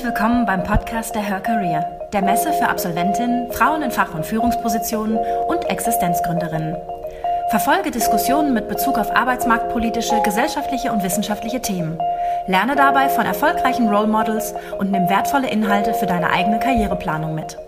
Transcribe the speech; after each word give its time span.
Herzlich 0.00 0.18
willkommen 0.18 0.46
beim 0.46 0.64
Podcast 0.64 1.14
der 1.14 1.20
Her 1.20 1.40
Career, 1.40 2.08
der 2.14 2.22
Messe 2.22 2.54
für 2.54 2.70
Absolventinnen, 2.70 3.52
Frauen 3.52 3.82
in 3.82 3.90
Fach- 3.90 4.14
und 4.14 4.24
Führungspositionen 4.24 5.18
und 5.46 5.68
Existenzgründerinnen. 5.68 6.74
Verfolge 7.50 7.90
Diskussionen 7.90 8.54
mit 8.54 8.66
Bezug 8.66 8.96
auf 8.96 9.14
arbeitsmarktpolitische, 9.14 10.22
gesellschaftliche 10.22 10.90
und 10.90 11.02
wissenschaftliche 11.02 11.60
Themen. 11.60 11.98
Lerne 12.46 12.76
dabei 12.76 13.10
von 13.10 13.26
erfolgreichen 13.26 13.90
Role 13.90 14.06
Models 14.06 14.54
und 14.78 14.90
nimm 14.90 15.06
wertvolle 15.10 15.50
Inhalte 15.50 15.92
für 15.92 16.06
deine 16.06 16.30
eigene 16.30 16.60
Karriereplanung 16.60 17.34
mit. 17.34 17.58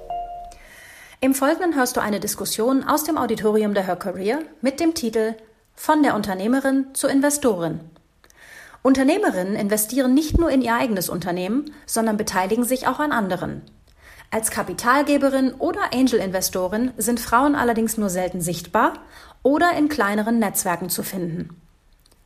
Im 1.20 1.34
Folgenden 1.34 1.76
hörst 1.76 1.98
du 1.98 2.00
eine 2.00 2.18
Diskussion 2.18 2.82
aus 2.88 3.04
dem 3.04 3.18
Auditorium 3.18 3.74
der 3.74 3.86
Her 3.86 3.96
Career 3.96 4.38
mit 4.62 4.80
dem 4.80 4.94
Titel 4.94 5.34
Von 5.74 6.02
der 6.02 6.14
Unternehmerin 6.14 6.94
zur 6.94 7.10
Investorin. 7.10 7.80
Unternehmerinnen 8.82 9.54
investieren 9.54 10.12
nicht 10.12 10.38
nur 10.38 10.50
in 10.50 10.60
ihr 10.60 10.74
eigenes 10.74 11.08
Unternehmen, 11.08 11.72
sondern 11.86 12.16
beteiligen 12.16 12.64
sich 12.64 12.88
auch 12.88 12.98
an 12.98 13.12
anderen. 13.12 13.62
Als 14.30 14.50
Kapitalgeberin 14.50 15.52
oder 15.54 15.92
Angel-Investorin 15.94 16.92
sind 16.96 17.20
Frauen 17.20 17.54
allerdings 17.54 17.96
nur 17.96 18.10
selten 18.10 18.40
sichtbar 18.40 18.94
oder 19.42 19.72
in 19.76 19.88
kleineren 19.88 20.38
Netzwerken 20.38 20.88
zu 20.88 21.02
finden. 21.02 21.60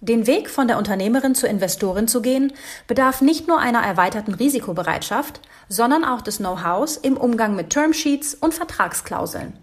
Den 0.01 0.27
Weg 0.27 0.48
von 0.48 0.69
der 0.69 0.79
Unternehmerin 0.79 1.34
zur 1.34 1.48
Investorin 1.48 2.06
zu 2.06 2.23
gehen, 2.23 2.52
bedarf 2.87 3.23
nicht 3.23 3.48
nur 3.48 3.59
einer 3.59 3.80
erweiterten 3.80 4.34
Risikobereitschaft, 4.34 5.41
sondern 5.68 6.04
auch 6.04 6.20
des 6.20 6.37
Know-hows 6.37 6.96
im 6.96 7.16
Umgang 7.16 7.57
mit 7.57 7.70
Termsheets 7.70 8.34
und 8.34 8.54
Vertragsklauseln. 8.54 9.54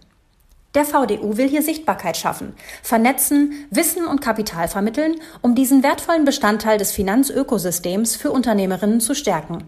Der 0.76 0.86
VDU 0.86 1.38
will 1.38 1.48
hier 1.48 1.62
Sichtbarkeit 1.62 2.18
schaffen, 2.18 2.56
vernetzen, 2.82 3.68
Wissen 3.70 4.08
und 4.08 4.22
Kapital 4.22 4.68
vermitteln, 4.68 5.16
um 5.42 5.54
diesen 5.54 5.84
wertvollen 5.84 6.26
Bestandteil 6.26 6.80
des 6.80 6.92
Finanzökosystems 6.92 8.16
für 8.16 8.32
Unternehmerinnen 8.32 9.00
zu 9.00 9.14
stärken. 9.14 9.68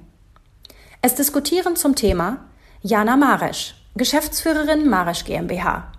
Es 1.03 1.14
diskutieren 1.14 1.75
zum 1.75 1.95
Thema 1.95 2.45
Jana 2.81 3.17
Maresch, 3.17 3.75
Geschäftsführerin 3.95 4.89
Maresch 4.89 5.25
GmbH, 5.25 5.92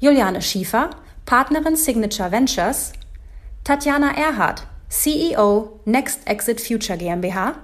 Juliane 0.00 0.40
Schiefer, 0.40 0.90
Partnerin 1.26 1.76
Signature 1.76 2.32
Ventures, 2.32 2.94
Tatjana 3.64 4.16
Erhardt, 4.16 4.66
CEO 4.88 5.78
Next 5.84 6.26
Exit 6.26 6.62
Future 6.62 6.96
GmbH, 6.96 7.56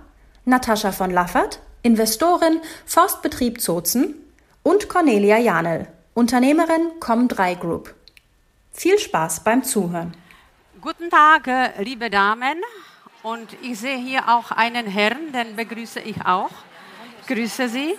Natascha 0.45 0.93
von 0.93 1.11
Laffert, 1.11 1.61
Investorin 1.83 2.61
Forstbetrieb 2.85 3.63
Zozen. 3.63 4.17
Und 4.63 4.89
Cornelia 4.89 5.39
Janel, 5.39 5.89
Unternehmerin 6.15 6.93
Com3 7.01 7.57
Group. 7.57 7.93
Viel 8.73 9.01
Spaß 9.01 9.43
beim 9.43 9.65
Zuhören. 9.65 10.17
Guten 10.81 11.11
Tag, 11.11 11.51
liebe 11.81 12.09
Damen. 12.09 12.63
Und 13.25 13.49
ich 13.61 13.81
sehe 13.81 13.97
hier 13.97 14.29
auch 14.29 14.53
einen 14.53 14.87
Herrn, 14.87 15.33
den 15.33 15.57
begrüße 15.57 15.99
ich 15.99 16.25
auch. 16.25 16.53
Ich 17.21 17.27
grüße 17.27 17.69
Sie. 17.69 17.99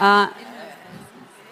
Äh, 0.00 0.26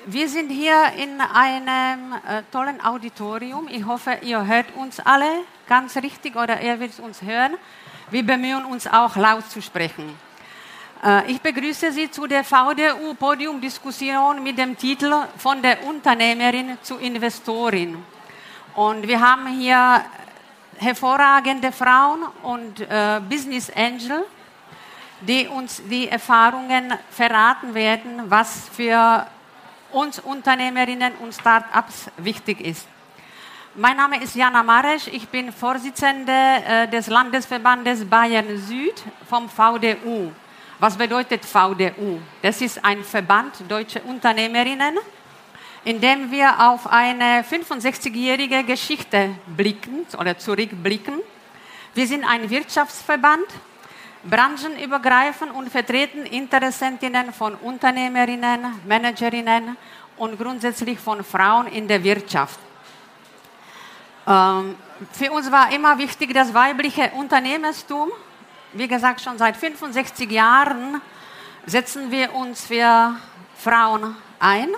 wir 0.06 0.28
sind 0.28 0.50
hier 0.50 0.92
in 0.98 1.20
einem 1.20 2.14
äh, 2.14 2.42
tollen 2.50 2.84
Auditorium. 2.84 3.68
Ich 3.70 3.86
hoffe, 3.86 4.18
ihr 4.22 4.44
hört 4.44 4.74
uns 4.74 4.98
alle 4.98 5.44
ganz 5.68 5.94
richtig 5.96 6.34
oder 6.34 6.60
ihr 6.62 6.80
werdet 6.80 6.98
uns 6.98 7.22
hören. 7.22 7.54
Wir 8.10 8.26
bemühen 8.26 8.64
uns 8.64 8.88
auch 8.88 9.14
laut 9.14 9.48
zu 9.48 9.62
sprechen. 9.62 10.25
Äh, 11.04 11.32
ich 11.32 11.40
begrüße 11.40 11.92
Sie 11.92 12.10
zu 12.10 12.26
der 12.26 12.42
VDU-Podiumdiskussion 12.44 14.42
mit 14.42 14.58
dem 14.58 14.76
Titel 14.76 15.12
Von 15.36 15.62
der 15.62 15.84
Unternehmerin 15.84 16.78
zur 16.82 17.00
Investorin. 17.00 18.02
Und 18.74 19.06
wir 19.06 19.20
haben 19.20 19.46
hier 19.46 20.04
hervorragende 20.78 21.72
Frauen 21.72 22.24
und 22.42 22.80
äh, 22.80 23.20
Business 23.28 23.70
Angel, 23.74 24.24
die 25.20 25.48
uns 25.48 25.82
die 25.88 26.08
Erfahrungen 26.08 26.92
verraten 27.10 27.74
werden, 27.74 28.22
was 28.26 28.68
für 28.68 29.26
uns 29.92 30.18
Unternehmerinnen 30.18 31.14
und 31.22 31.34
Start-ups 31.34 32.10
wichtig 32.18 32.60
ist. 32.60 32.86
Mein 33.74 33.96
Name 33.96 34.22
ist 34.22 34.34
Jana 34.34 34.62
Maresch, 34.62 35.08
ich 35.08 35.28
bin 35.28 35.52
Vorsitzende 35.52 36.32
äh, 36.32 36.88
des 36.88 37.08
Landesverbandes 37.08 38.04
Bayern 38.08 38.56
Süd 38.58 39.02
vom 39.28 39.48
VDU. 39.48 40.32
Was 40.78 40.94
bedeutet 40.94 41.42
VDU? 41.42 42.20
Das 42.42 42.60
ist 42.60 42.84
ein 42.84 43.02
Verband 43.02 43.54
deutscher 43.66 44.04
Unternehmerinnen, 44.04 44.98
in 45.84 45.98
dem 45.98 46.30
wir 46.30 46.68
auf 46.68 46.86
eine 46.86 47.42
65-jährige 47.42 48.62
Geschichte 48.62 49.30
blicken 49.46 50.06
oder 50.18 50.36
zurückblicken. 50.36 51.14
Wir 51.94 52.06
sind 52.06 52.24
ein 52.24 52.50
Wirtschaftsverband, 52.50 53.46
branchenübergreifend 54.24 55.50
und 55.54 55.70
vertreten 55.70 56.26
Interessentinnen 56.26 57.32
von 57.32 57.54
Unternehmerinnen, 57.54 58.80
Managerinnen 58.86 59.78
und 60.18 60.38
grundsätzlich 60.38 60.98
von 60.98 61.24
Frauen 61.24 61.68
in 61.68 61.88
der 61.88 62.04
Wirtschaft. 62.04 62.60
Ähm, 64.26 64.76
für 65.10 65.32
uns 65.32 65.50
war 65.50 65.72
immer 65.72 65.96
wichtig 65.96 66.34
das 66.34 66.52
weibliche 66.52 67.12
Unternehmertum 67.12 68.12
wie 68.78 68.88
gesagt, 68.88 69.20
schon 69.20 69.38
seit 69.38 69.56
65 69.56 70.30
Jahren 70.30 71.00
setzen 71.66 72.10
wir 72.10 72.34
uns 72.34 72.66
für 72.66 73.16
Frauen 73.56 74.16
ein. 74.38 74.68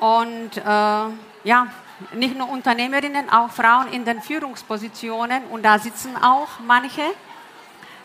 Und 0.00 0.56
äh, 0.56 0.62
ja, 0.62 1.66
nicht 2.14 2.36
nur 2.36 2.50
Unternehmerinnen, 2.50 3.30
auch 3.30 3.50
Frauen 3.50 3.92
in 3.92 4.04
den 4.04 4.20
Führungspositionen. 4.20 5.44
Und 5.44 5.62
da 5.62 5.78
sitzen 5.78 6.16
auch 6.16 6.60
manche, 6.66 7.02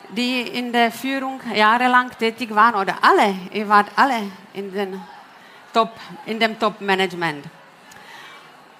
die 0.09 0.41
in 0.41 0.71
der 0.71 0.91
Führung 0.91 1.41
jahrelang 1.53 2.11
tätig 2.17 2.53
waren. 2.55 2.75
Oder 2.75 2.95
alle, 3.01 3.35
ihr 3.51 3.67
wart 3.67 3.87
alle 3.95 4.31
in, 4.53 4.71
den 4.71 5.01
Top, 5.73 5.91
in 6.25 6.39
dem 6.39 6.57
Top-Management. 6.59 7.45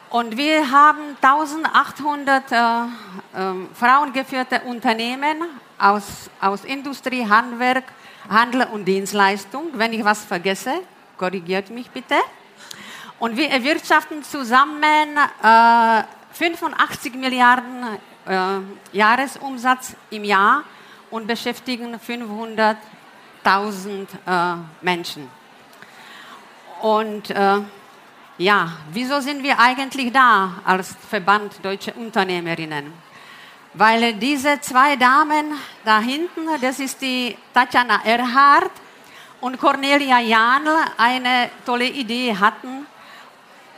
Und 0.09 0.36
wir 0.36 0.69
haben 0.69 1.16
1800 1.22 2.52
äh, 2.52 2.56
äh, 2.56 2.88
frauengeführte 3.74 4.62
Unternehmen 4.66 5.42
aus, 5.81 6.30
aus 6.40 6.64
Industrie, 6.64 7.28
Handwerk, 7.28 7.86
Handel 8.30 8.68
und 8.72 8.86
Dienstleistung. 8.86 9.69
Wenn 9.74 9.94
ich 9.94 10.06
was 10.06 10.24
vergesse, 10.24 10.81
korrigiert 11.18 11.69
mich 11.69 11.90
bitte. 11.90 12.16
Und 13.19 13.36
wir 13.38 13.50
erwirtschaften 13.50 14.24
zusammen 14.24 15.18
äh, 15.44 16.03
85 16.34 17.16
Milliarden 17.16 17.97
äh, 18.25 18.59
Jahresumsatz 18.94 19.96
im 20.09 20.24
Jahr 20.24 20.64
und 21.09 21.28
beschäftigen 21.28 21.96
500.000 21.96 22.78
äh, 23.46 24.56
Menschen. 24.81 25.30
Und 26.81 27.30
äh, 27.30 27.59
ja, 28.38 28.72
wieso 28.92 29.19
sind 29.19 29.44
wir 29.44 29.59
eigentlich 29.59 30.12
da 30.12 30.53
als 30.66 30.96
Verband 31.09 31.63
Deutsche 31.63 31.94
Unternehmerinnen? 31.94 33.11
Weil 33.74 34.14
diese 34.16 34.59
zwei 34.59 34.98
Damen 34.98 35.54
da 35.86 36.02
hinten, 36.02 36.46
das 36.59 36.80
ist 36.80 37.02
die 37.02 37.38
Tatjana 37.54 38.02
Erhardt 38.04 38.72
und 39.40 39.58
Cornelia 39.58 40.20
Janl, 40.20 40.76
eine 40.98 41.50
tolle 41.66 41.88
Idee 41.88 42.36
hatten. 42.36 42.86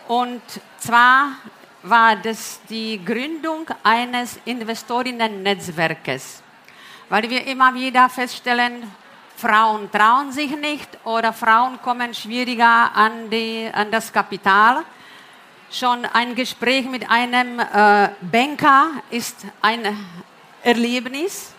Und 0.08 0.42
zwar 0.80 1.34
war 1.84 2.16
das 2.16 2.60
die 2.68 3.06
Gründung 3.06 3.68
eines 3.84 4.40
Investorinnen-Netzwerkes. 4.46 6.42
Weil 7.10 7.30
wir 7.30 7.46
immer 7.46 7.74
wieder 7.76 8.10
feststellen, 8.10 8.92
Frauen 9.36 9.92
trauen 9.92 10.32
sich 10.32 10.56
nicht 10.58 10.90
oder 11.04 11.34
Frauen 11.34 11.80
kommen 11.82 12.16
schwieriger 12.16 12.96
an, 12.96 13.30
die, 13.30 13.70
an 13.72 13.92
das 13.92 14.12
Kapital. 14.12 14.84
Schon 15.74 16.06
ein 16.06 16.36
Gespräch 16.36 16.86
mit 16.86 17.10
einem 17.10 17.60
äh, 17.60 18.10
Banker 18.22 18.92
ist 19.10 19.38
ein 19.60 19.98
Erlebnis. 20.62 21.52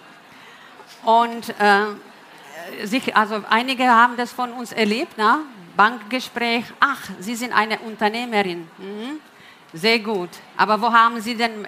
Und 1.05 1.49
äh, 1.59 2.87
sich, 2.87 3.17
also 3.17 3.43
einige 3.51 3.89
haben 3.89 4.17
das 4.17 4.31
von 4.31 4.53
uns 4.53 4.71
erlebt, 4.71 5.19
ne? 5.19 5.41
Bankgespräch. 5.77 6.63
Ach, 6.79 7.01
Sie 7.19 7.35
sind 7.35 7.53
eine 7.53 7.81
Unternehmerin. 7.81 8.69
Mhm. 8.79 9.19
Sehr 9.73 9.99
gut. 9.99 10.31
Aber 10.57 10.81
wo 10.81 10.93
haben 10.93 11.21
Sie 11.21 11.35
den, 11.35 11.67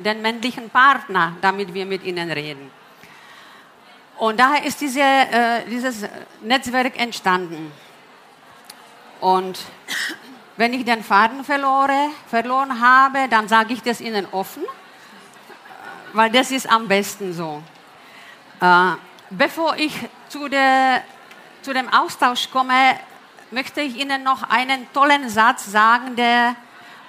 den 0.00 0.20
männlichen 0.20 0.70
Partner, 0.70 1.36
damit 1.40 1.72
wir 1.72 1.86
mit 1.86 2.02
Ihnen 2.02 2.28
reden? 2.28 2.72
Und 4.18 4.40
daher 4.40 4.64
ist 4.64 4.80
diese, 4.80 4.98
äh, 5.00 5.64
dieses 5.70 6.08
Netzwerk 6.42 6.98
entstanden. 6.98 7.70
Und 9.20 9.60
wenn 10.56 10.72
ich 10.72 10.84
den 10.84 11.02
Faden 11.02 11.44
verlore, 11.44 12.10
verloren 12.28 12.80
habe, 12.80 13.28
dann 13.28 13.48
sage 13.48 13.74
ich 13.74 13.82
das 13.82 14.00
Ihnen 14.00 14.26
offen, 14.30 14.62
weil 16.12 16.30
das 16.30 16.50
ist 16.50 16.70
am 16.70 16.86
besten 16.86 17.32
so. 17.32 17.62
Äh, 18.60 18.92
bevor 19.30 19.76
ich 19.76 19.92
zu, 20.28 20.48
der, 20.48 21.02
zu 21.62 21.72
dem 21.72 21.88
Austausch 21.92 22.50
komme, 22.50 22.98
möchte 23.50 23.80
ich 23.80 23.96
Ihnen 23.96 24.22
noch 24.22 24.48
einen 24.48 24.92
tollen 24.92 25.28
Satz 25.28 25.70
sagen, 25.70 26.14
der 26.14 26.54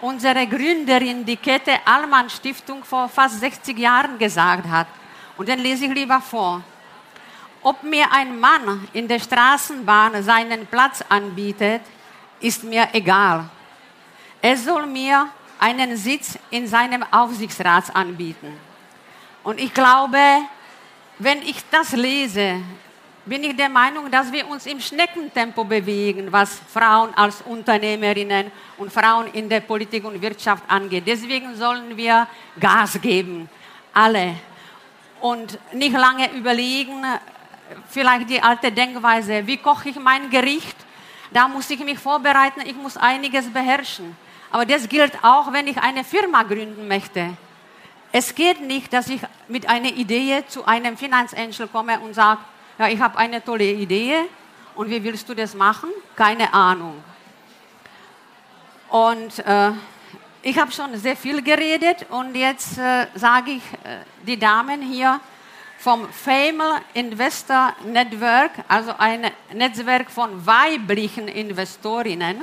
unsere 0.02 0.48
Gründerin, 0.48 1.26
die 1.26 1.38
Kette 1.38 1.80
Allmann 1.86 2.30
Stiftung, 2.30 2.84
vor 2.84 3.10
fast 3.10 3.40
60 3.40 3.78
Jahren 3.78 4.18
gesagt 4.18 4.68
hat. 4.68 4.88
Und 5.38 5.50
den 5.50 5.60
lese 5.60 5.86
ich 5.86 5.94
lieber 5.94 6.22
vor. 6.22 6.64
Ob 7.62 7.82
mir 7.84 8.12
ein 8.12 8.40
Mann 8.40 8.88
in 8.94 9.08
der 9.08 9.20
Straßenbahn 9.20 10.22
seinen 10.24 10.68
Platz 10.68 11.04
anbietet, 11.10 11.82
ist 12.40 12.64
mir 12.64 12.88
egal. 12.94 13.50
Er 14.42 14.58
soll 14.58 14.86
mir 14.86 15.30
einen 15.60 15.96
Sitz 15.98 16.38
in 16.50 16.68
seinem 16.68 17.04
Aufsichtsrat 17.12 17.96
anbieten. 17.96 18.54
Und 19.44 19.60
ich 19.60 19.74
glaube, 19.74 20.20
wenn 21.20 21.42
ich 21.42 21.58
das 21.72 21.94
lese, 21.94 22.62
bin 23.26 23.44
ich 23.44 23.56
der 23.56 23.70
Meinung, 23.70 24.12
dass 24.12 24.32
wir 24.32 24.48
uns 24.48 24.66
im 24.68 24.80
Schneckentempo 24.80 25.64
bewegen, 25.64 26.32
was 26.32 26.60
Frauen 26.72 27.14
als 27.16 27.42
Unternehmerinnen 27.42 28.52
und 28.78 28.92
Frauen 28.92 29.28
in 29.34 29.50
der 29.50 29.62
Politik 29.62 30.06
und 30.06 30.22
Wirtschaft 30.22 30.64
angeht. 30.68 31.04
Deswegen 31.08 31.56
sollen 31.56 31.98
wir 31.98 32.28
Gas 32.60 33.00
geben, 33.02 33.50
alle. 33.94 34.36
Und 35.22 35.58
nicht 35.74 35.94
lange 35.94 36.32
überlegen, 36.34 37.04
vielleicht 37.90 38.30
die 38.30 38.42
alte 38.42 38.72
Denkweise, 38.72 39.46
wie 39.48 39.58
koche 39.58 39.90
ich 39.90 39.96
mein 39.96 40.30
Gericht? 40.30 40.76
Da 41.32 41.48
muss 41.48 41.70
ich 41.70 41.80
mich 41.80 42.00
vorbereiten, 42.00 42.62
ich 42.66 42.76
muss 42.76 42.98
einiges 42.98 43.52
beherrschen. 43.52 44.16
Aber 44.52 44.66
das 44.66 44.88
gilt 44.88 45.24
auch, 45.24 45.52
wenn 45.52 45.68
ich 45.68 45.78
eine 45.78 46.04
Firma 46.04 46.44
gründen 46.44 46.88
möchte. 46.88 47.36
Es 48.12 48.34
geht 48.34 48.62
nicht, 48.62 48.94
dass 48.94 49.10
ich 49.10 49.20
mit 49.48 49.68
einer 49.68 49.90
Idee 49.90 50.44
zu 50.48 50.66
einem 50.66 50.96
Finanzangel 50.96 51.68
komme 51.68 52.00
und 52.00 52.14
sage, 52.14 52.40
ja, 52.78 52.88
ich 52.88 53.00
habe 53.00 53.18
eine 53.18 53.44
tolle 53.44 53.70
Idee 53.72 54.16
und 54.76 54.90
wie 54.90 55.04
willst 55.04 55.28
du 55.28 55.34
das 55.34 55.54
machen? 55.54 55.90
Keine 56.16 56.54
Ahnung. 56.54 57.04
Und 58.90 59.40
äh, 59.40 59.72
ich 60.42 60.58
habe 60.58 60.72
schon 60.72 60.96
sehr 60.98 61.18
viel 61.18 61.42
geredet 61.42 62.06
und 62.10 62.36
jetzt 62.36 62.78
äh, 62.78 63.08
sage 63.16 63.52
ich 63.52 63.64
äh, 63.84 63.98
die 64.26 64.38
Damen 64.38 64.82
hier 64.82 65.20
vom 65.86 66.10
Female 66.10 66.82
Investor 66.96 67.76
Network, 67.86 68.54
also 68.68 68.96
ein 68.98 69.30
Netzwerk 69.54 70.10
von 70.10 70.44
weiblichen 70.44 71.28
Investorinnen, 71.28 72.42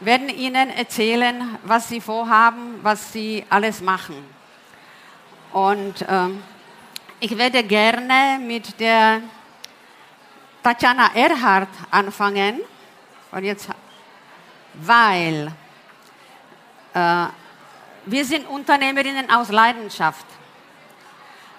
werden 0.00 0.28
Ihnen 0.28 0.68
erzählen, 0.68 1.56
was 1.64 1.88
sie 1.88 2.02
vorhaben, 2.02 2.78
was 2.82 3.10
sie 3.10 3.42
alles 3.48 3.80
machen. 3.80 4.16
Und 5.54 6.04
ähm, 6.06 6.42
ich 7.20 7.38
werde 7.38 7.62
gerne 7.64 8.38
mit 8.38 8.78
der 8.78 9.22
Tatjana 10.62 11.14
Erhardt 11.14 11.70
anfangen. 11.90 12.60
Und 13.32 13.44
jetzt, 13.44 13.70
weil 14.74 15.52
äh, 16.92 17.26
wir 18.04 18.24
sind 18.26 18.46
Unternehmerinnen 18.46 19.30
aus 19.30 19.48
Leidenschaft. 19.48 20.26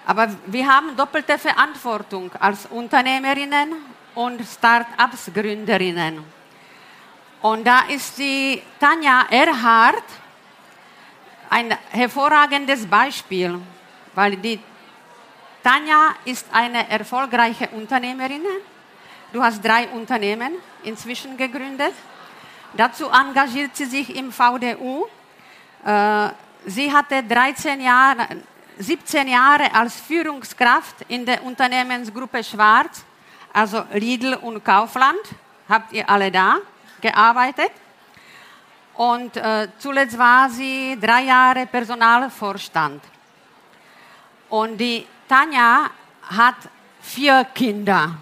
Aber 0.06 0.28
wir 0.46 0.66
haben 0.66 0.96
doppelte 0.96 1.38
Verantwortung 1.38 2.30
als 2.38 2.66
Unternehmerinnen 2.66 3.74
und 4.14 4.40
Start-ups-Gründerinnen. 4.42 6.22
Und 7.42 7.66
da 7.66 7.80
ist 7.88 8.18
die 8.18 8.62
Tanja 8.78 9.26
Erhardt 9.30 10.04
ein 11.48 11.76
hervorragendes 11.90 12.86
Beispiel, 12.86 13.58
weil 14.14 14.36
die 14.36 14.60
Tanja 15.62 16.14
ist 16.24 16.46
eine 16.52 16.88
erfolgreiche 16.88 17.68
Unternehmerin 17.68 18.42
Du 19.32 19.40
hast 19.40 19.64
drei 19.64 19.86
Unternehmen 19.88 20.54
inzwischen 20.82 21.36
gegründet. 21.36 21.94
Dazu 22.76 23.08
engagiert 23.08 23.76
sie 23.76 23.84
sich 23.84 24.16
im 24.16 24.32
VDU. 24.32 25.06
Äh, 25.84 26.30
sie 26.66 26.92
hatte 26.92 27.22
13 27.22 27.80
Jahre, 27.80 28.26
17 28.80 29.28
Jahre 29.28 29.74
als 29.74 30.00
Führungskraft 30.00 30.96
in 31.08 31.26
der 31.26 31.44
Unternehmensgruppe 31.44 32.42
Schwarz, 32.42 33.04
also 33.52 33.84
Lidl 33.92 34.34
und 34.34 34.64
Kaufland. 34.64 35.20
Habt 35.68 35.92
ihr 35.92 36.08
alle 36.08 36.30
da 36.30 36.56
gearbeitet? 37.00 37.70
Und 38.94 39.36
äh, 39.36 39.68
zuletzt 39.78 40.18
war 40.18 40.48
sie 40.48 40.98
drei 41.00 41.24
Jahre 41.24 41.66
Personalvorstand. 41.66 43.02
Und 44.48 44.78
die 44.78 45.06
Tanja 45.28 45.90
hat 46.22 46.56
vier 47.02 47.46
Kinder. 47.54 48.16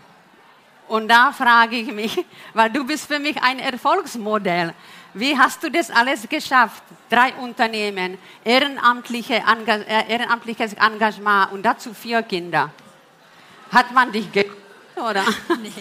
Und 0.88 1.08
da 1.08 1.31
frage 1.31 1.76
ich 1.76 1.93
mich, 1.93 2.25
weil 2.55 2.70
du 2.70 2.84
bist 2.84 3.06
für 3.06 3.20
mich 3.20 3.40
ein 3.43 3.60
Erfolgsmodell. 3.60 4.75
Wie 5.19 5.37
hast 5.37 5.62
du 5.65 5.70
das 5.70 5.91
alles 5.91 6.29
geschafft? 6.29 6.82
Drei 7.11 7.35
Unternehmen, 7.35 8.19
ehrenamtliche, 8.44 9.35
äh, 9.35 10.12
ehrenamtliches 10.12 10.75
Engagement 10.75 11.50
und 11.53 11.65
dazu 11.65 11.93
vier 11.93 12.23
Kinder. 12.23 12.70
Hat 13.73 13.93
man 13.93 14.12
dich 14.12 14.31
ge 14.31 14.49
oder? 14.97 15.25
Nee. 15.62 15.73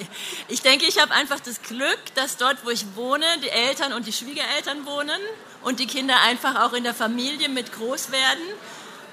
Ich 0.48 0.62
denke, 0.62 0.86
ich 0.86 1.00
habe 1.00 1.14
einfach 1.14 1.40
das 1.40 1.62
Glück, 1.62 2.00
dass 2.16 2.38
dort, 2.38 2.66
wo 2.66 2.70
ich 2.72 2.86
wohne, 2.96 3.26
die 3.44 3.50
Eltern 3.50 3.94
und 3.94 4.08
die 4.08 4.14
Schwiegereltern 4.14 4.86
wohnen 4.86 5.22
und 5.64 5.80
die 5.80 5.88
Kinder 5.88 6.16
einfach 6.28 6.56
auch 6.64 6.74
in 6.74 6.84
der 6.84 6.96
Familie 6.96 7.50
mit 7.50 7.72
groß 7.72 8.12
werden 8.12 8.44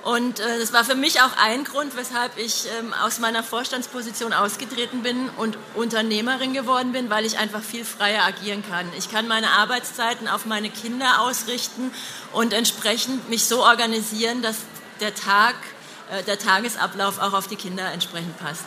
und 0.05 0.39
äh, 0.39 0.59
das 0.59 0.75
war 0.75 0.85
für 0.85 0.97
mich 0.97 1.23
auch 1.23 1.35
ein 1.39 1.65
Grund, 1.65 1.97
weshalb 1.97 2.37
ich 2.37 2.67
ähm, 2.79 2.93
aus 2.93 3.21
meiner 3.21 3.43
Vorstandsposition 3.43 4.35
ausgetreten 4.35 5.03
bin 5.03 5.31
und 5.39 5.57
Unternehmerin 5.75 6.53
geworden 6.53 6.93
bin, 6.93 7.09
weil 7.09 7.25
ich 7.25 7.39
einfach 7.39 7.63
viel 7.63 7.87
freier 7.87 8.23
agieren 8.23 8.63
kann. 8.69 8.87
Ich 8.99 9.11
kann 9.11 9.27
meine 9.27 9.49
Arbeitszeiten 9.53 10.29
auf 10.29 10.45
meine 10.45 10.69
Kinder 10.69 11.23
ausrichten 11.23 11.91
und 12.35 12.53
entsprechend 12.53 13.31
mich 13.31 13.47
so 13.47 13.63
organisieren, 13.63 14.43
dass 14.43 14.57
der 15.01 15.15
Tag, 15.15 15.55
äh, 16.11 16.23
der 16.25 16.39
Tagesablauf 16.39 17.19
auch 17.19 17.33
auf 17.33 17.47
die 17.47 17.57
Kinder 17.57 17.91
entsprechend 17.91 18.39
passt. 18.39 18.67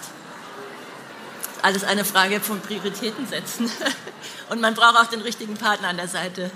Alles 1.62 1.83
eine 1.83 2.04
Frage 2.04 2.40
von 2.40 2.62
Prioritäten 2.62 3.28
setzen. 3.28 3.72
Und 4.50 4.62
man 4.62 4.74
braucht 4.74 4.95
auch 4.95 5.07
den 5.07 5.22
richtigen 5.22 5.56
Partner 5.56 5.90
an 5.90 5.98
der 5.98 6.07
Seite. 6.07 6.50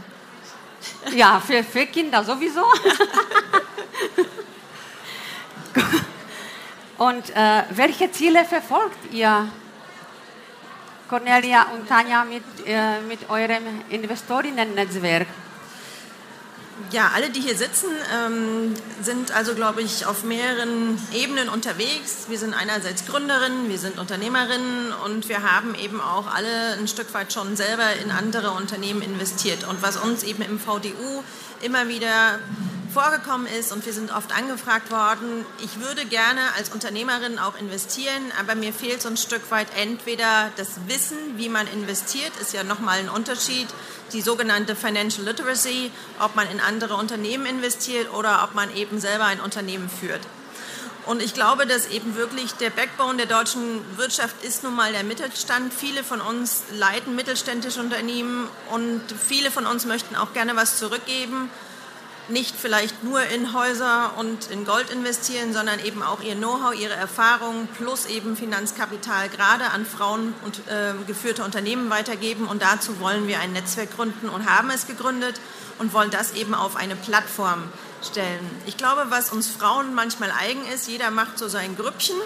Ja, 1.14 1.40
für, 1.40 1.64
für 1.64 1.86
Kinder 1.86 2.24
sowieso. 2.24 2.64
Und 6.98 7.32
äh, 7.36 7.64
welche 7.72 8.12
Ziele 8.12 8.46
verfolgt 8.46 9.12
ihr, 9.12 9.48
Cornelia 11.10 11.68
und 11.74 11.90
Tanja, 11.90 12.24
mit, 12.26 12.44
äh, 12.66 13.02
mit 13.02 13.28
eurem 13.30 13.64
Investorinnen-Netzwerk? 13.90 15.28
Ja, 16.92 17.12
alle, 17.16 17.30
die 17.30 17.42
hier 17.42 17.58
sitzen, 17.58 17.90
ähm, 18.14 18.74
sind 19.02 19.32
also, 19.32 19.56
glaube 19.56 19.82
ich, 19.82 20.06
auf 20.06 20.24
mehreren 20.24 21.00
Ebenen 21.14 21.50
unterwegs. 21.50 22.26
Wir 22.28 22.38
sind 22.38 22.54
einerseits 22.54 23.06
Gründerinnen, 23.06 23.70
wir 23.70 23.80
sind 23.80 23.98
Unternehmerinnen 23.98 24.94
und 25.06 25.28
wir 25.28 25.42
haben 25.42 25.74
eben 25.76 26.02
auch 26.02 26.28
alle 26.34 26.74
ein 26.80 26.88
Stück 26.88 27.14
weit 27.14 27.34
schon 27.34 27.56
selber 27.56 27.96
in 28.04 28.12
andere 28.12 28.52
Unternehmen 28.52 29.02
investiert. 29.02 29.68
Und 29.68 29.82
was 29.82 29.98
uns 29.98 30.24
eben 30.24 30.44
im 30.44 30.60
VDU 30.60 31.24
immer 31.62 31.88
wieder 31.88 32.40
vorgekommen 32.94 33.48
ist 33.48 33.72
und 33.72 33.86
wir 33.86 33.94
sind 33.94 34.14
oft 34.14 34.36
angefragt 34.36 34.92
worden, 34.92 35.46
ich 35.64 35.80
würde 35.80 36.06
gerne 36.06 36.42
als 36.58 36.70
Unternehmerin 36.70 37.40
auch 37.40 37.58
investieren, 37.58 38.32
aber 38.40 38.56
mir 38.56 38.74
fehlt 38.74 39.02
so 39.02 39.10
ein 39.10 39.18
Stück 39.18 39.50
weit 39.52 39.68
entweder 39.78 40.52
das 40.58 40.88
Wissen, 40.88 41.18
wie 41.38 41.50
man 41.50 41.68
investiert, 41.68 42.32
ist 42.42 42.54
ja 42.54 42.64
nochmal 42.64 43.00
ein 43.00 43.10
Unterschied, 43.10 43.68
die 44.14 44.22
sogenannte 44.22 44.76
Financial 44.76 45.26
Literacy, 45.26 45.92
ob 46.20 46.36
man 46.36 46.50
in 46.52 46.60
andere 46.60 46.96
Unternehmen 46.96 47.46
investiert 47.46 48.14
oder 48.14 48.44
ob 48.44 48.56
man 48.56 48.76
eben 48.76 49.00
selber 49.00 49.26
ein 49.26 49.40
Unternehmen 49.40 49.90
führt. 49.90 50.22
Und 51.06 51.22
ich 51.22 51.34
glaube, 51.34 51.66
dass 51.66 51.88
eben 51.88 52.16
wirklich 52.16 52.54
der 52.54 52.70
Backbone 52.70 53.18
der 53.18 53.26
deutschen 53.26 53.82
Wirtschaft 53.98 54.44
ist 54.44 54.64
nun 54.64 54.76
mal 54.76 54.92
der 54.92 55.04
Mittelstand. 55.04 55.74
Viele 55.74 56.04
von 56.04 56.22
uns 56.22 56.64
leiten 56.74 57.16
mittelständische 57.16 57.80
Unternehmen 57.80 58.48
und 58.70 59.02
viele 59.28 59.50
von 59.50 59.66
uns 59.66 59.86
möchten 59.86 60.16
auch 60.16 60.34
gerne 60.34 60.56
was 60.56 60.78
zurückgeben 60.78 61.50
nicht 62.30 62.56
vielleicht 62.56 63.04
nur 63.04 63.22
in 63.22 63.54
Häuser 63.54 64.14
und 64.18 64.50
in 64.50 64.66
Gold 64.66 64.90
investieren, 64.90 65.54
sondern 65.54 65.84
eben 65.84 66.04
auch 66.04 66.22
ihr 66.22 66.36
Know-how, 66.36 66.74
ihre 66.74 66.94
Erfahrungen 66.94 67.68
plus 67.78 68.06
eben 68.06 68.36
Finanzkapital 68.36 69.30
gerade 69.30 69.66
an 69.72 69.86
Frauen 69.86 70.34
und 70.46 70.60
äh, 70.68 70.94
geführte 71.08 71.44
Unternehmen 71.44 71.90
weitergeben. 71.90 72.48
Und 72.48 72.62
dazu 72.62 73.00
wollen 73.00 73.28
wir 73.28 73.40
ein 73.40 73.54
Netzwerk 73.54 73.96
gründen 73.96 74.30
und 74.30 74.50
haben 74.50 74.70
es 74.70 74.88
gegründet 74.88 75.40
und 75.80 75.94
wollen 75.94 76.12
das 76.12 76.34
eben 76.34 76.54
auf 76.54 76.76
eine 76.76 76.96
Plattform 76.96 77.64
stellen. 78.04 78.50
Ich 78.66 78.78
glaube, 78.78 79.08
was 79.10 79.32
uns 79.32 79.48
Frauen 79.48 79.94
manchmal 79.94 80.32
eigen 80.32 80.66
ist, 80.74 80.88
jeder 80.88 81.12
macht 81.12 81.38
so 81.38 81.48
sein 81.48 81.76
Grüppchen 81.76 82.18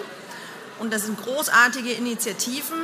und 0.80 0.94
das 0.94 1.04
sind 1.04 1.22
großartige 1.22 1.92
Initiativen 1.92 2.78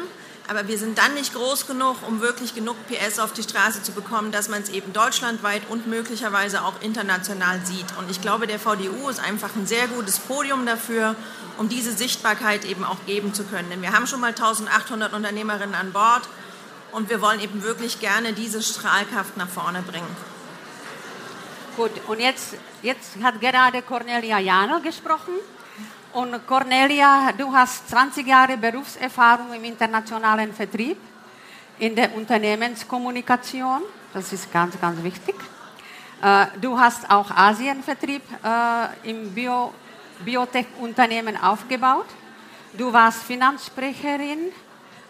aber 0.48 0.68
wir 0.68 0.78
sind 0.78 0.98
dann 0.98 1.14
nicht 1.14 1.34
groß 1.34 1.68
genug, 1.68 1.96
um 2.08 2.20
wirklich 2.20 2.54
genug 2.54 2.76
PS 2.88 3.20
auf 3.20 3.32
die 3.32 3.44
Straße 3.44 3.84
zu 3.84 3.92
bekommen, 3.92 4.32
dass 4.32 4.50
man 4.50 4.62
es 4.62 4.70
eben 4.70 4.92
deutschlandweit 4.92 5.62
und 5.70 5.88
möglicherweise 5.88 6.64
auch 6.64 6.82
international 6.82 7.62
sieht. 7.64 7.86
Und 7.98 8.10
ich 8.12 8.22
glaube, 8.22 8.48
der 8.48 8.60
VDU 8.60 9.10
ist 9.10 9.20
einfach 9.20 9.56
ein 9.56 9.66
sehr 9.66 9.88
gutes 9.88 10.20
Podium 10.20 10.66
dafür, 10.66 11.16
um 11.58 11.70
diese 11.70 11.92
Sichtbarkeit 11.92 12.66
eben 12.66 12.84
auch 12.84 12.98
geben 13.06 13.34
zu 13.34 13.44
können. 13.44 13.70
Denn 13.70 13.82
wir 13.82 13.94
haben 13.94 14.08
schon 14.08 14.20
mal 14.20 14.30
1800 14.30 15.14
Unternehmerinnen 15.14 15.76
an 15.76 15.94
Bord 15.94 16.24
und 16.92 17.10
wir 17.10 17.22
wollen 17.22 17.40
eben 17.40 17.64
wirklich 17.64 18.00
gerne 18.00 18.34
diese 18.34 18.62
Strahlkraft 18.62 19.38
nach 19.38 19.50
vorne 19.50 19.82
bringen. 19.82 20.16
Gut, 21.78 21.92
und 22.08 22.20
jetzt, 22.20 22.56
jetzt 22.82 23.12
hat 23.24 23.40
gerade 23.40 23.82
Cornelia 23.82 24.40
Jano 24.40 24.82
gesprochen 24.82 25.34
Und 26.14 26.46
Cornelia, 26.46 27.32
du 27.38 27.54
hast 27.54 27.90
20 27.90 28.28
Jahre 28.28 28.58
Berufserfahrung 28.58 29.54
im 29.54 29.64
internationalen 29.64 30.54
Vertrieb, 30.54 30.98
in 31.80 31.96
der 31.96 32.14
Unternehmenskommunikation. 32.14 33.82
Das 34.14 34.34
ist 34.34 34.52
ganz, 34.52 34.80
ganz 34.80 35.02
wichtig. 35.04 35.36
Äh, 36.22 36.48
du 36.60 36.78
hast 36.78 37.10
auch 37.10 37.32
Asienvertrieb 37.32 38.24
äh, 38.44 39.10
im 39.10 39.34
Bio, 39.34 39.74
Biotech-Unternehmen 40.26 41.42
aufgebaut. 41.42 42.08
Du 42.74 42.92
warst 42.92 43.24
Finanzsprecherin 43.24 44.52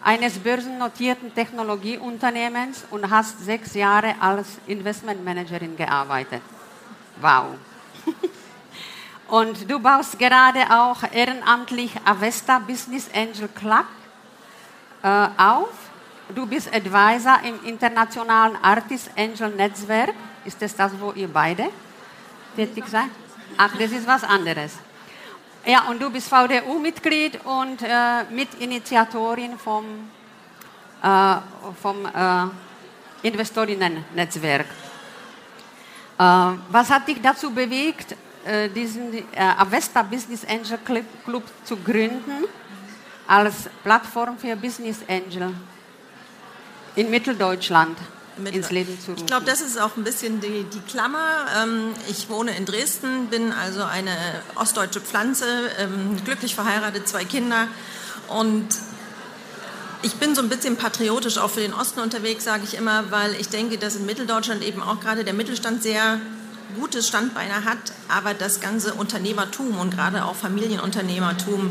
eines 0.04 0.38
börsennotierten 0.38 1.34
Technologieunternehmens 1.34 2.84
und 2.90 3.10
hast 3.10 3.44
sechs 3.44 3.74
Jahre 3.74 4.14
als 4.20 4.46
Investmentmanagerin 4.68 5.76
gearbeitet. 5.76 6.42
Wow. 7.20 7.56
Und 9.32 9.70
du 9.70 9.78
baust 9.78 10.18
gerade 10.18 10.60
auch 10.70 11.10
ehrenamtlich 11.10 11.90
Avesta 12.04 12.58
Business 12.58 13.08
Angel 13.14 13.48
Club 13.48 13.86
äh, 15.02 15.28
auf. 15.38 15.70
Du 16.34 16.44
bist 16.44 16.68
Advisor 16.70 17.40
im 17.42 17.64
internationalen 17.64 18.56
Artist 18.62 19.10
Angel 19.16 19.48
Netzwerk. 19.48 20.12
Ist 20.44 20.60
das 20.60 20.76
das, 20.76 20.92
wo 21.00 21.12
ihr 21.12 21.28
beide 21.28 21.70
tätig 22.54 22.84
seid? 22.86 23.08
Ach, 23.56 23.74
das 23.78 23.92
ist 23.92 24.06
was 24.06 24.22
anderes. 24.22 24.72
Ja, 25.64 25.84
und 25.88 26.02
du 26.02 26.10
bist 26.10 26.28
VDU-Mitglied 26.28 27.40
und 27.46 27.80
äh, 27.80 28.24
Mitinitiatorin 28.28 29.58
vom, 29.58 30.10
äh, 31.02 31.36
vom 31.80 32.04
äh, 32.04 33.26
Investorinnen-Netzwerk. 33.26 34.66
Äh, 36.18 36.24
was 36.68 36.90
hat 36.90 37.08
dich 37.08 37.22
dazu 37.22 37.50
bewegt, 37.50 38.14
äh, 38.44 38.68
diesen 38.68 39.14
äh, 39.14 39.22
Avesta 39.56 40.02
Business 40.02 40.44
Angel 40.44 40.78
Club, 41.24 41.44
zu 41.64 41.76
gründen 41.76 42.44
als 43.26 43.54
Plattform 43.82 44.38
für 44.38 44.56
Business 44.56 44.98
Angel 45.08 45.54
in 46.96 47.10
Mitteldeutschland 47.10 47.96
ins 48.52 48.70
Leben 48.70 48.98
zu 48.98 49.12
rufen. 49.12 49.20
Ich 49.20 49.26
glaube, 49.26 49.44
das 49.44 49.60
ist 49.60 49.80
auch 49.80 49.96
ein 49.96 50.04
bisschen 50.04 50.40
die, 50.40 50.64
die 50.64 50.80
Klammer. 50.80 51.46
Ähm, 51.62 51.92
ich 52.08 52.28
wohne 52.28 52.56
in 52.56 52.64
Dresden, 52.64 53.26
bin 53.26 53.52
also 53.52 53.84
eine 53.84 54.16
ostdeutsche 54.56 55.00
Pflanze, 55.00 55.46
ähm, 55.78 56.16
glücklich 56.24 56.54
verheiratet, 56.54 57.06
zwei 57.08 57.24
Kinder 57.24 57.68
und 58.28 58.66
ich 60.02 60.14
bin 60.14 60.34
so 60.34 60.42
ein 60.42 60.48
bisschen 60.48 60.76
patriotisch 60.76 61.38
auch 61.38 61.50
für 61.50 61.60
den 61.60 61.72
Osten 61.74 62.00
unterwegs, 62.00 62.44
sage 62.44 62.64
ich 62.64 62.74
immer, 62.74 63.10
weil 63.10 63.34
ich 63.40 63.48
denke, 63.48 63.78
dass 63.78 63.94
in 63.94 64.04
Mitteldeutschland 64.04 64.64
eben 64.64 64.82
auch 64.82 64.98
gerade 65.00 65.24
der 65.24 65.34
Mittelstand 65.34 65.82
sehr 65.82 66.20
gutes 66.74 67.08
Standbeine 67.08 67.64
hat, 67.64 67.78
aber 68.08 68.34
das 68.34 68.60
ganze 68.60 68.94
Unternehmertum 68.94 69.78
und 69.78 69.90
gerade 69.90 70.24
auch 70.24 70.36
Familienunternehmertum 70.36 71.70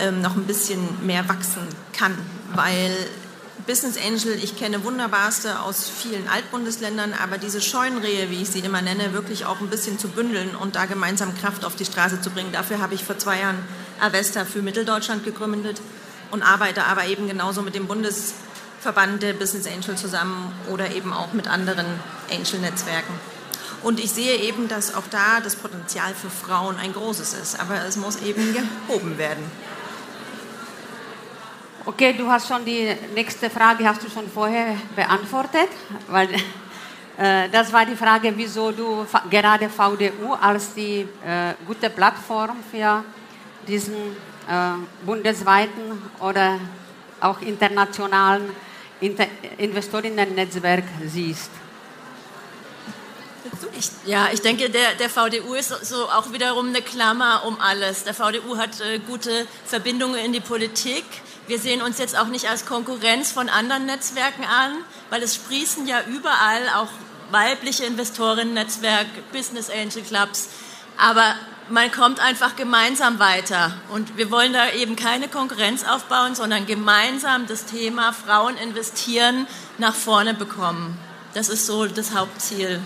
ähm, 0.00 0.22
noch 0.22 0.36
ein 0.36 0.44
bisschen 0.44 1.06
mehr 1.06 1.28
wachsen 1.28 1.66
kann, 1.92 2.16
weil 2.54 2.94
Business 3.66 3.96
Angel, 3.96 4.34
ich 4.42 4.58
kenne 4.58 4.84
wunderbarste 4.84 5.60
aus 5.60 5.88
vielen 5.88 6.28
Altbundesländern, 6.28 7.14
aber 7.14 7.38
diese 7.38 7.62
Scheunenrehe, 7.62 8.28
wie 8.28 8.42
ich 8.42 8.50
sie 8.50 8.58
immer 8.58 8.82
nenne, 8.82 9.14
wirklich 9.14 9.46
auch 9.46 9.60
ein 9.60 9.70
bisschen 9.70 9.98
zu 9.98 10.08
bündeln 10.08 10.54
und 10.54 10.76
da 10.76 10.84
gemeinsam 10.84 11.34
Kraft 11.38 11.64
auf 11.64 11.74
die 11.74 11.86
Straße 11.86 12.20
zu 12.20 12.28
bringen. 12.30 12.52
Dafür 12.52 12.80
habe 12.80 12.94
ich 12.94 13.04
vor 13.04 13.16
zwei 13.18 13.40
Jahren 13.40 13.58
Avesta 14.00 14.44
für 14.44 14.60
Mitteldeutschland 14.60 15.24
gegründet 15.24 15.80
und 16.30 16.42
arbeite 16.42 16.84
aber 16.84 17.06
eben 17.06 17.26
genauso 17.26 17.62
mit 17.62 17.74
dem 17.74 17.86
Bundesverband 17.86 19.22
der 19.22 19.32
Business 19.32 19.66
Angel 19.66 19.96
zusammen 19.96 20.52
oder 20.70 20.94
eben 20.94 21.14
auch 21.14 21.32
mit 21.32 21.48
anderen 21.48 21.86
Angel-Netzwerken. 22.30 23.14
Und 23.84 24.00
ich 24.00 24.10
sehe 24.10 24.36
eben, 24.38 24.66
dass 24.66 24.94
auch 24.94 25.06
da 25.10 25.40
das 25.42 25.56
Potenzial 25.56 26.14
für 26.14 26.30
Frauen 26.30 26.76
ein 26.78 26.94
großes 26.94 27.34
ist, 27.34 27.60
aber 27.60 27.84
es 27.86 27.98
muss 27.98 28.16
eben 28.22 28.54
gehoben 28.54 29.18
werden. 29.18 29.44
Okay, 31.84 32.14
du 32.14 32.26
hast 32.30 32.48
schon 32.48 32.64
die 32.64 32.96
nächste 33.14 33.50
Frage, 33.50 33.86
hast 33.86 34.02
du 34.02 34.08
schon 34.08 34.26
vorher 34.26 34.74
beantwortet, 34.96 35.68
weil 36.08 36.30
äh, 37.18 37.50
das 37.50 37.70
war 37.74 37.84
die 37.84 37.94
Frage, 37.94 38.32
wieso 38.34 38.72
du 38.72 39.06
gerade 39.30 39.68
VDU 39.68 40.32
als 40.32 40.72
die 40.72 41.06
äh, 41.22 41.52
gute 41.66 41.90
Plattform 41.90 42.56
für 42.70 43.04
diesen 43.68 43.94
äh, 44.48 45.04
bundesweiten 45.04 46.00
oder 46.20 46.58
auch 47.20 47.42
internationalen 47.42 48.48
Inter 49.00 49.26
Investorinnen-Netzwerk 49.58 50.84
siehst. 51.04 51.50
Ich, 53.76 53.90
ja, 54.06 54.28
ich 54.32 54.40
denke, 54.40 54.70
der, 54.70 54.94
der 54.94 55.10
VDU 55.10 55.54
ist 55.54 55.68
so 55.68 56.08
auch 56.08 56.32
wiederum 56.32 56.68
eine 56.68 56.80
Klammer 56.80 57.42
um 57.44 57.60
alles. 57.60 58.04
Der 58.04 58.14
VDU 58.14 58.56
hat 58.56 58.80
äh, 58.80 58.98
gute 59.00 59.46
Verbindungen 59.66 60.16
in 60.16 60.32
die 60.32 60.40
Politik. 60.40 61.04
Wir 61.46 61.58
sehen 61.58 61.82
uns 61.82 61.98
jetzt 61.98 62.16
auch 62.16 62.28
nicht 62.28 62.48
als 62.48 62.64
Konkurrenz 62.64 63.32
von 63.32 63.50
anderen 63.50 63.84
Netzwerken 63.84 64.44
an, 64.44 64.72
weil 65.10 65.22
es 65.22 65.34
sprießen 65.34 65.86
ja 65.86 66.02
überall 66.08 66.68
auch 66.76 66.88
weibliche 67.30 67.84
Investorinnen-Netzwerk, 67.84 69.06
Business 69.32 69.68
Angel 69.68 70.02
Clubs. 70.02 70.48
Aber 70.96 71.34
man 71.68 71.90
kommt 71.90 72.20
einfach 72.20 72.56
gemeinsam 72.56 73.18
weiter. 73.18 73.74
Und 73.90 74.16
wir 74.16 74.30
wollen 74.30 74.54
da 74.54 74.70
eben 74.72 74.96
keine 74.96 75.28
Konkurrenz 75.28 75.84
aufbauen, 75.84 76.34
sondern 76.34 76.66
gemeinsam 76.66 77.46
das 77.46 77.66
Thema 77.66 78.12
Frauen 78.12 78.56
investieren 78.56 79.46
nach 79.76 79.94
vorne 79.94 80.32
bekommen. 80.32 80.98
Das 81.34 81.48
ist 81.48 81.66
so 81.66 81.86
das 81.86 82.14
Hauptziel. 82.14 82.80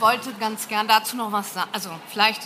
Ich 0.00 0.06
wollte 0.06 0.32
ganz 0.40 0.66
gern 0.66 0.88
dazu 0.88 1.14
noch 1.14 1.30
was 1.30 1.52
sagen. 1.52 1.68
Also 1.74 1.90
vielleicht 2.10 2.40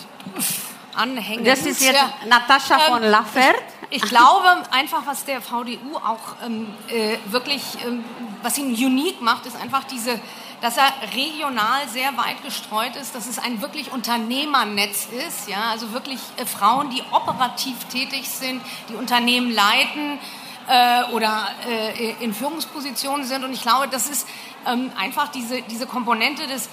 anhängen. 0.92 1.44
Das 1.44 1.60
ist 1.60 1.80
jetzt 1.80 2.02
Natascha 2.26 2.80
von 2.80 3.00
ähm, 3.00 3.10
Laffert. 3.12 3.54
Ich, 3.90 4.02
ich, 4.02 4.08
glaube 4.08 4.48
einfach, 4.72 5.06
was 5.06 5.24
der 5.24 5.40
VDU 5.40 5.94
auch 5.98 6.18
ähm, 6.44 6.74
äh, 6.88 7.16
wirklich, 7.26 7.62
ähm, 7.86 8.04
was 8.42 8.58
ihn 8.58 8.74
unique 8.74 9.20
macht, 9.20 9.46
ist 9.46 9.54
einfach 9.54 9.84
diese 9.84 10.20
dass 10.62 10.78
er 10.78 10.92
regional 11.14 11.86
sehr 11.88 12.16
weit 12.16 12.42
gestreut 12.42 12.96
ist, 12.96 13.14
dass 13.14 13.28
es 13.28 13.38
ein 13.38 13.60
wirklich 13.60 13.92
Unternehmernetz 13.92 15.06
ist, 15.28 15.48
ja, 15.48 15.70
also 15.70 15.92
wirklich 15.92 16.18
äh, 16.38 16.46
Frauen, 16.46 16.90
die 16.90 17.02
operativ 17.12 17.84
tätig 17.84 18.28
sind, 18.28 18.62
die 18.88 18.94
Unternehmen 18.94 19.52
leiten 19.52 20.18
äh, 20.66 21.04
oder 21.12 21.48
äh, 21.68 22.14
in 22.18 22.34
Führungspositionen 22.34 23.24
sind. 23.26 23.44
Und 23.44 23.52
ich 23.52 23.62
glaube, 23.62 23.86
das 23.88 24.08
ist 24.08 24.26
ähm, 24.66 24.90
einfach 24.98 25.28
diese, 25.28 25.62
diese 25.62 25.86
Komponente 25.86 26.48
des 26.48 26.68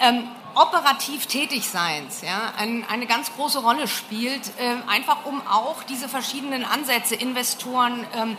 ähm, 0.00 0.28
operativ 0.54 1.26
Tätigseins 1.26 2.22
ja, 2.22 2.52
ein, 2.58 2.84
eine 2.90 3.06
ganz 3.06 3.32
große 3.34 3.60
Rolle 3.60 3.86
spielt, 3.86 4.48
äh, 4.58 4.76
einfach 4.88 5.24
um 5.24 5.40
auch 5.46 5.82
diese 5.84 6.08
verschiedenen 6.08 6.64
Ansätze, 6.64 7.14
Investoren, 7.14 8.04
ähm, 8.16 8.36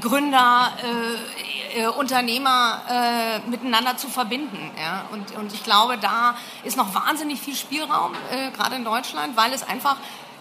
Gründer, 0.00 0.72
äh, 0.82 1.82
äh, 1.82 1.86
Unternehmer 1.88 2.82
äh, 2.88 3.38
miteinander 3.48 3.96
zu 3.96 4.08
verbinden. 4.08 4.70
Ja? 4.78 5.06
Und, 5.10 5.34
und 5.36 5.52
ich 5.52 5.64
glaube, 5.64 5.98
da 5.98 6.36
ist 6.64 6.76
noch 6.76 6.94
wahnsinnig 6.94 7.40
viel 7.40 7.56
Spielraum, 7.56 8.12
äh, 8.30 8.50
gerade 8.50 8.76
in 8.76 8.84
Deutschland, 8.84 9.36
weil 9.36 9.52
es 9.52 9.62
einfach 9.62 9.96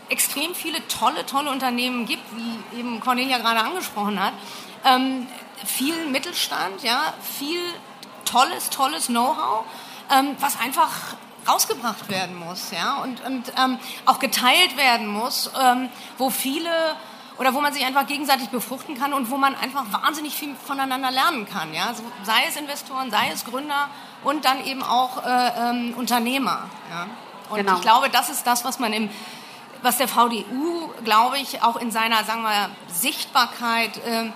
extrem 0.09 0.53
viele 0.53 0.85
tolle, 0.87 1.25
tolle 1.25 1.49
Unternehmen 1.49 2.05
gibt, 2.05 2.23
wie 2.35 2.79
eben 2.79 2.99
Cornelia 2.99 3.37
gerade 3.37 3.61
angesprochen 3.61 4.21
hat. 4.21 4.33
Ähm, 4.83 5.27
viel 5.65 6.05
Mittelstand, 6.07 6.83
ja, 6.83 7.13
viel 7.21 7.61
tolles, 8.25 8.69
tolles 8.69 9.07
Know-how, 9.07 9.63
ähm, 10.11 10.35
was 10.39 10.59
einfach 10.59 10.89
rausgebracht 11.47 12.09
werden 12.09 12.37
muss, 12.37 12.71
ja, 12.71 12.97
und, 13.01 13.23
und 13.25 13.51
ähm, 13.57 13.79
auch 14.05 14.19
geteilt 14.19 14.77
werden 14.77 15.07
muss, 15.07 15.49
ähm, 15.59 15.89
wo 16.17 16.29
viele 16.29 16.69
oder 17.37 17.55
wo 17.55 17.61
man 17.61 17.73
sich 17.73 17.83
einfach 17.83 18.05
gegenseitig 18.05 18.49
befruchten 18.49 18.95
kann 18.95 19.13
und 19.13 19.31
wo 19.31 19.37
man 19.37 19.55
einfach 19.55 19.85
wahnsinnig 19.91 20.35
viel 20.35 20.53
voneinander 20.55 21.09
lernen 21.09 21.47
kann. 21.49 21.73
Ja? 21.73 21.91
So, 21.95 22.03
sei 22.23 22.43
es 22.47 22.55
Investoren, 22.55 23.09
sei 23.09 23.31
es 23.33 23.45
Gründer 23.45 23.89
und 24.23 24.45
dann 24.45 24.63
eben 24.63 24.83
auch 24.83 25.25
äh, 25.25 25.51
ähm, 25.57 25.95
Unternehmer. 25.97 26.69
Ja? 26.91 27.07
Und 27.49 27.57
genau. 27.57 27.77
ich 27.77 27.81
glaube, 27.81 28.09
das 28.09 28.29
ist 28.29 28.45
das, 28.45 28.63
was 28.63 28.77
man 28.77 28.93
im 28.93 29.09
was 29.83 29.97
der 29.97 30.07
VDU, 30.07 30.91
glaube 31.03 31.39
ich, 31.39 31.63
auch 31.63 31.75
in 31.75 31.89
seiner, 31.89 32.23
sagen 32.23 32.43
wir, 32.43 32.69
Sichtbarkeit 32.87 33.97
äh, 33.97 34.29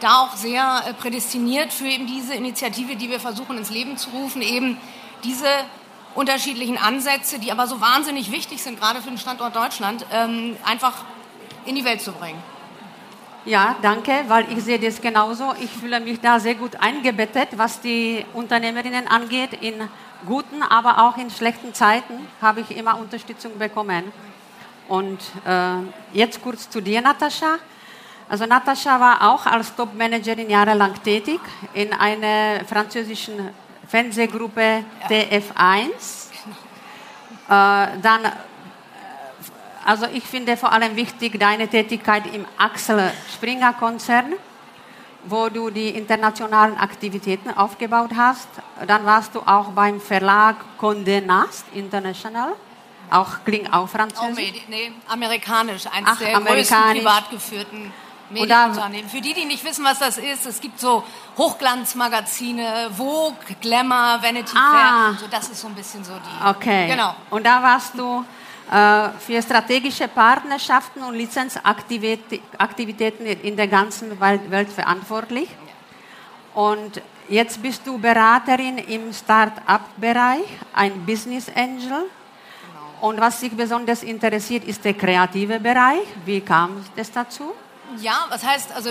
da 0.00 0.22
auch 0.22 0.34
sehr 0.34 0.82
äh, 0.86 0.94
prädestiniert 0.94 1.72
für 1.72 1.86
eben 1.86 2.06
diese 2.06 2.34
Initiative, 2.34 2.96
die 2.96 3.08
wir 3.08 3.20
versuchen 3.20 3.58
ins 3.58 3.70
Leben 3.70 3.96
zu 3.96 4.10
rufen, 4.10 4.42
eben 4.42 4.76
diese 5.24 5.48
unterschiedlichen 6.14 6.78
Ansätze, 6.78 7.38
die 7.38 7.52
aber 7.52 7.66
so 7.66 7.80
wahnsinnig 7.80 8.32
wichtig 8.32 8.62
sind, 8.62 8.80
gerade 8.80 9.00
für 9.00 9.08
den 9.08 9.18
Standort 9.18 9.54
Deutschland, 9.54 10.04
ähm, 10.12 10.56
einfach 10.64 11.04
in 11.64 11.74
die 11.74 11.84
Welt 11.84 12.00
zu 12.00 12.12
bringen. 12.12 12.42
Ja, 13.44 13.76
danke, 13.80 14.24
weil 14.28 14.50
ich 14.52 14.62
sehe 14.64 14.78
das 14.78 15.00
genauso. 15.00 15.54
Ich 15.60 15.70
fühle 15.70 16.00
mich 16.00 16.20
da 16.20 16.38
sehr 16.40 16.54
gut 16.54 16.76
eingebettet, 16.76 17.50
was 17.56 17.80
die 17.80 18.26
Unternehmerinnen 18.34 19.08
angeht. 19.08 19.54
In 19.62 19.88
guten, 20.26 20.62
aber 20.62 21.06
auch 21.06 21.16
in 21.16 21.30
schlechten 21.30 21.72
Zeiten 21.72 22.26
habe 22.42 22.60
ich 22.60 22.76
immer 22.76 22.98
Unterstützung 22.98 23.56
bekommen. 23.58 24.12
Und 24.88 25.20
äh, 25.46 25.76
jetzt 26.12 26.42
kurz 26.42 26.68
zu 26.68 26.80
dir, 26.80 27.00
Natascha. 27.00 27.58
Also 28.28 28.44
Natascha 28.44 29.00
war 29.00 29.30
auch 29.30 29.46
als 29.46 29.74
Top-Managerin 29.74 30.50
jahrelang 30.50 31.02
tätig 31.02 31.40
in 31.72 31.92
einer 31.94 32.64
französischen 32.66 33.48
Fernsehgruppe 33.88 34.60
ja. 34.60 35.08
TF1. 35.08 36.28
Äh, 37.48 37.98
dann 38.02 38.32
Also 39.88 40.04
ich 40.12 40.24
finde 40.24 40.58
vor 40.58 40.70
allem 40.70 40.96
wichtig 40.96 41.40
deine 41.40 41.66
Tätigkeit 41.66 42.24
im 42.34 42.44
Axel 42.58 43.10
Springer 43.32 43.72
Konzern, 43.72 44.34
wo 45.24 45.48
du 45.48 45.70
die 45.70 45.88
internationalen 45.88 46.76
Aktivitäten 46.76 47.50
aufgebaut 47.56 48.10
hast. 48.14 48.48
Dann 48.86 49.06
warst 49.06 49.34
du 49.34 49.40
auch 49.40 49.70
beim 49.70 49.98
Verlag 49.98 50.56
Condé 50.78 51.24
Nast 51.24 51.64
International. 51.72 52.52
Auch 53.10 53.44
klingt 53.46 53.72
auch 53.72 53.88
französisch. 53.88 54.52
Oh, 54.54 54.70
nee, 54.70 54.92
amerikanisch, 55.08 55.86
eins 55.86 56.06
Ach, 56.10 56.18
der 56.18 56.36
amerikanisch. 56.36 56.68
größten 56.68 56.92
privat 56.92 57.30
geführten 57.30 57.92
Medienunternehmen. 58.30 59.10
Für 59.10 59.20
die, 59.20 59.34
die 59.34 59.44
nicht 59.44 59.64
wissen, 59.64 59.84
was 59.84 59.98
das 59.98 60.18
ist, 60.18 60.46
es 60.46 60.60
gibt 60.60 60.78
so 60.80 61.02
Hochglanzmagazine, 61.36 62.90
Vogue, 62.96 63.36
Glamour, 63.60 64.18
Vanity 64.22 64.56
Ah. 64.56 64.72
Fair. 64.72 65.16
So, 65.20 65.26
das 65.30 65.48
ist 65.48 65.60
so 65.60 65.66
ein 65.68 65.74
bisschen 65.74 66.02
so 66.04 66.12
die. 66.14 66.46
Okay. 66.48 66.88
Genau. 66.88 67.14
Und 67.30 67.44
da 67.46 67.62
warst 67.62 67.94
du 67.98 68.24
äh, 68.70 69.08
für 69.18 69.42
strategische 69.42 70.08
Partnerschaften 70.08 71.02
und 71.02 71.14
Lizenzaktivitäten 71.14 73.26
in 73.26 73.56
der 73.56 73.68
ganzen 73.68 74.18
Welt, 74.20 74.50
Welt 74.50 74.70
verantwortlich. 74.70 75.48
Und 76.54 77.00
jetzt 77.28 77.62
bist 77.62 77.86
du 77.86 77.98
Beraterin 77.98 78.78
im 78.78 79.12
Start-up-Bereich, 79.12 80.44
ein 80.74 81.04
Business 81.06 81.46
Angel. 81.54 82.04
Und 83.00 83.20
was 83.20 83.38
dich 83.40 83.52
besonders 83.52 84.02
interessiert, 84.02 84.64
ist 84.64 84.84
der 84.84 84.94
kreative 84.94 85.60
Bereich. 85.60 86.02
Wie 86.24 86.40
kam 86.40 86.84
es 86.96 87.12
dazu? 87.12 87.52
Ja, 87.96 88.26
was 88.28 88.44
heißt, 88.44 88.72
also, 88.72 88.90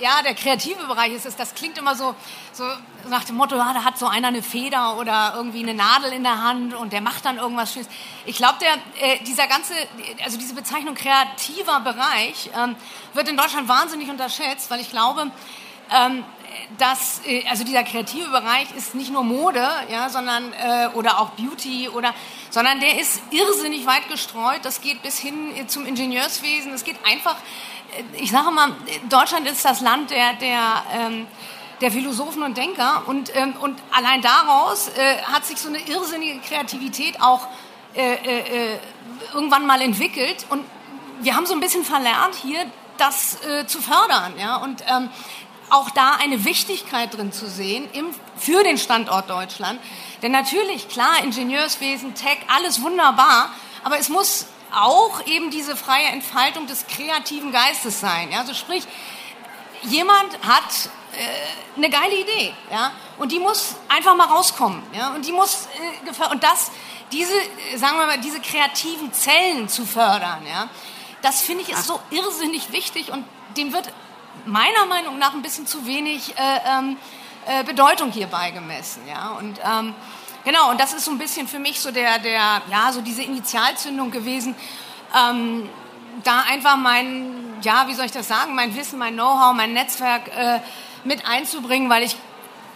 ja, 0.00 0.22
der 0.22 0.34
kreative 0.34 0.86
Bereich 0.86 1.12
ist 1.12 1.26
es, 1.26 1.36
das 1.36 1.54
klingt 1.54 1.78
immer 1.78 1.94
so, 1.94 2.14
so 2.52 2.64
nach 3.08 3.24
dem 3.24 3.36
Motto, 3.36 3.56
ja, 3.56 3.72
da 3.72 3.84
hat 3.84 3.98
so 3.98 4.06
einer 4.06 4.28
eine 4.28 4.42
Feder 4.42 4.96
oder 4.98 5.34
irgendwie 5.36 5.62
eine 5.62 5.74
Nadel 5.74 6.12
in 6.12 6.22
der 6.22 6.42
Hand 6.42 6.74
und 6.74 6.92
der 6.92 7.00
macht 7.00 7.24
dann 7.24 7.38
irgendwas 7.38 7.72
Schönes. 7.72 7.88
Ich 8.24 8.36
glaube, 8.36 8.58
äh, 9.00 9.22
dieser 9.24 9.46
ganze, 9.46 9.74
also 10.24 10.38
diese 10.38 10.54
Bezeichnung 10.54 10.94
kreativer 10.94 11.80
Bereich 11.80 12.50
ähm, 12.56 12.76
wird 13.12 13.28
in 13.28 13.36
Deutschland 13.36 13.68
wahnsinnig 13.68 14.08
unterschätzt, 14.08 14.70
weil 14.70 14.80
ich 14.80 14.90
glaube, 14.90 15.30
ähm, 15.90 16.24
dass, 16.78 17.20
äh, 17.26 17.44
also 17.48 17.64
dieser 17.64 17.84
kreative 17.84 18.28
Bereich 18.30 18.68
ist 18.76 18.94
nicht 18.94 19.12
nur 19.12 19.22
Mode, 19.22 19.66
ja, 19.90 20.08
sondern, 20.08 20.52
äh, 20.52 20.88
oder 20.94 21.20
auch 21.20 21.30
Beauty, 21.30 21.88
oder, 21.88 22.14
sondern 22.50 22.80
der 22.80 23.00
ist 23.00 23.22
irrsinnig 23.30 23.86
weit 23.86 24.08
gestreut. 24.08 24.60
Das 24.62 24.80
geht 24.80 25.02
bis 25.02 25.18
hin 25.18 25.56
äh, 25.56 25.66
zum 25.66 25.86
Ingenieurswesen. 25.86 26.72
Es 26.72 26.84
geht 26.84 26.96
einfach, 27.04 27.36
ich 28.14 28.30
sage 28.30 28.50
mal, 28.50 28.72
Deutschland 29.08 29.48
ist 29.48 29.64
das 29.64 29.80
Land 29.80 30.10
der, 30.10 30.34
der, 30.34 30.82
ähm, 30.92 31.26
der 31.80 31.90
Philosophen 31.90 32.42
und 32.42 32.56
Denker 32.56 33.02
und, 33.06 33.34
ähm, 33.36 33.54
und 33.60 33.80
allein 33.90 34.22
daraus 34.22 34.88
äh, 34.88 35.22
hat 35.22 35.44
sich 35.44 35.58
so 35.58 35.68
eine 35.68 35.80
irrsinnige 35.80 36.40
Kreativität 36.40 37.20
auch 37.20 37.46
äh, 37.94 38.14
äh, 38.14 38.74
äh, 38.74 38.78
irgendwann 39.32 39.66
mal 39.66 39.80
entwickelt 39.80 40.46
und 40.50 40.64
wir 41.20 41.36
haben 41.36 41.46
so 41.46 41.54
ein 41.54 41.60
bisschen 41.60 41.84
verlernt, 41.84 42.34
hier 42.34 42.64
das 42.98 43.42
äh, 43.44 43.66
zu 43.66 43.80
fördern. 43.80 44.34
Ja? 44.38 44.56
Und 44.56 44.82
ähm, 44.88 45.10
auch 45.70 45.90
da 45.90 46.16
eine 46.20 46.44
Wichtigkeit 46.44 47.16
drin 47.16 47.32
zu 47.32 47.48
sehen 47.48 47.88
im, 47.92 48.06
für 48.36 48.62
den 48.62 48.78
Standort 48.78 49.30
Deutschland. 49.30 49.80
Denn 50.22 50.32
natürlich, 50.32 50.88
klar, 50.88 51.22
Ingenieurswesen, 51.22 52.14
Tech, 52.14 52.38
alles 52.54 52.82
wunderbar, 52.82 53.50
aber 53.82 53.98
es 53.98 54.08
muss 54.08 54.46
auch 54.76 55.26
eben 55.26 55.50
diese 55.50 55.76
freie 55.76 56.06
Entfaltung 56.06 56.66
des 56.66 56.86
kreativen 56.86 57.52
Geistes 57.52 58.00
sein. 58.00 58.30
Ja? 58.30 58.40
Also 58.40 58.54
sprich, 58.54 58.84
jemand 59.82 60.38
hat 60.46 60.88
äh, 61.16 61.76
eine 61.76 61.90
geile 61.90 62.14
Idee, 62.14 62.52
ja, 62.70 62.92
und 63.18 63.32
die 63.32 63.38
muss 63.38 63.76
einfach 63.88 64.16
mal 64.16 64.26
rauskommen, 64.26 64.82
ja, 64.92 65.08
und 65.14 65.26
die 65.26 65.32
muss 65.32 65.68
äh, 66.06 66.32
und 66.32 66.42
das, 66.42 66.70
diese, 67.12 67.34
äh, 67.34 67.76
sagen 67.76 67.98
wir 67.98 68.06
mal, 68.06 68.18
diese 68.20 68.40
kreativen 68.40 69.12
Zellen 69.12 69.68
zu 69.68 69.84
fördern, 69.84 70.44
ja, 70.46 70.68
das 71.22 71.40
finde 71.40 71.62
ich 71.62 71.70
ist 71.70 71.86
so 71.86 72.00
irrsinnig 72.10 72.72
wichtig 72.72 73.12
und 73.12 73.24
dem 73.56 73.72
wird 73.72 73.88
meiner 74.44 74.86
Meinung 74.86 75.18
nach 75.18 75.34
ein 75.34 75.42
bisschen 75.42 75.66
zu 75.66 75.86
wenig 75.86 76.36
äh, 76.36 76.58
ähm, 76.66 76.96
äh, 77.46 77.64
Bedeutung 77.64 78.10
hier 78.10 78.26
beigemessen, 78.26 79.06
ja, 79.08 79.30
und 79.38 79.60
ähm, 79.64 79.94
genau, 80.44 80.70
und 80.70 80.80
das 80.80 80.94
ist 80.94 81.04
so 81.04 81.10
ein 81.10 81.18
bisschen 81.18 81.48
für 81.48 81.58
mich 81.58 81.80
so 81.80 81.90
der, 81.90 82.18
der, 82.18 82.62
ja, 82.70 82.92
so 82.92 83.00
diese 83.00 83.22
Initialzündung 83.22 84.10
gewesen. 84.10 84.54
Ähm, 85.16 85.68
da 86.22 86.40
einfach 86.48 86.76
mein, 86.76 87.56
ja, 87.62 87.88
wie 87.88 87.94
soll 87.94 88.06
ich 88.06 88.12
das 88.12 88.28
sagen, 88.28 88.54
mein 88.54 88.76
Wissen, 88.76 88.98
mein 88.98 89.14
Know-how, 89.14 89.54
mein 89.54 89.72
Netzwerk 89.72 90.28
äh, 90.36 90.60
mit 91.04 91.26
einzubringen, 91.26 91.90
weil 91.90 92.04
ich 92.04 92.16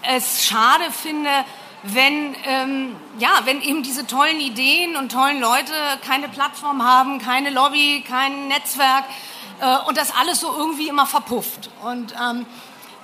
es 0.02 0.44
schade 0.44 0.90
finde, 0.90 1.30
wenn, 1.82 2.34
ähm, 2.44 2.96
ja, 3.18 3.30
wenn 3.44 3.62
eben 3.62 3.82
diese 3.82 4.06
tollen 4.06 4.40
Ideen 4.40 4.96
und 4.96 5.12
tollen 5.12 5.40
Leute 5.40 5.72
keine 6.06 6.28
Plattform 6.28 6.82
haben, 6.82 7.18
keine 7.20 7.50
Lobby, 7.50 8.04
kein 8.06 8.48
Netzwerk 8.48 9.04
äh, 9.60 9.78
und 9.86 9.96
das 9.96 10.12
alles 10.14 10.40
so 10.40 10.52
irgendwie 10.56 10.88
immer 10.88 11.06
verpufft. 11.06 11.70
Und, 11.82 12.14
ähm, 12.20 12.46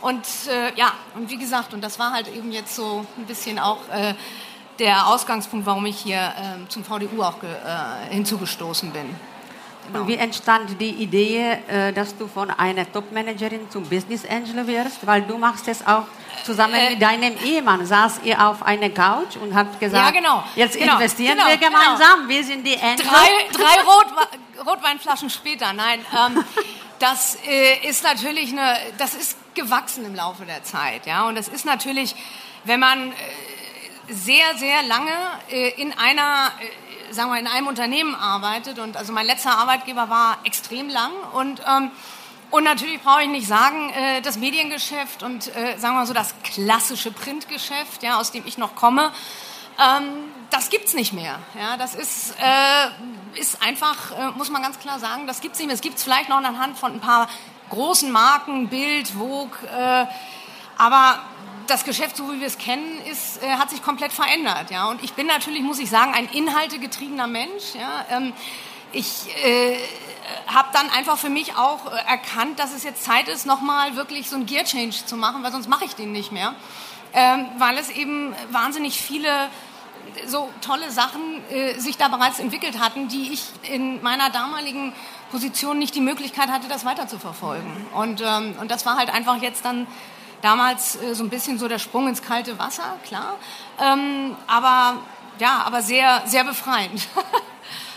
und 0.01 0.27
äh, 0.49 0.75
ja, 0.77 0.93
und 1.15 1.31
wie 1.31 1.37
gesagt, 1.37 1.73
und 1.73 1.83
das 1.83 1.99
war 1.99 2.13
halt 2.13 2.29
eben 2.29 2.53
jetzt 2.53 2.75
so 2.75 3.07
ein 3.17 3.27
bisschen 3.27 3.59
auch 3.59 3.89
äh, 3.91 4.15
der 4.79 5.07
Ausgangspunkt, 5.07 5.67
warum 5.67 5.87
ich 5.87 5.99
hier 5.99 6.19
äh, 6.19 6.69
zum 6.69 6.85
VDU 6.85 7.23
auch 7.23 7.37
äh, 7.43 8.13
hinzugestoßen 8.15 8.91
bin. 8.93 9.15
Und 9.93 10.09
wie 10.09 10.15
entstand 10.17 10.81
die 10.81 10.91
Idee, 10.91 11.59
äh, 11.69 11.93
dass 11.93 12.17
du 12.17 12.27
von 12.27 12.51
einer 12.51 12.91
Topmanagerin 12.91 13.71
zum 13.71 13.85
Business 13.85 14.25
Angel 14.27 14.67
wirst? 14.67 15.07
Weil 15.07 15.23
du 15.23 15.37
machst 15.37 15.69
es 15.69 15.87
auch 15.87 16.05
zusammen 16.43 16.75
Äh, 16.75 16.91
mit 16.91 17.03
deinem 17.03 17.37
Ehemann. 17.45 17.85
Saß 17.85 18.21
ihr 18.25 18.47
auf 18.49 18.63
einer 18.63 18.89
Couch 18.89 19.37
und 19.43 19.55
habt 19.55 19.79
gesagt, 19.79 20.07
Ja, 20.07 20.11
genau. 20.11 20.43
jetzt 20.57 20.79
Genau, 20.79 20.95
investieren 20.95 21.37
genau, 21.37 21.49
wir 21.49 21.59
gemeinsam. 21.59 22.29
Wir 22.29 22.43
sind 22.43 22.67
die 22.67 22.79
Angel. 22.81 23.05
drei, 23.07 23.29
drei 23.53 23.83
Rotwe 23.83 24.29
Rotweinflaschen 24.67 25.29
später, 25.29 25.73
nein, 25.75 26.01
ähm, 26.17 26.43
das 27.01 27.37
äh, 27.47 27.87
ist 27.87 28.05
natürlich 28.05 28.53
eine, 28.53 28.79
das 28.97 29.13
ist 29.15 29.37
gewachsen 29.55 30.07
im 30.07 30.15
Laufe 30.15 30.47
der 30.47 30.63
Zeit, 30.63 31.07
ja, 31.07 31.27
und 31.29 31.35
das 31.35 31.49
ist 31.49 31.67
natürlich, 31.67 32.15
wenn 32.65 32.79
man 32.81 33.11
äh, 33.11 33.15
sehr, 34.09 34.57
sehr 34.57 34.83
lange 34.83 35.13
äh, 35.51 35.71
in 35.81 35.93
einer, 35.93 36.53
äh, 37.11 37.13
sagen 37.13 37.31
wir, 37.31 37.39
in 37.39 37.47
einem 37.47 37.67
Unternehmen 37.67 38.15
arbeitet 38.15 38.79
und 38.79 38.97
also 38.97 39.13
mein 39.13 39.27
letzter 39.27 39.57
Arbeitgeber 39.59 40.09
war 40.09 40.39
extrem 40.45 40.89
lang 40.89 41.13
und 41.33 41.61
ähm, 41.67 41.91
und 42.51 42.63
natürlich 42.63 43.03
brauche 43.03 43.23
ich 43.23 43.29
nicht 43.29 43.49
sagen, 43.49 43.91
äh, 43.91 44.23
das 44.23 44.37
Mediengeschäft 44.37 45.25
und 45.25 45.45
sagen 45.45 45.97
wir 45.97 46.07
so 46.07 46.15
das 46.15 46.37
klassische 46.45 47.11
Printgeschäft, 47.11 48.05
ja, 48.05 48.21
aus 48.21 48.31
dem 48.31 48.47
ich 48.47 48.59
noch 48.59 48.77
komme, 48.77 49.11
ähm, 49.77 50.05
das 50.51 50.71
gibt's 50.71 50.95
nicht 50.95 51.13
mehr. 51.13 51.41
Ja, 51.59 51.77
das 51.77 51.97
ist, 51.97 52.35
ist 53.35 53.61
einfach, 53.61 54.37
muss 54.37 54.51
man 54.51 54.63
ganz 54.63 54.79
klar 54.79 55.01
sagen, 55.01 55.27
das 55.27 55.41
gibt's 55.41 55.59
nicht 55.59 55.67
mehr. 55.67 55.75
Es 55.75 55.81
gibt's 55.81 56.05
vielleicht 56.05 56.29
noch 56.29 56.37
anhand 56.37 56.79
von 56.79 56.93
ein 56.93 57.01
paar 57.01 57.29
großen 57.71 58.13
Marken, 58.13 58.69
Bild, 58.69 59.09
Vogue, 59.09 59.59
aber 60.79 61.19
das 61.67 61.85
Geschäft, 61.85 62.17
so 62.17 62.33
wie 62.33 62.41
wir 62.41 62.47
es 62.47 62.59
kennen, 62.59 63.01
ist, 63.11 63.43
äh, 63.43 63.49
hat 63.57 63.71
sich 63.71 63.83
komplett 63.83 64.13
verändert. 64.13 64.71
Ja? 64.71 64.89
Und 64.89 65.03
ich 65.03 65.15
bin 65.15 65.27
natürlich, 65.27 65.63
muss 65.63 65.79
ich 65.79 65.91
sagen, 65.91 66.13
ein 66.15 66.29
inhaltegetriebener 66.29 67.27
Mensch. 67.27 67.75
Ja? 67.79 68.05
Ähm, 68.11 68.33
ich 68.93 69.35
äh, 69.45 69.77
habe 70.47 70.69
dann 70.73 70.89
einfach 70.91 71.19
für 71.19 71.29
mich 71.29 71.57
auch 71.57 71.93
äh, 71.93 71.97
erkannt, 72.09 72.59
dass 72.59 72.73
es 72.73 72.85
jetzt 72.85 73.05
Zeit 73.05 73.29
ist, 73.29 73.47
nochmal 73.47 73.97
wirklich 73.97 74.29
so 74.29 74.37
einen 74.37 74.47
Gear-Change 74.47 75.07
zu 75.07 75.17
machen, 75.17 75.43
weil 75.43 75.53
sonst 75.53 75.69
mache 75.69 75.85
ich 75.85 75.95
den 75.95 76.13
nicht 76.13 76.33
mehr. 76.33 76.55
Ähm, 77.13 77.47
weil 77.59 77.79
es 77.79 77.91
eben 77.91 78.35
wahnsinnig 78.51 79.01
viele 79.01 79.49
so 80.27 80.51
tolle 80.61 80.91
Sachen 80.91 81.43
äh, 81.51 81.79
sich 81.79 81.97
da 81.97 82.09
bereits 82.09 82.39
entwickelt 82.39 82.79
hatten, 82.79 83.09
die 83.09 83.33
ich 83.33 83.45
in 83.63 84.03
meiner 84.03 84.31
damaligen 84.31 84.93
Position 85.31 85.79
nicht 85.79 85.95
die 85.95 86.01
Möglichkeit 86.01 86.49
hatte, 86.49 86.69
das 86.69 86.85
weiter 86.85 87.09
zu 87.09 87.19
verfolgen. 87.19 87.87
Und, 87.95 88.23
ähm, 88.25 88.55
und 88.61 88.71
das 88.71 88.87
war 88.87 88.97
halt 88.97 89.13
einfach 89.13 89.41
jetzt 89.41 89.65
dann 89.65 89.87
damals 90.45 90.97
äh, 90.97 91.15
so 91.15 91.25
ein 91.25 91.31
bisschen 91.31 91.59
so 91.59 91.67
der 91.67 91.79
Sprung 91.79 92.07
ins 92.07 92.23
kalte 92.23 92.59
Wasser, 92.59 92.99
klar. 93.07 93.37
Ähm, 93.81 94.37
aber 94.47 94.99
ja, 95.39 95.63
aber 95.65 95.83
sehr, 95.83 96.23
sehr 96.27 96.45
befreiend. 96.45 97.09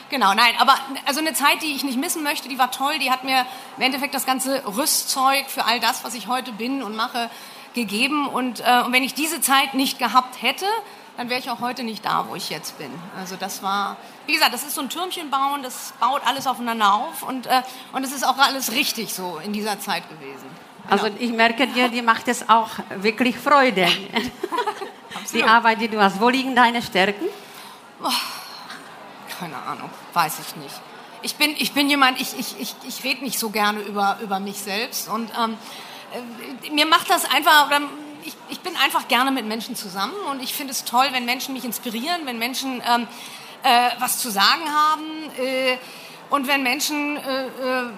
Genau, 0.09 0.33
nein, 0.33 0.53
aber 0.57 0.73
also 1.05 1.19
eine 1.19 1.33
Zeit, 1.33 1.61
die 1.61 1.75
ich 1.75 1.83
nicht 1.83 1.99
missen 1.99 2.23
möchte, 2.23 2.47
die 2.47 2.57
war 2.57 2.71
toll, 2.71 2.97
die 2.97 3.11
hat 3.11 3.25
mir 3.25 3.45
im 3.75 3.83
Endeffekt 3.83 4.13
das 4.13 4.25
ganze 4.25 4.63
Rüstzeug 4.65 5.49
für 5.49 5.65
all 5.65 5.81
das, 5.81 6.05
was 6.05 6.13
ich 6.13 6.27
heute 6.27 6.53
bin 6.53 6.81
und 6.81 6.95
mache, 6.95 7.29
gegeben. 7.73 8.25
Und, 8.25 8.61
äh, 8.61 8.83
und 8.85 8.93
wenn 8.93 9.03
ich 9.03 9.15
diese 9.15 9.41
Zeit 9.41 9.73
nicht 9.73 9.99
gehabt 9.99 10.41
hätte, 10.41 10.65
dann 11.17 11.29
wäre 11.29 11.41
ich 11.41 11.49
auch 11.49 11.59
heute 11.59 11.83
nicht 11.83 12.05
da, 12.05 12.25
wo 12.29 12.35
ich 12.35 12.49
jetzt 12.49 12.77
bin. 12.77 12.89
Also 13.17 13.35
das 13.35 13.61
war, 13.63 13.97
wie 14.27 14.33
gesagt, 14.33 14.53
das 14.53 14.63
ist 14.63 14.75
so 14.75 14.81
ein 14.81 14.89
Türmchen 14.89 15.29
bauen, 15.29 15.61
das 15.61 15.93
baut 15.99 16.21
alles 16.25 16.47
aufeinander 16.47 16.93
auf 16.93 17.23
und, 17.23 17.47
äh, 17.47 17.63
und 17.91 18.03
es 18.05 18.13
ist 18.13 18.25
auch 18.25 18.37
alles 18.37 18.71
richtig 18.71 19.13
so 19.13 19.41
in 19.43 19.51
dieser 19.51 19.77
Zeit 19.81 20.07
gewesen. 20.09 20.47
Also 20.89 21.07
ich 21.19 21.31
merke 21.31 21.67
dir, 21.67 21.89
dir 21.89 22.03
macht 22.03 22.27
es 22.27 22.47
auch 22.47 22.69
wirklich 23.01 23.37
Freude. 23.37 23.87
die 25.33 25.43
Arbeit, 25.43 25.81
die 25.81 25.87
du 25.87 26.01
hast. 26.01 26.19
Wo 26.19 26.29
liegen 26.29 26.55
deine 26.55 26.81
Stärken? 26.81 27.25
Keine 29.39 29.57
Ahnung, 29.57 29.89
weiß 30.13 30.39
ich 30.39 30.55
nicht. 30.55 30.75
Ich 31.21 31.35
bin, 31.35 31.55
ich 31.57 31.73
bin 31.73 31.89
jemand, 31.89 32.21
ich, 32.21 32.37
ich, 32.39 32.59
ich, 32.59 32.75
ich 32.87 33.03
rede 33.03 33.23
nicht 33.23 33.39
so 33.39 33.49
gerne 33.49 33.81
über, 33.81 34.17
über 34.21 34.39
mich 34.39 34.57
selbst 34.57 35.09
und 35.09 35.29
ähm, 35.37 35.57
äh, 36.63 36.69
mir 36.69 36.85
macht 36.85 37.09
das 37.09 37.25
einfach, 37.25 37.69
ich, 38.23 38.35
ich 38.49 38.59
bin 38.61 38.75
einfach 38.77 39.07
gerne 39.07 39.31
mit 39.31 39.45
Menschen 39.45 39.75
zusammen 39.75 40.13
und 40.29 40.41
ich 40.41 40.53
finde 40.53 40.71
es 40.71 40.85
toll, 40.85 41.07
wenn 41.11 41.25
Menschen 41.25 41.53
mich 41.53 41.65
inspirieren, 41.65 42.21
wenn 42.25 42.37
Menschen 42.37 42.81
ähm, 42.87 43.07
äh, 43.63 43.89
was 43.99 44.19
zu 44.19 44.29
sagen 44.29 44.63
haben. 44.71 45.03
Äh, 45.39 45.77
und 46.29 46.47
wenn 46.47 46.61
Menschen 46.61 47.17
äh, 47.17 47.45
äh, 47.45 47.89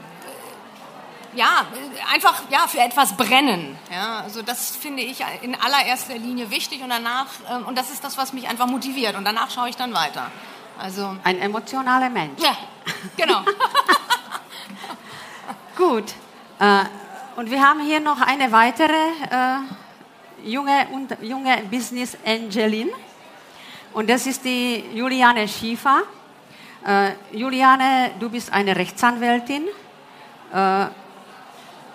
ja, 1.34 1.66
einfach 2.14 2.44
ja, 2.50 2.68
für 2.68 2.80
etwas 2.80 3.16
brennen. 3.16 3.78
Ja, 3.92 4.22
also 4.22 4.42
das 4.42 4.76
finde 4.76 5.04
ich 5.04 5.24
in 5.42 5.56
allererster 5.56 6.18
Linie 6.18 6.50
wichtig 6.50 6.82
und 6.82 6.90
danach, 6.90 7.28
ähm, 7.50 7.66
und 7.66 7.78
das 7.78 7.92
ist 7.92 8.04
das, 8.04 8.18
was 8.18 8.34
mich 8.34 8.48
einfach 8.48 8.68
motiviert 8.68 9.16
und 9.16 9.26
danach 9.26 9.52
schaue 9.52 9.70
ich 9.70 9.76
dann 9.76 9.94
weiter. 9.94 10.32
Also 10.78 11.16
Ein 11.24 11.40
emotionaler 11.40 12.10
Mensch. 12.10 12.42
Ja, 12.42 12.58
genau. 13.18 13.42
Gut. 15.78 16.14
Äh, 16.60 16.84
und 17.36 17.52
wir 17.52 17.62
haben 17.62 17.82
hier 17.82 18.00
noch 18.00 18.22
eine 18.22 18.52
weitere 18.52 18.94
äh, 18.94 19.58
junge, 20.44 20.88
junge 21.22 21.58
Business 21.70 22.18
Angelin. 22.26 22.90
Und 23.94 24.10
das 24.10 24.28
ist 24.28 24.44
die 24.46 24.84
Juliane 24.94 25.48
Schiefer. 25.48 26.04
Äh, 26.86 27.12
Juliane, 27.32 28.12
du 28.20 28.30
bist 28.30 28.52
eine 28.52 28.76
Rechtsanwältin. 28.76 29.64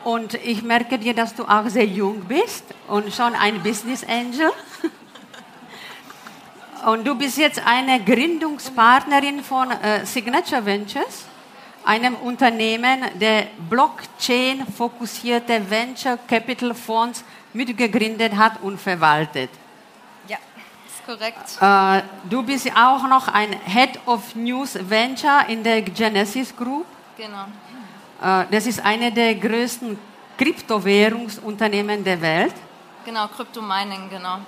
Und 0.04 0.34
ich 0.34 0.62
merke 0.62 0.98
dir, 0.98 1.14
dass 1.14 1.34
du 1.34 1.44
auch 1.44 1.68
sehr 1.68 1.86
jung 1.86 2.24
bist 2.24 2.64
und 2.88 3.12
schon 3.12 3.34
ein 3.34 3.62
Business 3.62 4.04
Angel. 4.04 4.50
Und 6.84 7.06
du 7.06 7.14
bist 7.14 7.38
jetzt 7.38 7.66
eine 7.66 8.04
Gründungspartnerin 8.04 9.42
von 9.42 9.70
äh, 9.70 10.04
Signature 10.04 10.66
Ventures, 10.66 11.24
einem 11.82 12.14
Unternehmen, 12.16 13.06
der 13.18 13.46
Blockchain-fokussierte 13.70 15.70
Venture 15.70 16.18
Capital 16.28 16.74
Fonds 16.74 17.24
mitgegründet 17.54 18.36
hat 18.36 18.62
und 18.62 18.78
verwaltet. 18.78 19.48
Ja, 20.28 20.36
ist 20.86 21.06
korrekt. 21.06 21.56
Äh, 21.58 22.02
du 22.28 22.42
bist 22.42 22.70
auch 22.76 23.08
noch 23.08 23.28
ein 23.28 23.56
Head 23.64 23.98
of 24.04 24.34
News 24.34 24.76
Venture 24.78 25.48
in 25.48 25.62
der 25.62 25.80
Genesis 25.80 26.54
Group. 26.54 26.84
Genau. 27.16 27.46
Äh, 28.22 28.44
das 28.50 28.66
ist 28.66 28.84
eine 28.84 29.12
der 29.12 29.34
größten 29.34 29.98
Kryptowährungsunternehmen 30.38 32.02
der 32.04 32.20
Welt. 32.20 32.54
Genau, 33.04 33.28
Crypto 33.28 33.60
Mining, 33.60 34.08
genau. 34.10 34.38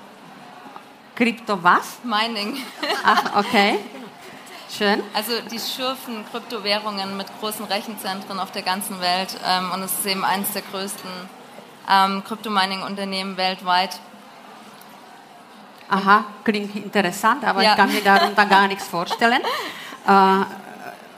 Krypto 1.15 1.63
was? 1.63 1.99
Mining. 2.03 2.59
Ach, 3.05 3.37
okay. 3.37 3.79
Schön. 4.71 5.03
Also 5.15 5.33
die 5.51 5.59
schürfen 5.59 6.25
Kryptowährungen 6.31 7.17
mit 7.17 7.27
großen 7.41 7.65
Rechenzentren 7.67 8.39
auf 8.41 8.51
der 8.51 8.63
ganzen 8.63 9.01
Welt 9.01 9.37
ähm, 9.47 9.71
und 9.73 9.83
es 9.83 9.93
ist 9.93 10.07
eben 10.07 10.25
eines 10.25 10.53
der 10.53 10.63
größten 10.63 11.11
ähm, 11.89 12.25
Kryptomining-Unternehmen 12.25 13.37
weltweit. 13.37 14.01
Aha, 15.89 16.25
klingt 16.43 16.75
interessant, 16.75 17.45
aber 17.45 17.63
ja. 17.63 17.71
ich 17.71 17.77
kann 17.77 17.93
mir 17.93 18.03
darunter 18.03 18.45
gar 18.47 18.69
nichts 18.69 18.87
vorstellen. 18.89 19.41
Äh, 20.09 20.45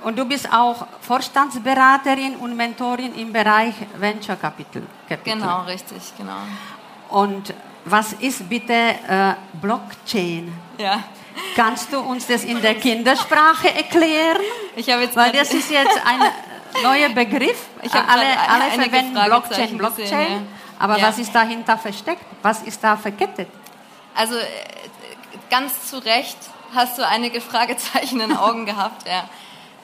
und 0.04 0.18
du 0.18 0.24
bist 0.24 0.52
auch 0.52 0.86
Vorstandsberaterin 1.00 2.36
und 2.36 2.56
Mentorin 2.56 3.14
im 3.14 3.32
Bereich 3.32 3.74
Venture 3.96 4.36
Capital. 4.36 4.82
Capital. 5.08 5.38
Genau, 5.38 5.62
richtig, 5.62 6.02
genau. 6.16 6.36
Und 7.08 7.54
was 7.84 8.12
ist 8.14 8.48
bitte 8.48 8.72
äh, 8.72 9.34
Blockchain? 9.60 10.52
Ja. 10.78 11.02
Kannst 11.56 11.92
du 11.92 12.00
uns 12.00 12.26
das 12.26 12.44
in 12.44 12.60
der 12.60 12.74
Kindersprache 12.74 13.74
erklären? 13.74 14.42
Ich 14.76 14.90
habe 14.90 15.02
jetzt 15.02 15.16
Weil 15.16 15.32
das 15.32 15.52
ist 15.52 15.70
jetzt 15.70 16.00
ein 16.04 16.20
neuer 16.82 17.08
Begriff. 17.10 17.66
Alle 17.92 18.38
alle 18.48 18.70
verwenden 18.72 19.14
Blockchain, 19.24 19.78
Blockchain. 19.78 20.04
Gesehen, 20.04 20.32
ja. 20.32 20.40
Aber 20.78 20.98
ja. 20.98 21.08
was 21.08 21.18
ist 21.18 21.34
dahinter 21.34 21.78
versteckt? 21.78 22.24
Was 22.42 22.62
ist 22.62 22.82
da 22.82 22.96
verkettet? 22.96 23.48
Also 24.14 24.36
äh, 24.36 24.46
ganz 25.48 25.88
zu 25.88 25.98
Recht 25.98 26.36
hast 26.74 26.98
du 26.98 27.06
einige 27.06 27.40
Fragezeichen 27.40 28.20
in 28.20 28.30
den 28.30 28.36
Augen 28.36 28.66
gehabt. 28.66 29.06
Ja. 29.08 29.28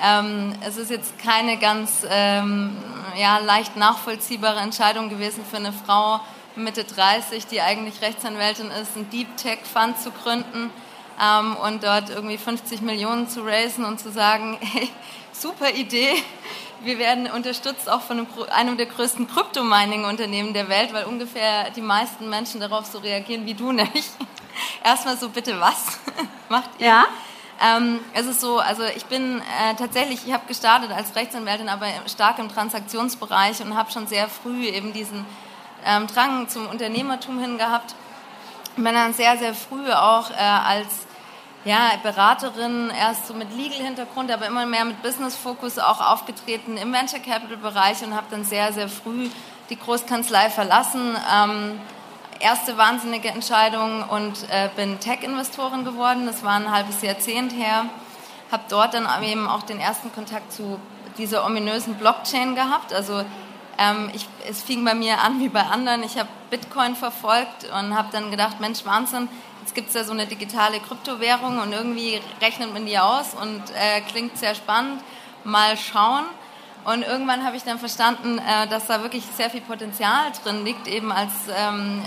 Ähm, 0.05 0.53
es 0.61 0.77
ist 0.77 0.91
jetzt 0.91 1.19
keine 1.19 1.57
ganz 1.57 2.07
ähm, 2.11 2.77
ja, 3.17 3.39
leicht 3.39 3.77
nachvollziehbare 3.77 4.61
Entscheidung 4.61 5.09
gewesen 5.09 5.45
für 5.49 5.57
eine 5.57 5.73
Frau 5.73 6.21
Mitte 6.57 6.85
30, 6.85 7.47
die 7.47 7.63
eigentlich 7.63 8.03
Rechtsanwältin 8.03 8.71
ist, 8.71 8.97
einen 8.97 9.09
Deep 9.09 9.35
Tech 9.39 9.61
Fund 9.65 9.99
zu 9.99 10.11
gründen 10.11 10.71
ähm, 11.19 11.57
und 11.57 11.83
dort 11.83 12.11
irgendwie 12.11 12.37
50 12.37 12.83
Millionen 12.83 13.29
zu 13.29 13.47
raisen 13.47 13.87
und 13.87 13.99
zu 13.99 14.13
sagen, 14.13 14.59
hey, 14.61 14.91
super 15.33 15.71
Idee, 15.71 16.13
wir 16.83 16.99
werden 16.99 17.31
unterstützt 17.31 17.89
auch 17.89 18.03
von 18.03 18.27
einem, 18.51 18.77
der 18.77 18.87
größten 18.87 19.27
Kryptomining-Unternehmen 19.27 20.53
der 20.53 20.69
Welt, 20.69 20.93
weil 20.93 21.05
ungefähr 21.05 21.71
die 21.71 21.81
meisten 21.81 22.29
Menschen 22.29 22.61
darauf 22.61 22.85
so 22.85 22.99
reagieren 22.99 23.47
wie 23.47 23.55
du, 23.55 23.73
nämlich 23.73 24.05
erstmal 24.85 25.17
so, 25.17 25.31
bitte 25.31 25.59
was 25.59 25.99
macht 26.51 26.69
ihr? 26.79 26.89
Ja. 26.89 27.07
Ähm, 27.63 28.01
es 28.15 28.27
ist 28.27 28.41
so, 28.41 28.59
also 28.59 28.83
ich 28.85 29.07
bin 29.07 29.41
äh, 29.41 29.75
tatsächlich, 29.77 30.27
ich 30.27 30.33
habe 30.33 30.47
gestartet 30.47 30.91
als 30.91 31.15
Rechtsanwältin, 31.15 31.69
aber 31.69 31.87
stark 32.07 32.39
im 32.39 32.49
Transaktionsbereich 32.49 33.63
und 33.63 33.77
habe 33.77 33.93
schon 33.93 34.07
sehr 34.07 34.29
früh 34.29 34.67
eben 34.67 34.93
diesen 34.93 35.25
ähm, 35.87 36.07
Drang 36.07 36.49
zum 36.49 36.67
Unternehmertum 36.67 37.39
hin 37.39 37.59
gehabt. 37.59 37.95
Bin 38.77 38.85
dann 38.85 39.15
sehr, 39.15 39.39
sehr 39.39 39.55
früh 39.55 39.91
auch 39.93 40.31
äh, 40.31 40.35
als 40.35 41.07
ja, 41.65 41.93
Beraterin, 42.03 42.91
erst 42.91 43.27
so 43.27 43.35
mit 43.35 43.55
Legal-Hintergrund, 43.57 44.31
aber 44.31 44.47
immer 44.47 44.67
mehr 44.67 44.85
mit 44.85 45.03
Business-Fokus 45.03 45.79
auch 45.79 46.01
aufgetreten 46.01 46.77
im 46.77 46.93
Venture 46.93 47.21
Capital-Bereich 47.21 48.03
und 48.03 48.15
habe 48.15 48.27
dann 48.31 48.45
sehr, 48.45 48.73
sehr 48.73 48.89
früh 48.89 49.31
die 49.71 49.79
Großkanzlei 49.79 50.51
verlassen. 50.51 51.17
Ähm, 51.33 51.81
erste 52.45 52.77
wahnsinnige 52.77 53.29
Entscheidung 53.29 54.05
und 54.05 54.49
äh, 54.51 54.69
bin 54.77 55.01
Tech-Investorin 55.01 55.85
geworden. 55.85 56.27
Das 56.27 56.45
war 56.45 56.53
ein 56.53 56.71
halbes 56.71 57.01
Jahrzehnt 57.01 57.53
her. 57.53 57.87
Habe 58.53 58.65
dort 58.69 58.93
dann 58.93 59.09
eben 59.25 59.49
auch 59.49 59.63
den 59.63 59.81
ersten 59.81 60.13
Kontakt 60.13 60.53
zu 60.53 60.79
dieser 61.17 61.47
ominösen 61.47 61.95
Blockchain 61.95 62.55
gehabt. 62.55 62.93
Also 62.93 63.25
ähm, 63.79 64.11
ich, 64.13 64.29
es 64.47 64.63
fing 64.63 64.85
bei 64.85 64.95
mir 64.95 65.23
an 65.23 65.41
wie 65.41 65.49
bei 65.49 65.63
anderen. 65.63 66.03
Ich 66.03 66.19
habe 66.19 66.29
Bitcoin 66.51 66.95
verfolgt 66.95 67.65
und 67.65 67.97
habe 67.97 68.09
dann 68.13 68.31
gedacht, 68.31 68.61
Mensch, 68.61 68.85
Wahnsinn, 68.85 69.31
jetzt 69.63 69.75
gibt 69.75 69.89
es 69.89 69.95
ja 69.95 70.05
so 70.05 70.13
eine 70.13 70.27
digitale 70.27 70.81
Kryptowährung 70.81 71.59
und 71.59 71.73
irgendwie 71.73 72.21
rechnet 72.43 72.75
man 72.75 72.85
die 72.85 72.99
aus 72.99 73.35
und 73.41 73.63
äh, 73.75 74.03
klingt 74.03 74.37
sehr 74.37 74.55
spannend. 74.55 75.03
Mal 75.45 75.79
schauen. 75.79 76.25
Und 76.85 77.03
irgendwann 77.03 77.45
habe 77.47 77.57
ich 77.57 77.63
dann 77.65 77.79
verstanden, 77.79 78.39
äh, 78.39 78.67
dass 78.69 78.87
da 78.87 79.03
wirklich 79.03 79.25
sehr 79.37 79.49
viel 79.49 79.63
Potenzial 79.63 80.33
drin 80.43 80.65
liegt, 80.67 80.87
eben 80.87 81.13
als, 81.13 81.33
ähm, 81.57 82.03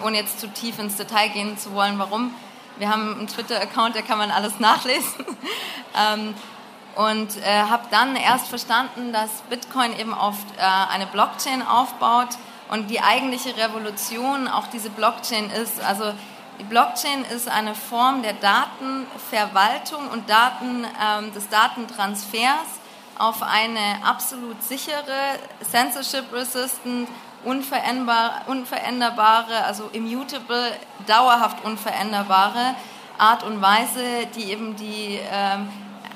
äh, 0.00 0.06
ohne 0.06 0.16
jetzt 0.16 0.40
zu 0.40 0.48
tief 0.48 0.78
ins 0.78 0.96
Detail 0.96 1.28
gehen 1.28 1.58
zu 1.58 1.74
wollen, 1.74 1.98
warum. 1.98 2.34
Wir 2.78 2.90
haben 2.90 3.14
einen 3.18 3.26
Twitter-Account, 3.26 3.94
da 3.94 4.02
kann 4.02 4.16
man 4.16 4.30
alles 4.30 4.54
nachlesen. 4.58 5.26
ähm, 5.94 6.34
und 6.94 7.36
äh, 7.36 7.62
habe 7.68 7.84
dann 7.90 8.16
erst 8.16 8.48
verstanden, 8.48 9.12
dass 9.12 9.42
Bitcoin 9.50 9.98
eben 9.98 10.14
auf 10.14 10.36
äh, 10.56 10.62
eine 10.62 11.06
Blockchain 11.06 11.60
aufbaut 11.60 12.38
und 12.70 12.88
die 12.88 13.02
eigentliche 13.02 13.54
Revolution 13.58 14.48
auch 14.48 14.66
diese 14.68 14.88
Blockchain 14.88 15.50
ist. 15.50 15.78
Also 15.82 16.14
die 16.58 16.64
Blockchain 16.64 17.22
ist 17.34 17.48
eine 17.48 17.74
Form 17.74 18.22
der 18.22 18.32
Datenverwaltung 18.32 20.08
und 20.08 20.30
Daten, 20.30 20.86
ähm, 20.86 21.34
des 21.34 21.50
Datentransfers 21.50 22.80
auf 23.18 23.42
eine 23.42 24.04
absolut 24.04 24.62
sichere, 24.62 25.38
censorship-resistant, 25.70 27.08
unveränderbare, 27.44 29.64
also 29.64 29.88
immutable, 29.92 30.72
dauerhaft 31.06 31.64
unveränderbare 31.64 32.74
Art 33.18 33.44
und 33.44 33.62
Weise, 33.62 34.26
die 34.34 34.50
eben 34.50 34.76
die 34.76 35.18
ähm, 35.32 35.68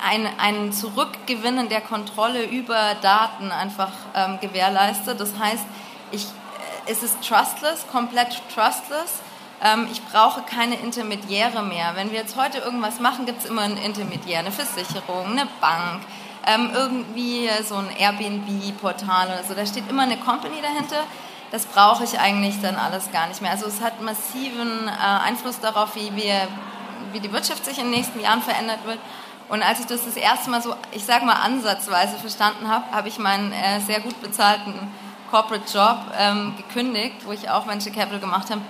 ein, 0.02 0.28
ein 0.38 0.72
Zurückgewinnen 0.72 1.68
der 1.68 1.80
Kontrolle 1.80 2.44
über 2.44 2.94
Daten 3.00 3.52
einfach 3.52 3.92
ähm, 4.14 4.38
gewährleistet. 4.40 5.20
Das 5.20 5.38
heißt, 5.38 5.64
ich, 6.10 6.24
äh, 6.24 6.90
es 6.90 7.02
ist 7.02 7.26
trustless, 7.26 7.86
komplett 7.90 8.42
trustless. 8.54 9.20
Ähm, 9.62 9.88
ich 9.92 10.02
brauche 10.06 10.42
keine 10.42 10.76
Intermediäre 10.76 11.62
mehr. 11.62 11.92
Wenn 11.94 12.10
wir 12.10 12.18
jetzt 12.18 12.36
heute 12.36 12.58
irgendwas 12.58 13.00
machen, 13.00 13.26
gibt 13.26 13.42
es 13.42 13.48
immer 13.48 13.62
einen 13.62 13.76
Intermediär, 13.76 14.40
eine 14.40 14.52
Versicherung, 14.52 15.26
eine 15.26 15.46
Bank, 15.60 16.02
ähm, 16.54 16.70
irgendwie 16.74 17.48
so 17.66 17.76
ein 17.76 17.88
Airbnb-Portal 17.96 19.28
oder 19.28 19.44
so. 19.46 19.54
Da 19.54 19.66
steht 19.66 19.88
immer 19.88 20.02
eine 20.02 20.16
Company 20.16 20.56
dahinter. 20.60 21.04
Das 21.50 21.66
brauche 21.66 22.04
ich 22.04 22.18
eigentlich 22.18 22.60
dann 22.60 22.76
alles 22.76 23.10
gar 23.10 23.28
nicht 23.28 23.42
mehr. 23.42 23.50
Also 23.50 23.66
es 23.66 23.80
hat 23.80 24.00
massiven 24.00 24.88
äh, 24.88 24.90
Einfluss 25.26 25.60
darauf, 25.60 25.96
wie, 25.96 26.14
wir, 26.14 26.48
wie 27.12 27.20
die 27.20 27.32
Wirtschaft 27.32 27.64
sich 27.64 27.78
in 27.78 27.84
den 27.84 27.92
nächsten 27.92 28.20
Jahren 28.20 28.42
verändert 28.42 28.84
wird. 28.84 28.98
Und 29.48 29.62
als 29.62 29.80
ich 29.80 29.86
das 29.86 30.04
das 30.04 30.16
erste 30.16 30.48
Mal 30.48 30.62
so, 30.62 30.74
ich 30.92 31.04
sage 31.04 31.24
mal 31.24 31.34
ansatzweise 31.34 32.16
verstanden 32.18 32.68
habe, 32.68 32.84
habe 32.92 33.08
ich 33.08 33.18
meinen 33.18 33.52
äh, 33.52 33.80
sehr 33.80 34.00
gut 34.00 34.20
bezahlten 34.22 34.74
Corporate 35.30 35.64
Job 35.72 35.98
ähm, 36.16 36.54
gekündigt, 36.56 37.16
wo 37.24 37.32
ich 37.32 37.50
auch 37.50 37.66
Venture 37.66 37.92
Capital 37.92 38.20
gemacht 38.20 38.50
habe, 38.50 38.60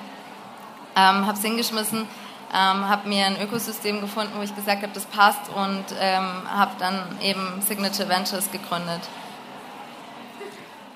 ähm, 0.97 1.27
habe 1.27 1.33
es 1.33 1.43
hingeschmissen 1.43 2.07
ähm, 2.53 2.89
habe 2.89 3.09
mir 3.09 3.27
ein 3.27 3.41
Ökosystem 3.41 4.01
gefunden, 4.01 4.33
wo 4.37 4.43
ich 4.43 4.55
gesagt 4.55 4.83
habe, 4.83 4.93
das 4.93 5.05
passt 5.07 5.49
und 5.55 5.85
ähm, 6.01 6.27
habe 6.53 6.73
dann 6.79 7.03
eben 7.23 7.63
Signature 7.67 8.09
Ventures 8.09 8.51
gegründet. 8.51 9.01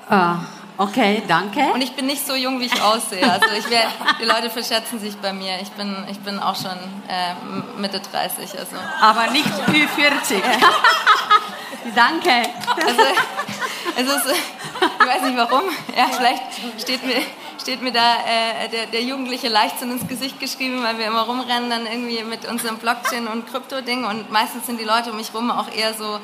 Ah, 0.08 0.36
okay, 0.76 1.22
danke. 1.26 1.60
Und 1.72 1.80
ich 1.80 1.94
bin 1.94 2.06
nicht 2.06 2.26
so 2.26 2.34
jung, 2.34 2.60
wie 2.60 2.66
ich 2.66 2.82
aussehe. 2.82 3.30
Also 3.30 3.46
ich 3.56 3.70
wär, 3.70 3.86
die 4.20 4.24
Leute 4.24 4.50
verschätzen 4.50 4.98
sich 4.98 5.16
bei 5.16 5.32
mir. 5.32 5.60
Ich 5.62 5.70
bin, 5.72 6.04
ich 6.10 6.18
bin 6.20 6.38
auch 6.38 6.56
schon 6.56 6.76
äh, 7.08 7.80
Mitte 7.80 8.00
30. 8.00 8.58
Also. 8.58 8.76
Aber 9.00 9.28
nicht 9.28 9.46
Ü40. 9.46 10.42
Danke. 11.94 12.48
Also, 12.76 13.02
es 13.96 14.06
ist, 14.08 14.36
ich 15.00 15.06
weiß 15.06 15.22
nicht 15.22 15.36
warum, 15.36 15.62
ja, 15.96 16.06
vielleicht 16.10 16.42
steht 16.80 17.04
mir, 17.04 17.20
steht 17.60 17.82
mir 17.82 17.92
da 17.92 18.16
äh, 18.16 18.68
der, 18.68 18.86
der 18.86 19.02
jugendliche 19.02 19.48
Leichtsinn 19.48 19.90
ins 19.90 20.06
Gesicht 20.06 20.40
geschrieben, 20.40 20.82
weil 20.82 20.98
wir 20.98 21.06
immer 21.06 21.22
rumrennen 21.22 21.70
dann 21.70 21.86
irgendwie 21.86 22.22
mit 22.22 22.48
unserem 22.48 22.78
Blockchain- 22.78 23.26
und 23.26 23.46
Krypto-Ding 23.46 24.04
und 24.04 24.30
meistens 24.30 24.66
sind 24.66 24.80
die 24.80 24.84
Leute 24.84 25.10
um 25.10 25.16
mich 25.16 25.32
rum 25.34 25.50
auch 25.50 25.70
eher 25.70 25.94
so 25.94 26.20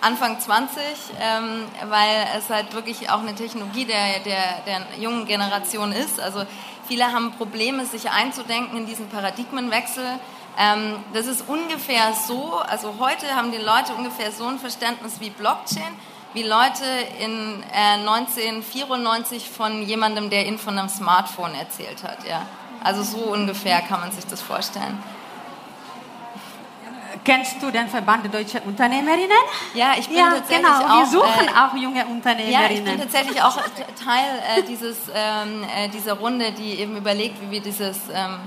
Anfang 0.00 0.40
20, 0.40 0.82
ähm, 1.20 1.64
weil 1.88 2.26
es 2.38 2.48
halt 2.48 2.72
wirklich 2.72 3.10
auch 3.10 3.20
eine 3.20 3.34
Technologie 3.34 3.84
der, 3.84 4.20
der, 4.20 4.60
der 4.66 4.98
jungen 4.98 5.26
Generation 5.26 5.92
ist. 5.92 6.18
Also 6.18 6.44
viele 6.88 7.12
haben 7.12 7.32
Probleme, 7.32 7.84
sich 7.84 8.10
einzudenken 8.10 8.78
in 8.78 8.86
diesen 8.86 9.08
Paradigmenwechsel. 9.08 10.04
Ähm, 10.58 10.96
das 11.12 11.26
ist 11.26 11.44
ungefähr 11.46 12.14
so, 12.26 12.54
also 12.66 12.94
heute 12.98 13.34
haben 13.36 13.52
die 13.52 13.58
Leute 13.58 13.94
ungefähr 13.96 14.32
so 14.32 14.46
ein 14.46 14.58
Verständnis 14.58 15.20
wie 15.20 15.30
Blockchain, 15.30 15.94
wie 16.32 16.42
Leute 16.42 16.84
in 17.18 17.62
äh, 17.72 17.98
1994 17.98 19.50
von 19.50 19.82
jemandem, 19.82 20.30
der 20.30 20.46
ihnen 20.46 20.58
von 20.58 20.78
einem 20.78 20.88
Smartphone 20.88 21.54
erzählt 21.54 22.02
hat. 22.02 22.26
Ja. 22.28 22.46
Also 22.82 23.02
so 23.02 23.18
ungefähr 23.18 23.80
kann 23.82 24.00
man 24.00 24.12
sich 24.12 24.26
das 24.26 24.40
vorstellen. 24.40 25.02
Kennst 27.24 27.62
du 27.62 27.70
den 27.70 27.88
Verband 27.88 28.24
der 28.24 28.40
deutschen 28.40 28.60
Unternehmerinnen? 28.60 29.30
Ja, 29.74 29.92
ich 29.98 30.08
bin 30.08 30.16
ja, 30.16 30.30
tatsächlich 30.30 30.66
genau. 30.66 30.78
auch. 30.78 30.98
Wir 31.00 31.06
suchen 31.06 31.48
äh, 31.48 31.58
auch 31.58 31.74
junge 31.76 32.06
Unternehmerinnen. 32.06 32.52
Ja, 32.52 32.70
ich 32.70 32.82
bin 32.82 32.98
tatsächlich 32.98 33.42
auch 33.42 33.56
Teil 34.02 34.42
äh, 34.56 34.62
dieses, 34.62 34.96
ähm, 35.14 35.64
äh, 35.64 35.88
dieser 35.88 36.14
Runde, 36.14 36.52
die 36.52 36.80
eben 36.80 36.96
überlegt, 36.96 37.40
wie 37.42 37.50
wir 37.50 37.60
dieses 37.60 37.98
ähm, 38.14 38.38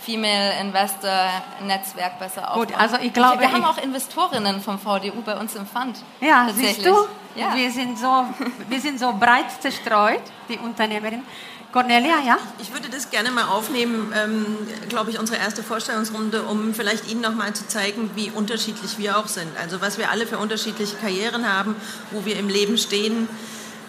Female 0.00 0.60
Investor 0.60 1.30
Netzwerk 1.62 2.18
besser 2.18 2.48
aufbauen. 2.48 2.66
Gut, 2.66 2.78
also 2.78 2.96
ich 3.02 3.12
glaube, 3.12 3.40
wir 3.40 3.52
haben 3.52 3.64
auch 3.64 3.78
Investorinnen 3.78 4.60
vom 4.60 4.78
VDU 4.78 5.22
bei 5.24 5.36
uns 5.36 5.54
im 5.54 5.66
Fund. 5.66 5.98
Ja, 6.20 6.48
siehst 6.54 6.84
du? 6.84 6.94
Ja. 7.36 7.54
Wir, 7.54 7.70
sind 7.70 7.98
so, 7.98 8.24
wir 8.68 8.80
sind 8.80 8.98
so 8.98 9.12
breit 9.12 9.46
zerstreut, 9.60 10.22
die 10.48 10.58
Unternehmerinnen. 10.58 11.24
Cornelia, 11.72 12.18
ja? 12.26 12.38
Ich 12.60 12.72
würde 12.72 12.88
das 12.88 13.10
gerne 13.10 13.30
mal 13.30 13.44
aufnehmen, 13.44 14.12
ähm, 14.16 14.44
glaube 14.88 15.10
ich, 15.10 15.20
unsere 15.20 15.38
erste 15.38 15.62
Vorstellungsrunde, 15.62 16.42
um 16.42 16.74
vielleicht 16.74 17.08
Ihnen 17.08 17.20
noch 17.20 17.34
mal 17.34 17.52
zu 17.52 17.68
zeigen, 17.68 18.10
wie 18.16 18.30
unterschiedlich 18.30 18.98
wir 18.98 19.16
auch 19.16 19.28
sind. 19.28 19.56
Also 19.56 19.80
was 19.80 19.96
wir 19.96 20.10
alle 20.10 20.26
für 20.26 20.38
unterschiedliche 20.38 20.96
Karrieren 20.96 21.48
haben, 21.48 21.76
wo 22.10 22.24
wir 22.24 22.36
im 22.36 22.48
Leben 22.48 22.76
stehen, 22.76 23.28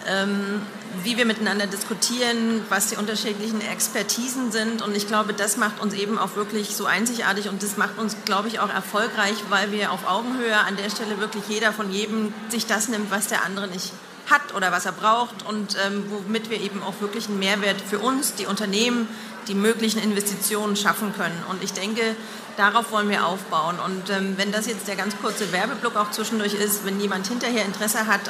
ähm, 0.07 0.61
wie 1.03 1.17
wir 1.17 1.25
miteinander 1.25 1.67
diskutieren, 1.67 2.63
was 2.69 2.87
die 2.87 2.95
unterschiedlichen 2.95 3.61
Expertisen 3.61 4.51
sind. 4.51 4.81
Und 4.81 4.95
ich 4.95 5.07
glaube, 5.07 5.33
das 5.33 5.57
macht 5.57 5.81
uns 5.81 5.93
eben 5.93 6.17
auch 6.17 6.35
wirklich 6.35 6.75
so 6.75 6.85
einzigartig 6.85 7.49
und 7.49 7.63
das 7.63 7.77
macht 7.77 7.97
uns, 7.97 8.15
glaube 8.25 8.47
ich, 8.47 8.59
auch 8.59 8.69
erfolgreich, 8.69 9.35
weil 9.49 9.71
wir 9.71 9.91
auf 9.91 10.07
Augenhöhe 10.07 10.57
an 10.57 10.77
der 10.77 10.89
Stelle 10.89 11.19
wirklich 11.19 11.43
jeder 11.47 11.73
von 11.73 11.91
jedem 11.91 12.33
sich 12.49 12.65
das 12.65 12.87
nimmt, 12.87 13.11
was 13.11 13.27
der 13.27 13.43
andere 13.43 13.67
nicht 13.67 13.91
hat 14.29 14.53
oder 14.55 14.71
was 14.71 14.85
er 14.85 14.91
braucht 14.91 15.45
und 15.47 15.75
ähm, 15.85 16.05
womit 16.09 16.49
wir 16.49 16.61
eben 16.61 16.81
auch 16.83 17.01
wirklich 17.01 17.27
einen 17.27 17.39
Mehrwert 17.39 17.81
für 17.81 17.99
uns, 17.99 18.35
die 18.35 18.45
Unternehmen, 18.45 19.07
die 19.47 19.55
möglichen 19.55 20.01
Investitionen 20.01 20.75
schaffen 20.75 21.13
können. 21.15 21.43
Und 21.49 21.63
ich 21.63 21.73
denke, 21.73 22.15
darauf 22.57 22.91
wollen 22.91 23.09
wir 23.09 23.25
aufbauen. 23.25 23.77
Und 23.83 24.09
ähm, 24.09 24.33
wenn 24.37 24.51
das 24.51 24.67
jetzt 24.67 24.87
der 24.87 24.95
ganz 24.95 25.15
kurze 25.21 25.51
Werbeblock 25.51 25.95
auch 25.95 26.11
zwischendurch 26.11 26.53
ist, 26.53 26.85
wenn 26.85 26.99
jemand 26.99 27.27
hinterher 27.27 27.65
Interesse 27.65 28.05
hat, 28.07 28.21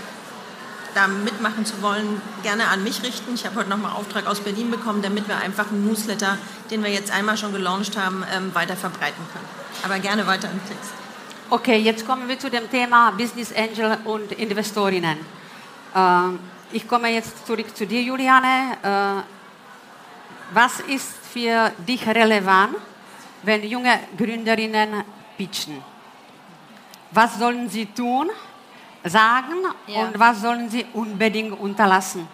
da 0.93 1.07
mitmachen 1.07 1.65
zu 1.65 1.81
wollen, 1.81 2.21
gerne 2.43 2.67
an 2.67 2.83
mich 2.83 3.03
richten. 3.03 3.33
Ich 3.35 3.45
habe 3.45 3.55
heute 3.55 3.69
nochmal 3.69 3.91
Auftrag 3.93 4.27
aus 4.27 4.39
Berlin 4.41 4.71
bekommen, 4.71 5.01
damit 5.01 5.27
wir 5.27 5.37
einfach 5.37 5.71
einen 5.71 5.85
Newsletter, 5.85 6.37
den 6.69 6.83
wir 6.83 6.91
jetzt 6.91 7.11
einmal 7.11 7.37
schon 7.37 7.53
gelauncht 7.53 7.97
haben, 7.97 8.23
ähm, 8.35 8.53
weiter 8.53 8.75
verbreiten 8.75 9.23
können. 9.31 9.45
Aber 9.83 9.99
gerne 9.99 10.27
weiter 10.27 10.49
im 10.51 10.59
Text. 10.67 10.91
Okay, 11.49 11.77
jetzt 11.77 12.05
kommen 12.05 12.27
wir 12.27 12.39
zu 12.39 12.49
dem 12.49 12.69
Thema 12.69 13.11
Business 13.11 13.53
Angel 13.53 13.97
und 14.05 14.31
Investorinnen. 14.31 15.17
Äh, 15.95 16.29
ich 16.71 16.87
komme 16.87 17.09
jetzt 17.09 17.45
zurück 17.45 17.75
zu 17.75 17.85
dir, 17.85 18.01
Juliane. 18.01 18.77
Äh, 18.81 19.23
was 20.53 20.81
ist 20.81 21.13
für 21.33 21.71
dich 21.87 22.05
relevant, 22.07 22.75
wenn 23.43 23.63
junge 23.63 23.99
Gründerinnen 24.17 25.03
pitchen? 25.37 25.81
Was 27.11 27.39
sollen 27.39 27.69
sie 27.69 27.87
tun, 27.87 28.29
sagen 29.03 29.55
Ja. 29.87 30.01
und 30.01 30.19
was 30.19 30.41
sollen 30.41 30.69
sie 30.69 30.85
unbedingt 30.93 31.59
unterlassen? 31.59 32.27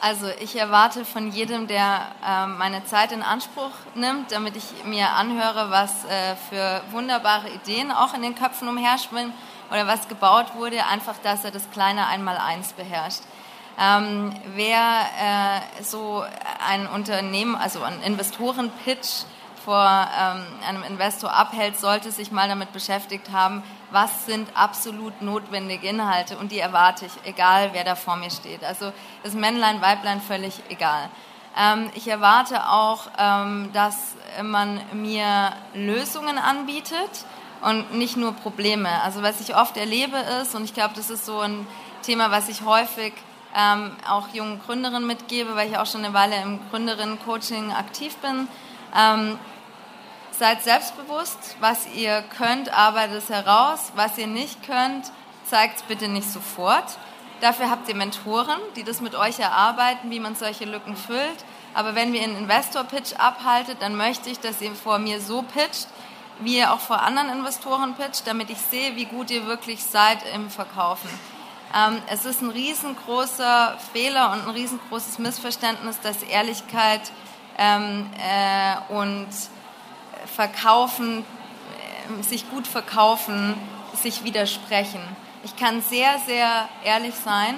Also 0.00 0.26
ich 0.40 0.56
erwarte 0.58 1.04
von 1.04 1.30
jedem, 1.30 1.68
der 1.68 2.00
äh, 2.26 2.46
meine 2.46 2.84
Zeit 2.84 3.12
in 3.12 3.22
Anspruch 3.22 3.70
nimmt, 3.94 4.32
damit 4.32 4.56
ich 4.56 4.84
mir 4.84 5.10
anhöre, 5.10 5.70
was 5.70 6.04
äh, 6.06 6.34
für 6.50 6.82
wunderbare 6.90 7.48
Ideen 7.50 7.92
auch 7.92 8.12
in 8.12 8.22
den 8.22 8.34
Köpfen 8.34 8.66
umherschwimmen 8.66 9.32
oder 9.70 9.86
was 9.86 10.08
gebaut 10.08 10.56
wurde, 10.56 10.84
einfach, 10.86 11.14
dass 11.22 11.44
er 11.44 11.52
das 11.52 11.70
kleine 11.70 12.08
Einmaleins 12.08 12.72
beherrscht. 12.72 13.20
Ähm, 13.78 14.34
wer 14.56 15.60
äh, 15.78 15.82
so 15.84 16.24
ein 16.68 16.88
Unternehmen, 16.88 17.54
also 17.54 17.84
einen 17.84 18.02
Investorenpitch 18.02 19.22
vor 19.64 20.08
ähm, 20.20 20.44
einem 20.68 20.82
Investor 20.82 21.32
abhält, 21.32 21.78
sollte 21.78 22.10
sich 22.10 22.32
mal 22.32 22.48
damit 22.48 22.72
beschäftigt 22.72 23.30
haben, 23.30 23.62
was 23.92 24.26
sind 24.26 24.48
absolut 24.56 25.22
notwendige 25.22 25.88
Inhalte 25.88 26.36
und 26.38 26.52
die 26.52 26.58
erwarte 26.58 27.06
ich, 27.06 27.12
egal 27.24 27.70
wer 27.72 27.84
da 27.84 27.94
vor 27.94 28.16
mir 28.16 28.30
steht. 28.30 28.64
Also 28.64 28.92
das 29.22 29.34
Männlein, 29.34 29.80
Weiblein, 29.80 30.20
völlig 30.20 30.54
egal. 30.68 31.08
Ähm, 31.56 31.90
ich 31.94 32.08
erwarte 32.08 32.68
auch, 32.68 33.08
ähm, 33.18 33.70
dass 33.72 34.16
man 34.42 34.80
mir 34.92 35.52
Lösungen 35.74 36.38
anbietet 36.38 37.26
und 37.60 37.94
nicht 37.94 38.16
nur 38.16 38.32
Probleme. 38.32 38.88
Also 39.02 39.22
was 39.22 39.40
ich 39.40 39.54
oft 39.54 39.76
erlebe 39.76 40.16
ist, 40.42 40.54
und 40.54 40.64
ich 40.64 40.74
glaube, 40.74 40.94
das 40.96 41.10
ist 41.10 41.26
so 41.26 41.40
ein 41.40 41.66
Thema, 42.02 42.30
was 42.30 42.48
ich 42.48 42.62
häufig 42.62 43.12
ähm, 43.54 43.92
auch 44.08 44.28
jungen 44.32 44.60
Gründerinnen 44.60 45.06
mitgebe, 45.06 45.54
weil 45.54 45.70
ich 45.70 45.76
auch 45.76 45.86
schon 45.86 46.04
eine 46.04 46.14
Weile 46.14 46.36
im 46.42 46.58
Gründerinnen-Coaching 46.70 47.72
aktiv 47.72 48.16
bin. 48.16 48.48
Seid 50.38 50.62
selbstbewusst, 50.62 51.56
was 51.60 51.86
ihr 51.94 52.22
könnt, 52.36 52.72
arbeitet 52.72 53.18
es 53.18 53.28
heraus. 53.28 53.92
Was 53.94 54.16
ihr 54.16 54.26
nicht 54.26 54.62
könnt, 54.66 55.12
zeigt 55.44 55.76
es 55.76 55.82
bitte 55.82 56.08
nicht 56.08 56.30
sofort. 56.30 56.96
Dafür 57.42 57.70
habt 57.70 57.88
ihr 57.88 57.94
Mentoren, 57.94 58.58
die 58.76 58.82
das 58.84 59.00
mit 59.00 59.14
euch 59.14 59.40
erarbeiten, 59.40 60.10
wie 60.10 60.20
man 60.20 60.34
solche 60.34 60.64
Lücken 60.64 60.96
füllt. 60.96 61.44
Aber 61.74 61.94
wenn 61.94 62.12
wir 62.12 62.22
einen 62.22 62.36
Investor-Pitch 62.36 63.14
abhaltet, 63.18 63.82
dann 63.82 63.96
möchte 63.96 64.30
ich, 64.30 64.40
dass 64.40 64.60
ihr 64.62 64.72
vor 64.74 64.98
mir 64.98 65.20
so 65.20 65.42
pitcht, 65.42 65.88
wie 66.40 66.58
ihr 66.58 66.72
auch 66.72 66.80
vor 66.80 67.02
anderen 67.02 67.28
Investoren 67.30 67.94
pitcht, 67.94 68.26
damit 68.26 68.48
ich 68.48 68.58
sehe, 68.58 68.96
wie 68.96 69.04
gut 69.04 69.30
ihr 69.30 69.46
wirklich 69.46 69.82
seid 69.84 70.18
im 70.34 70.50
Verkaufen. 70.50 71.10
Ähm, 71.74 72.02
es 72.08 72.24
ist 72.24 72.42
ein 72.42 72.50
riesengroßer 72.50 73.76
Fehler 73.92 74.32
und 74.32 74.44
ein 74.44 74.50
riesengroßes 74.50 75.18
Missverständnis, 75.18 76.00
dass 76.00 76.22
Ehrlichkeit 76.22 77.00
ähm, 77.58 78.10
äh, 78.18 78.92
und 78.92 79.28
Verkaufen, 80.34 81.24
äh, 82.18 82.22
sich 82.22 82.48
gut 82.50 82.66
verkaufen, 82.66 83.54
sich 84.02 84.24
widersprechen. 84.24 85.00
Ich 85.44 85.56
kann 85.56 85.82
sehr, 85.82 86.18
sehr 86.26 86.68
ehrlich 86.84 87.14
sein, 87.14 87.54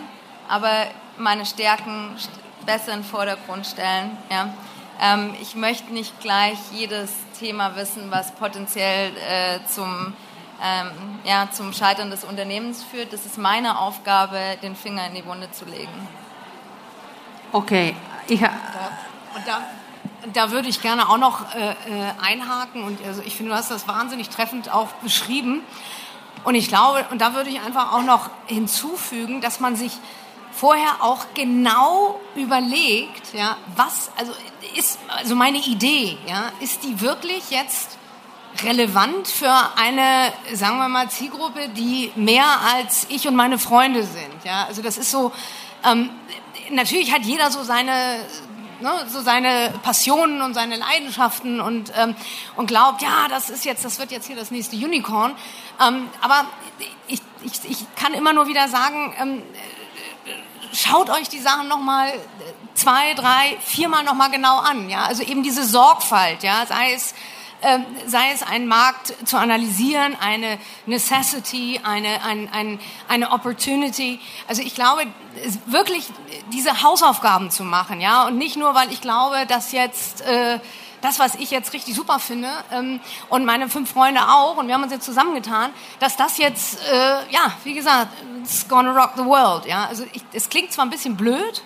aber 0.48 0.86
meine 1.18 1.46
Stärken 1.46 2.16
besser 2.64 2.92
in 2.92 3.00
den 3.00 3.04
Vordergrund 3.04 3.66
stellen. 3.66 4.16
Ja. 4.30 4.54
Ähm, 5.00 5.34
ich 5.40 5.54
möchte 5.54 5.92
nicht 5.92 6.20
gleich 6.20 6.58
jedes 6.72 7.12
Thema 7.38 7.76
wissen, 7.76 8.10
was 8.10 8.32
potenziell 8.32 9.12
äh, 9.16 9.58
zum, 9.68 10.14
ähm, 10.62 10.90
ja, 11.24 11.48
zum 11.50 11.72
Scheitern 11.72 12.10
des 12.10 12.24
Unternehmens 12.24 12.82
führt. 12.82 13.12
Das 13.12 13.26
ist 13.26 13.38
meine 13.38 13.78
Aufgabe, 13.78 14.38
den 14.62 14.76
Finger 14.76 15.06
in 15.06 15.14
die 15.14 15.26
Wunde 15.26 15.50
zu 15.50 15.64
legen. 15.64 16.08
Okay, 17.52 17.94
ich, 18.28 18.40
Und 18.40 19.46
da, 19.46 19.62
da 20.32 20.50
würde 20.50 20.68
ich 20.68 20.80
gerne 20.80 21.08
auch 21.08 21.18
noch 21.18 21.54
äh, 21.54 21.70
äh, 21.70 21.74
einhaken 22.20 22.84
und 22.84 23.04
also 23.06 23.22
ich 23.22 23.36
finde, 23.36 23.52
du 23.52 23.58
hast 23.58 23.70
das 23.70 23.86
wahnsinnig 23.86 24.28
treffend 24.28 24.72
auch 24.72 24.88
beschrieben. 25.02 25.62
Und 26.44 26.54
ich 26.54 26.68
glaube, 26.68 27.06
und 27.10 27.20
da 27.20 27.34
würde 27.34 27.50
ich 27.50 27.60
einfach 27.60 27.92
auch 27.92 28.02
noch 28.02 28.28
hinzufügen, 28.46 29.40
dass 29.40 29.60
man 29.60 29.76
sich 29.76 29.92
vorher 30.52 30.96
auch 31.02 31.26
genau 31.34 32.20
überlegt, 32.36 33.32
ja, 33.32 33.56
was, 33.76 34.10
also 34.16 34.32
ist, 34.76 34.98
also 35.08 35.34
meine 35.34 35.58
Idee, 35.58 36.18
ja, 36.26 36.52
ist 36.60 36.84
die 36.84 37.00
wirklich 37.00 37.50
jetzt 37.50 37.98
relevant 38.62 39.26
für 39.26 39.52
eine, 39.76 40.32
sagen 40.52 40.78
wir 40.78 40.88
mal, 40.88 41.08
Zielgruppe, 41.08 41.68
die 41.70 42.12
mehr 42.14 42.46
als 42.74 43.06
ich 43.08 43.26
und 43.26 43.34
meine 43.34 43.58
Freunde 43.58 44.04
sind, 44.04 44.44
ja, 44.44 44.66
also 44.66 44.80
das 44.80 44.96
ist 44.96 45.10
so, 45.10 45.32
ähm, 45.84 46.10
natürlich 46.70 47.12
hat 47.12 47.22
jeder 47.22 47.50
so 47.50 47.62
seine, 47.62 48.18
ne, 48.84 49.06
so 49.08 49.20
seine 49.22 49.72
Passionen 49.82 50.42
und 50.42 50.54
seine 50.54 50.76
Leidenschaften 50.76 51.60
und, 51.60 51.92
ähm, 51.96 52.14
und 52.54 52.66
glaubt, 52.66 53.02
ja, 53.02 53.26
das 53.28 53.50
ist 53.50 53.64
jetzt, 53.64 53.84
das 53.84 53.98
wird 53.98 54.12
jetzt 54.12 54.26
hier 54.26 54.36
das 54.36 54.50
nächste 54.50 54.76
Unicorn. 54.76 55.34
Ähm, 55.84 56.08
aber 56.20 56.44
ich, 57.08 57.20
ich, 57.42 57.70
ich 57.70 57.94
kann 57.96 58.14
immer 58.14 58.32
nur 58.32 58.46
wieder 58.46 58.68
sagen, 58.68 59.14
ähm, 59.18 59.42
schaut 60.72 61.10
euch 61.10 61.28
die 61.28 61.40
Sachen 61.40 61.66
nochmal 61.66 62.12
zwei, 62.74 63.14
drei, 63.14 63.56
viermal 63.64 64.04
nochmal 64.04 64.30
genau 64.30 64.58
an. 64.58 64.88
Ja? 64.90 65.04
Also 65.06 65.22
eben 65.22 65.42
diese 65.42 65.64
Sorgfalt, 65.64 66.42
ja? 66.42 66.66
sei 66.66 66.92
es 66.92 67.14
sei 68.06 68.30
es 68.32 68.42
einen 68.42 68.66
Markt 68.66 69.14
zu 69.26 69.36
analysieren, 69.36 70.16
eine 70.20 70.58
Necessity, 70.86 71.80
eine, 71.82 72.22
ein, 72.22 72.48
ein, 72.52 72.80
eine 73.08 73.30
Opportunity. 73.30 74.20
Also 74.48 74.62
ich 74.62 74.74
glaube, 74.74 75.02
wirklich 75.66 76.06
diese 76.52 76.82
Hausaufgaben 76.82 77.50
zu 77.50 77.64
machen, 77.64 78.00
ja, 78.00 78.26
und 78.26 78.38
nicht 78.38 78.56
nur, 78.56 78.74
weil 78.74 78.92
ich 78.92 79.00
glaube, 79.00 79.46
dass 79.46 79.72
jetzt 79.72 80.20
äh, 80.22 80.60
das, 81.04 81.18
was 81.18 81.34
ich 81.34 81.50
jetzt 81.50 81.72
richtig 81.74 81.94
super 81.94 82.18
finde 82.18 82.48
ähm, 82.72 83.00
und 83.28 83.44
meine 83.44 83.68
fünf 83.68 83.92
Freunde 83.92 84.22
auch 84.22 84.56
und 84.56 84.68
wir 84.68 84.74
haben 84.74 84.82
uns 84.82 84.92
jetzt 84.92 85.04
zusammengetan, 85.04 85.70
dass 85.98 86.16
das 86.16 86.38
jetzt, 86.38 86.80
äh, 86.86 87.30
ja, 87.30 87.52
wie 87.64 87.74
gesagt, 87.74 88.08
it's 88.42 88.66
gonna 88.68 88.92
rock 88.92 89.12
the 89.16 89.24
world. 89.24 89.66
Ja, 89.66 89.86
also 89.86 90.04
es 90.32 90.48
klingt 90.48 90.72
zwar 90.72 90.86
ein 90.86 90.90
bisschen 90.90 91.16
blöd, 91.16 91.62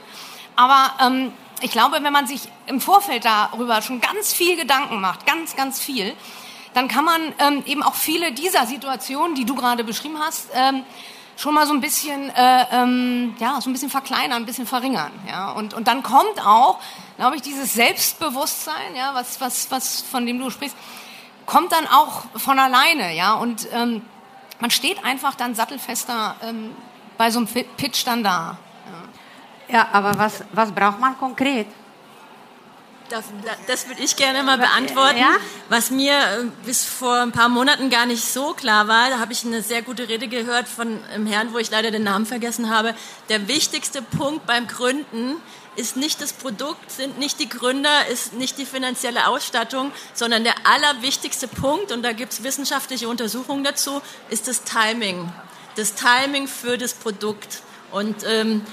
aber 0.56 0.92
ähm, 1.00 1.32
ich 1.62 1.70
glaube, 1.70 2.02
wenn 2.02 2.12
man 2.12 2.26
sich 2.26 2.48
im 2.66 2.80
Vorfeld 2.80 3.24
darüber 3.24 3.82
schon 3.82 4.00
ganz 4.00 4.32
viel 4.32 4.56
Gedanken 4.56 5.00
macht, 5.00 5.26
ganz, 5.26 5.56
ganz 5.56 5.80
viel, 5.80 6.14
dann 6.74 6.88
kann 6.88 7.04
man 7.04 7.20
ähm, 7.38 7.62
eben 7.66 7.82
auch 7.82 7.94
viele 7.94 8.32
dieser 8.32 8.66
Situationen, 8.66 9.34
die 9.34 9.44
du 9.44 9.54
gerade 9.54 9.84
beschrieben 9.84 10.18
hast, 10.18 10.48
ähm, 10.54 10.84
schon 11.36 11.54
mal 11.54 11.66
so 11.66 11.72
ein 11.72 11.80
bisschen, 11.80 12.30
äh, 12.30 12.66
ähm, 12.72 13.36
ja, 13.38 13.60
so 13.60 13.70
ein 13.70 13.72
bisschen 13.72 13.90
verkleinern, 13.90 14.42
ein 14.42 14.46
bisschen 14.46 14.66
verringern. 14.66 15.12
Ja? 15.28 15.52
Und, 15.52 15.72
und 15.72 15.88
dann 15.88 16.02
kommt 16.02 16.44
auch, 16.44 16.80
glaube 17.16 17.36
ich, 17.36 17.42
dieses 17.42 17.74
Selbstbewusstsein, 17.74 18.96
ja, 18.96 19.14
was, 19.14 19.40
was, 19.40 19.70
was, 19.70 20.02
von 20.02 20.26
dem 20.26 20.38
du 20.38 20.50
sprichst, 20.50 20.76
kommt 21.46 21.72
dann 21.72 21.86
auch 21.86 22.24
von 22.36 22.58
alleine. 22.58 23.14
Ja? 23.14 23.34
Und 23.34 23.68
ähm, 23.72 24.02
man 24.60 24.70
steht 24.70 25.04
einfach 25.04 25.36
dann 25.36 25.54
sattelfester 25.54 26.34
ähm, 26.42 26.74
bei 27.16 27.30
so 27.30 27.38
einem 27.38 27.48
Pitch 27.76 28.04
dann 28.04 28.24
da. 28.24 28.58
Ja, 29.68 29.88
aber 29.92 30.18
was, 30.18 30.42
was 30.52 30.72
braucht 30.72 30.98
man 30.98 31.18
konkret? 31.18 31.66
Das, 33.08 33.24
das 33.66 33.88
würde 33.88 34.02
ich 34.02 34.16
gerne 34.16 34.42
mal 34.42 34.58
beantworten. 34.58 35.18
Ja? 35.18 35.36
Was 35.70 35.90
mir 35.90 36.12
äh, 36.12 36.44
bis 36.66 36.84
vor 36.84 37.22
ein 37.22 37.32
paar 37.32 37.48
Monaten 37.48 37.88
gar 37.88 38.04
nicht 38.04 38.22
so 38.22 38.52
klar 38.52 38.86
war, 38.86 39.08
da 39.08 39.18
habe 39.18 39.32
ich 39.32 39.46
eine 39.46 39.62
sehr 39.62 39.80
gute 39.80 40.08
Rede 40.08 40.28
gehört 40.28 40.68
von 40.68 41.02
einem 41.04 41.26
Herrn, 41.26 41.54
wo 41.54 41.58
ich 41.58 41.70
leider 41.70 41.90
den 41.90 42.02
Namen 42.02 42.26
vergessen 42.26 42.68
habe. 42.68 42.94
Der 43.30 43.48
wichtigste 43.48 44.02
Punkt 44.02 44.46
beim 44.46 44.66
Gründen 44.66 45.36
ist 45.76 45.96
nicht 45.96 46.20
das 46.20 46.34
Produkt, 46.34 46.90
sind 46.90 47.18
nicht 47.18 47.38
die 47.40 47.48
Gründer, 47.48 48.06
ist 48.08 48.34
nicht 48.34 48.58
die 48.58 48.66
finanzielle 48.66 49.26
Ausstattung, 49.26 49.92
sondern 50.12 50.44
der 50.44 50.54
allerwichtigste 50.64 51.48
Punkt, 51.48 51.92
und 51.92 52.02
da 52.02 52.12
gibt 52.12 52.32
es 52.32 52.42
wissenschaftliche 52.42 53.08
Untersuchungen 53.08 53.64
dazu, 53.64 54.02
ist 54.28 54.48
das 54.48 54.64
Timing. 54.64 55.32
Das 55.76 55.94
Timing 55.94 56.46
für 56.46 56.76
das 56.76 56.92
Produkt. 56.94 57.62
Und 57.92 58.16
ähm, 58.26 58.66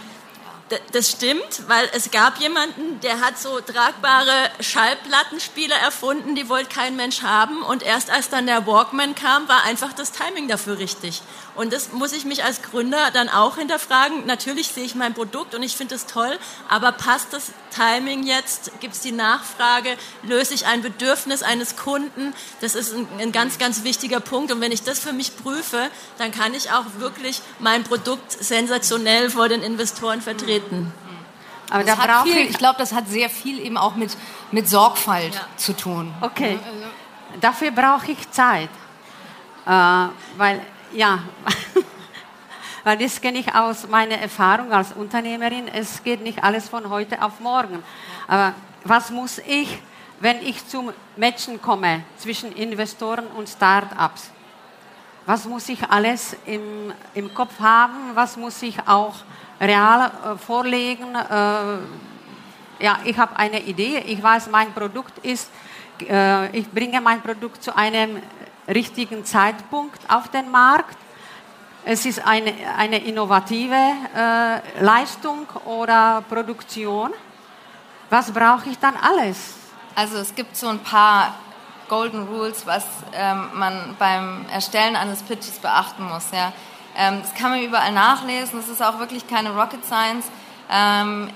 das 0.92 1.12
stimmt, 1.12 1.68
weil 1.68 1.88
es 1.94 2.10
gab 2.10 2.40
jemanden, 2.40 3.00
der 3.02 3.22
hat 3.22 3.38
so 3.38 3.60
tragbare 3.60 4.50
Schallplattenspieler 4.60 5.76
erfunden, 5.76 6.34
die 6.34 6.50
wollte 6.50 6.70
kein 6.74 6.96
Mensch 6.96 7.22
haben. 7.22 7.62
Und 7.62 7.84
erst 7.84 8.10
als 8.10 8.30
dann 8.30 8.48
der 8.48 8.66
Walkman 8.66 9.14
kam, 9.14 9.48
war 9.48 9.64
einfach 9.64 9.94
das 9.94 10.12
Timing 10.12 10.48
dafür 10.48 10.80
richtig. 10.80 11.22
Und 11.56 11.74
das 11.74 11.92
muss 11.92 12.14
ich 12.14 12.26
mich 12.26 12.44
als 12.44 12.62
Gründer 12.62 13.12
dann 13.12 13.30
auch 13.30 13.58
hinterfragen. 13.58 14.26
Natürlich 14.26 14.70
sehe 14.70 14.84
ich 14.84 14.96
mein 14.96 15.14
Produkt 15.14 15.56
und 15.56 15.64
ich 15.64 15.76
finde 15.76 15.96
es 15.96 16.06
toll, 16.06 16.38
aber 16.70 16.92
passt 16.92 17.34
das 17.34 17.52
Timing 17.76 18.24
jetzt? 18.24 18.72
Gibt 18.80 18.94
es 18.94 19.02
die 19.02 19.12
Nachfrage? 19.12 19.98
Löse 20.24 20.54
ich 20.54 20.66
ein 20.66 20.82
Bedürfnis 20.82 21.44
eines 21.44 21.76
Kunden? 21.76 22.34
Das 22.62 22.76
ist 22.76 22.94
ein, 22.94 23.08
ein 23.20 23.32
ganz, 23.32 23.58
ganz 23.58 23.84
wichtiger 23.84 24.20
Punkt. 24.20 24.52
Und 24.52 24.62
wenn 24.62 24.72
ich 24.72 24.84
das 24.84 25.00
für 25.00 25.14
mich 25.14 25.36
prüfe, 25.38 25.90
dann 26.18 26.32
kann 26.32 26.54
ich 26.54 26.72
auch 26.72 26.86
wirklich 27.00 27.42
mein 27.60 27.84
Produkt 27.84 28.32
sensationell 28.32 29.30
vor 29.30 29.50
den 29.50 29.62
Investoren 29.62 30.22
vertreten 30.22 30.46
treten. 30.46 30.94
Aber 31.70 31.84
das 31.84 31.98
da 31.98 32.06
brauche 32.06 32.30
ich, 32.30 32.50
ich 32.52 32.58
glaube, 32.58 32.78
das 32.78 32.94
hat 32.94 33.08
sehr 33.08 33.30
viel 33.30 33.60
eben 33.60 33.78
auch 33.78 33.96
mit, 33.96 34.16
mit 34.52 34.70
Sorgfalt 34.70 35.34
ja. 35.34 35.42
zu 35.58 35.76
tun. 35.76 36.14
Okay, 36.22 36.60
also, 36.64 37.40
dafür 37.42 37.72
brauche 37.72 38.12
ich 38.12 38.30
Zeit, 38.32 38.70
äh, 39.66 39.70
weil 40.38 40.62
ja, 40.96 41.20
weil 42.84 42.98
das 42.98 43.20
kenne 43.22 43.40
ich 43.40 43.54
aus 43.54 43.88
meiner 43.88 44.18
Erfahrung 44.18 44.72
als 44.72 44.94
Unternehmerin. 44.94 45.68
Es 45.68 46.04
geht 46.04 46.22
nicht 46.22 46.44
alles 46.44 46.70
von 46.70 46.90
heute 46.90 47.22
auf 47.22 47.40
morgen. 47.40 47.84
Aber 48.28 48.54
was 48.84 49.12
muss 49.12 49.40
ich, 49.40 49.82
wenn 50.20 50.42
ich 50.42 50.68
zum 50.68 50.92
Matchen 51.16 51.62
komme 51.62 52.04
zwischen 52.18 52.52
Investoren 52.54 53.28
und 53.28 53.50
Start-ups? 53.50 54.32
Was 55.26 55.46
muss 55.46 55.70
ich 55.70 55.84
alles 55.90 56.36
im, 56.46 56.94
im 57.14 57.34
Kopf 57.34 57.60
haben? 57.60 58.16
Was 58.16 58.38
muss 58.38 58.62
ich 58.62 58.88
auch 58.88 59.16
real 59.60 60.12
äh, 60.12 60.38
vorlegen. 60.38 61.16
Äh, 61.16 62.84
ja, 62.84 63.00
ich 63.06 63.18
habe 63.18 63.36
eine 63.38 63.62
Idee, 63.62 64.04
ich 64.06 64.22
weiß, 64.22 64.50
mein 64.52 64.74
Produkt 64.74 65.18
ist, 65.26 65.50
äh, 66.02 66.58
ich 66.58 66.70
bringe 66.70 67.00
mein 67.00 67.22
Produkt 67.22 67.64
zu 67.64 67.76
einem 67.76 68.22
richtigen 68.68 69.26
Zeitpunkt 69.26 70.00
auf 70.10 70.30
den 70.30 70.50
Markt. 70.52 70.98
Es 71.84 72.06
ist 72.06 72.26
eine, 72.26 72.54
eine 72.78 72.98
innovative 72.98 73.76
äh, 73.76 74.84
Leistung 74.84 75.48
oder 75.66 76.24
Produktion. 76.28 77.12
Was 78.10 78.32
brauche 78.32 78.70
ich 78.70 78.80
dann 78.80 78.96
alles? 78.98 79.54
Also 79.96 80.18
es 80.18 80.34
gibt 80.34 80.58
so 80.58 80.68
ein 80.68 80.80
paar 80.80 81.36
Golden 81.88 82.28
Rules, 82.28 82.66
was 82.66 82.86
ähm, 83.14 83.50
man 83.54 83.96
beim 84.00 84.46
Erstellen 84.52 84.96
eines 84.96 85.22
Pitches 85.22 85.60
beachten 85.60 86.04
muss. 86.04 86.32
Ja. 86.32 86.52
Ähm, 86.98 87.22
das 87.22 87.34
kann 87.36 87.52
man 87.52 87.62
überall 87.62 87.92
nachlesen, 87.92 88.60
das 88.60 88.70
ist 88.70 88.82
auch 88.82 89.00
wirklich 89.00 89.28
keine 89.28 89.52
Rocket 89.52 89.86
Science. 89.86 90.26
Ähm, 90.72 91.30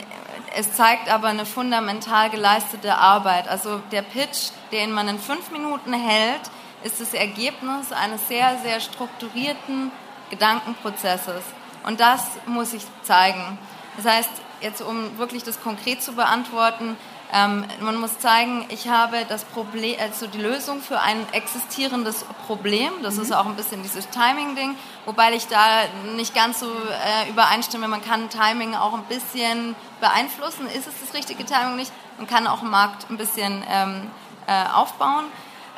es 0.55 0.73
zeigt 0.73 1.11
aber 1.11 1.27
eine 1.27 1.45
fundamental 1.45 2.29
geleistete 2.29 2.95
Arbeit. 2.95 3.47
Also 3.47 3.79
der 3.91 4.01
Pitch, 4.01 4.49
den 4.71 4.91
man 4.91 5.07
in 5.07 5.19
fünf 5.19 5.51
Minuten 5.51 5.93
hält, 5.93 6.41
ist 6.83 7.01
das 7.01 7.13
Ergebnis 7.13 7.91
eines 7.91 8.27
sehr, 8.27 8.57
sehr 8.63 8.79
strukturierten 8.79 9.91
Gedankenprozesses. 10.29 11.43
Und 11.85 11.99
das 11.99 12.23
muss 12.45 12.73
ich 12.73 12.83
zeigen. 13.03 13.57
Das 13.97 14.05
heißt, 14.05 14.29
jetzt 14.61 14.81
um 14.81 15.17
wirklich 15.17 15.43
das 15.43 15.61
konkret 15.61 16.01
zu 16.01 16.13
beantworten, 16.13 16.97
ähm, 17.31 17.65
man 17.79 17.95
muss 17.97 18.17
zeigen, 18.17 18.65
ich 18.69 18.87
habe 18.87 19.23
das 19.29 19.43
Problem, 19.45 19.95
also 19.99 20.25
die 20.25 20.39
Lösung 20.39 20.81
für 20.81 20.99
ein 20.99 21.17
existierendes 21.31 22.25
Problem. 22.47 22.91
Das 23.03 23.15
mhm. 23.15 23.21
ist 23.21 23.33
auch 23.33 23.45
ein 23.45 23.55
bisschen 23.55 23.83
dieses 23.83 24.09
Timing-Ding, 24.09 24.75
wobei 25.05 25.33
ich 25.33 25.47
da 25.47 25.83
nicht 26.15 26.33
ganz 26.33 26.59
so 26.59 26.65
äh, 26.65 27.29
übereinstimme. 27.29 27.87
Man 27.87 28.03
kann 28.03 28.29
Timing 28.29 28.73
auch 28.73 28.93
ein 28.93 29.03
bisschen 29.03 29.75
beeinflussen. 30.01 30.65
Ist 30.67 30.87
es 30.87 30.93
das 31.01 31.13
richtige 31.13 31.45
Timing 31.45 31.75
nicht? 31.75 31.91
Man 32.17 32.25
kann 32.25 32.47
auch 32.47 32.61
einen 32.61 32.71
Markt 32.71 33.07
ein 33.11 33.17
bisschen 33.17 33.63
ähm, 33.69 34.09
äh, 34.47 34.67
aufbauen. 34.73 35.25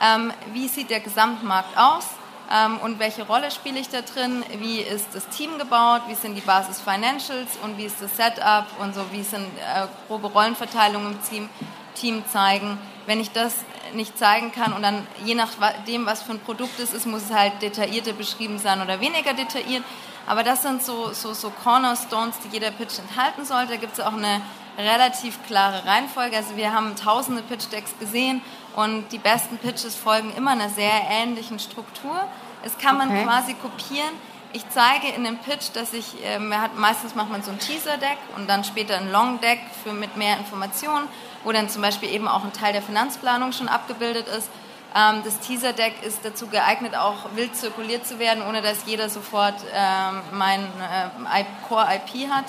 Ähm, 0.01 0.33
wie 0.53 0.67
sieht 0.67 0.89
der 0.89 0.99
Gesamtmarkt 0.99 1.77
aus? 1.77 2.05
ähm, 2.51 2.79
und 2.79 2.99
welche 2.99 3.23
Rolle 3.23 3.49
spiele 3.49 3.79
ich 3.79 3.89
da 3.89 4.01
drin, 4.01 4.43
wie 4.59 4.79
ist 4.79 5.07
das 5.13 5.27
Team 5.29 5.57
gebaut, 5.57 6.01
wie 6.07 6.15
sind 6.15 6.35
die 6.35 6.41
Basis 6.41 6.81
Financials 6.81 7.57
und 7.63 7.77
wie 7.77 7.85
ist 7.85 8.01
das 8.01 8.15
Setup 8.17 8.65
und 8.79 8.93
so, 8.93 9.01
wie 9.11 9.23
sind 9.23 9.45
äh, 9.45 9.87
grobe 10.07 10.27
Rollenverteilungen 10.27 11.13
im 11.13 11.23
Team, 11.23 11.49
Team 11.95 12.23
zeigen. 12.31 12.77
Wenn 13.05 13.19
ich 13.19 13.31
das 13.31 13.55
nicht 13.93 14.17
zeigen 14.17 14.51
kann 14.51 14.73
und 14.73 14.81
dann 14.83 15.07
je 15.23 15.35
nachdem, 15.35 16.05
was 16.05 16.23
für 16.23 16.33
ein 16.33 16.39
Produkt 16.39 16.79
es 16.79 16.93
ist, 16.93 17.05
muss 17.05 17.23
es 17.23 17.33
halt 17.33 17.61
detaillierter 17.61 18.13
beschrieben 18.13 18.59
sein 18.59 18.81
oder 18.81 18.99
weniger 18.99 19.33
detailliert. 19.33 19.83
Aber 20.27 20.43
das 20.43 20.61
sind 20.61 20.83
so, 20.83 21.13
so, 21.13 21.33
so 21.33 21.51
Cornerstones, 21.63 22.35
die 22.43 22.49
jeder 22.53 22.71
Pitch 22.71 22.99
enthalten 22.99 23.43
sollte. 23.43 23.73
Da 23.73 23.77
gibt 23.77 23.93
es 23.93 23.99
auch 23.99 24.13
eine 24.13 24.41
relativ 24.77 25.39
klare 25.47 25.85
Reihenfolge. 25.85 26.37
Also 26.37 26.55
wir 26.55 26.73
haben 26.73 26.95
tausende 26.95 27.41
Pitch-Decks 27.41 27.97
gesehen 27.99 28.41
und 28.75 29.09
die 29.11 29.17
besten 29.17 29.57
Pitches 29.57 29.95
folgen 29.95 30.33
immer 30.35 30.51
einer 30.51 30.69
sehr 30.69 30.91
ähnlichen 31.09 31.59
Struktur. 31.59 32.19
Es 32.63 32.77
kann 32.77 32.97
man 32.97 33.09
okay. 33.09 33.23
quasi 33.23 33.53
kopieren. 33.53 34.13
Ich 34.53 34.67
zeige 34.69 35.07
in 35.15 35.23
dem 35.23 35.37
Pitch, 35.37 35.69
dass 35.73 35.93
ich, 35.93 36.23
äh, 36.25 36.39
hat, 36.51 36.77
meistens 36.77 37.15
macht 37.15 37.31
man 37.31 37.41
so 37.41 37.51
ein 37.51 37.59
Teaser-Deck 37.59 38.17
und 38.35 38.49
dann 38.49 38.63
später 38.63 38.97
ein 38.97 39.11
Long-Deck 39.11 39.59
für, 39.83 39.93
mit 39.93 40.17
mehr 40.17 40.37
Informationen, 40.37 41.07
wo 41.43 41.51
dann 41.51 41.69
zum 41.69 41.81
Beispiel 41.81 42.09
eben 42.09 42.27
auch 42.27 42.43
ein 42.43 42.51
Teil 42.51 42.73
der 42.73 42.81
Finanzplanung 42.81 43.53
schon 43.53 43.69
abgebildet 43.69 44.27
ist. 44.27 44.49
Ähm, 44.93 45.21
das 45.23 45.39
Teaser-Deck 45.39 46.03
ist 46.03 46.19
dazu 46.23 46.47
geeignet, 46.47 46.95
auch 46.95 47.33
wild 47.35 47.55
zirkuliert 47.55 48.05
zu 48.05 48.19
werden, 48.19 48.43
ohne 48.47 48.61
dass 48.61 48.85
jeder 48.85 49.09
sofort 49.09 49.55
ähm, 49.73 50.21
mein 50.33 50.61
äh, 50.63 51.45
Core-IP 51.69 52.29
hat. 52.29 52.45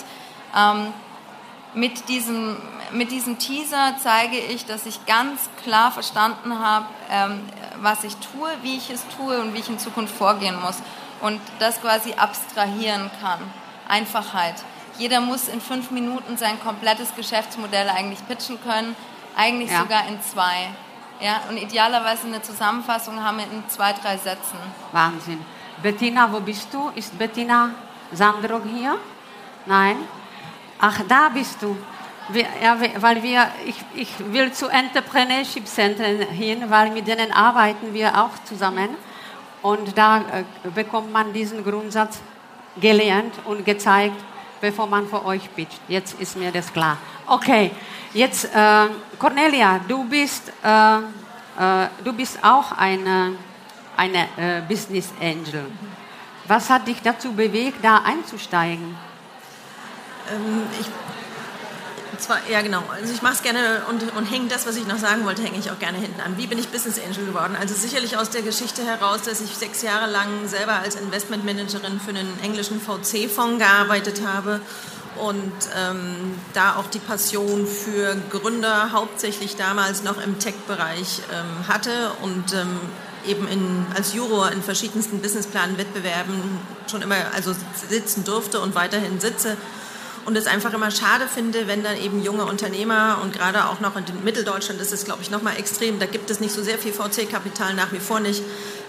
Ähm, 0.57 0.93
mit 1.75 2.09
diesem, 2.09 2.57
mit 2.93 3.11
diesem 3.11 3.39
Teaser 3.39 3.95
zeige 4.03 4.37
ich, 4.37 4.67
dass 4.67 4.87
ich 4.87 5.07
ganz 5.07 5.49
klar 5.63 5.91
verstanden 5.91 6.59
habe, 6.59 6.87
ähm, 7.11 7.41
was 7.81 8.05
ich 8.05 8.15
tue, 8.17 8.49
wie 8.63 8.77
ich 8.77 8.91
es 8.91 9.05
tue 9.17 9.41
und 9.41 9.55
wie 9.55 9.61
ich 9.61 9.69
in 9.69 9.79
Zukunft 9.79 10.15
vorgehen 10.15 10.61
muss. 10.61 10.77
Und 11.21 11.41
das 11.59 11.81
quasi 11.81 12.15
abstrahieren 12.15 13.11
kann. 13.21 13.39
Einfachheit. 13.89 14.57
Jeder 14.99 15.21
muss 15.21 15.49
in 15.49 15.61
fünf 15.61 15.91
Minuten 15.91 16.37
sein 16.37 16.61
komplettes 16.61 17.15
Geschäftsmodell 17.15 17.89
eigentlich 17.89 18.27
pitchen 18.27 18.61
können, 18.63 18.95
eigentlich 19.37 19.71
ja. 19.71 19.81
sogar 19.81 20.07
in 20.09 20.21
zwei. 20.21 20.69
Ja, 21.21 21.41
und 21.49 21.57
idealerweise 21.57 22.27
eine 22.27 22.43
Zusammenfassung 22.43 23.23
haben 23.23 23.39
wir 23.39 23.45
in 23.45 23.63
zwei, 23.69 23.93
drei 23.93 24.17
Sätzen. 24.17 24.59
Wahnsinn. 24.91 25.45
Bettina, 25.83 26.31
wo 26.31 26.41
bist 26.41 26.69
du? 26.73 26.91
Ist 26.95 27.17
Bettina 27.17 27.71
Sandro 28.13 28.61
hier? 28.65 28.97
Nein? 29.67 29.97
Ach, 30.85 31.01
da 31.07 31.29
bist 31.29 31.63
du. 31.63 31.77
Wir, 32.31 32.45
ja, 32.61 32.77
weil 32.97 33.23
wir, 33.23 33.47
ich, 33.65 33.77
ich 33.95 34.33
will 34.33 34.51
zu 34.53 34.67
Entrepreneurship 34.67 35.65
Zentren 35.65 36.23
hin, 36.23 36.65
weil 36.69 36.91
mit 36.91 37.07
denen 37.07 37.31
arbeiten 37.31 37.95
wir 37.95 38.21
auch 38.21 38.31
zusammen. 38.45 38.89
Und 39.63 39.97
da 39.97 40.19
äh, 40.19 40.45
bekommt 40.75 41.13
man 41.13 41.33
diesen 41.33 41.63
Grundsatz 41.63 42.21
gelernt 42.81 43.33
und 43.45 43.65
gezeigt, 43.65 44.17
bevor 44.61 44.89
man 44.89 45.07
für 45.07 45.25
euch 45.25 45.55
pitcht. 45.55 45.81
Jetzt 45.87 46.21
ist 46.21 46.37
mir 46.37 46.51
das 46.51 46.73
klar. 46.73 46.99
Okay, 47.29 47.71
jetzt 48.13 48.53
äh, 48.53 48.89
Cornelia, 49.21 49.79
du 49.87 50.03
bist, 50.03 50.53
äh, 50.65 50.97
äh, 50.97 51.01
du 52.03 52.13
bist 52.13 52.43
auch 52.43 52.73
eine, 52.73 53.37
eine 53.97 54.25
äh, 54.37 54.63
Business 54.69 55.13
Angel. 55.21 55.65
Was 56.49 56.69
hat 56.69 56.89
dich 56.89 57.01
dazu 57.01 57.33
bewegt, 57.33 57.85
da 57.85 57.99
einzusteigen? 57.99 59.12
Ähm, 60.31 60.63
ich 60.81 60.87
zwar, 62.23 62.39
ja 62.49 62.63
genau, 62.63 62.83
also 62.95 63.13
ich 63.13 63.23
mache 63.23 63.35
es 63.35 63.43
gerne 63.43 63.83
und, 63.89 64.03
und 64.17 64.25
hänge 64.27 64.49
das, 64.49 64.67
was 64.67 64.77
ich 64.77 64.87
noch 64.87 64.99
sagen 64.99 65.25
wollte, 65.25 65.43
hänge 65.43 65.59
ich 65.59 65.71
auch 65.71 65.79
gerne 65.79 65.99
hinten 65.99 66.21
an. 66.21 66.39
Wie 66.39 66.47
bin 66.47 66.59
ich 66.59 66.69
Business 66.69 66.99
Angel 66.99 67.27
geworden? 67.27 67.57
Also 67.59 67.75
sicherlich 67.75 68.17
aus 68.17 68.31
der 68.31 68.43
Geschichte 68.43 68.85
heraus, 68.85 69.23
dass 69.23 69.41
ich 69.41 69.57
sechs 69.57 69.83
Jahre 69.83 70.11
lang 70.11 70.29
selber 70.47 70.75
als 70.75 70.95
Investmentmanagerin 70.97 72.01
für 72.01 72.11
einen 72.11 72.39
englischen 72.43 72.81
VC-Fonds 72.81 73.59
gearbeitet 73.59 74.23
habe 74.27 74.61
und 75.17 75.53
ähm, 75.77 76.35
da 76.55 76.77
auch 76.77 76.87
die 76.87 76.99
Passion 76.99 77.67
für 77.67 78.17
Gründer 78.31 78.93
hauptsächlich 78.93 79.57
damals 79.57 80.03
noch 80.03 80.23
im 80.23 80.39
Tech-Bereich 80.39 81.21
ähm, 81.33 81.69
hatte 81.69 82.13
und 82.23 82.55
ähm, 82.55 82.81
eben 83.27 83.47
in, 83.47 83.87
als 83.95 84.15
Juror 84.15 84.51
in 84.51 84.63
verschiedensten 84.63 85.21
Businessplan-Wettbewerben 85.21 86.35
schon 86.91 87.03
immer 87.03 87.17
also 87.35 87.55
sitzen 87.89 88.25
durfte 88.25 88.61
und 88.61 88.75
weiterhin 88.75 89.21
sitze 89.21 89.57
und 90.25 90.37
es 90.37 90.47
einfach 90.47 90.73
immer 90.73 90.91
schade 90.91 91.27
finde, 91.27 91.67
wenn 91.67 91.83
dann 91.83 91.97
eben 91.97 92.23
junge 92.23 92.45
Unternehmer 92.45 93.19
und 93.23 93.33
gerade 93.33 93.67
auch 93.67 93.81
noch 93.81 93.97
in 93.97 94.05
Mitteldeutschland 94.25 94.81
ist 94.81 94.93
es, 94.93 95.05
glaube 95.05 95.23
ich, 95.23 95.31
nochmal 95.31 95.57
extrem, 95.57 95.99
da 95.99 96.07
gibt 96.07 96.31
es 96.31 96.41
nicht 96.41 96.53
so 96.53 96.63
sehr 96.63 96.79
viel 96.79 96.93
VC-Kapital 96.93 97.75
nach 97.75 97.93
wie 97.93 97.99
vor 97.99 98.21
nicht, 98.21 98.43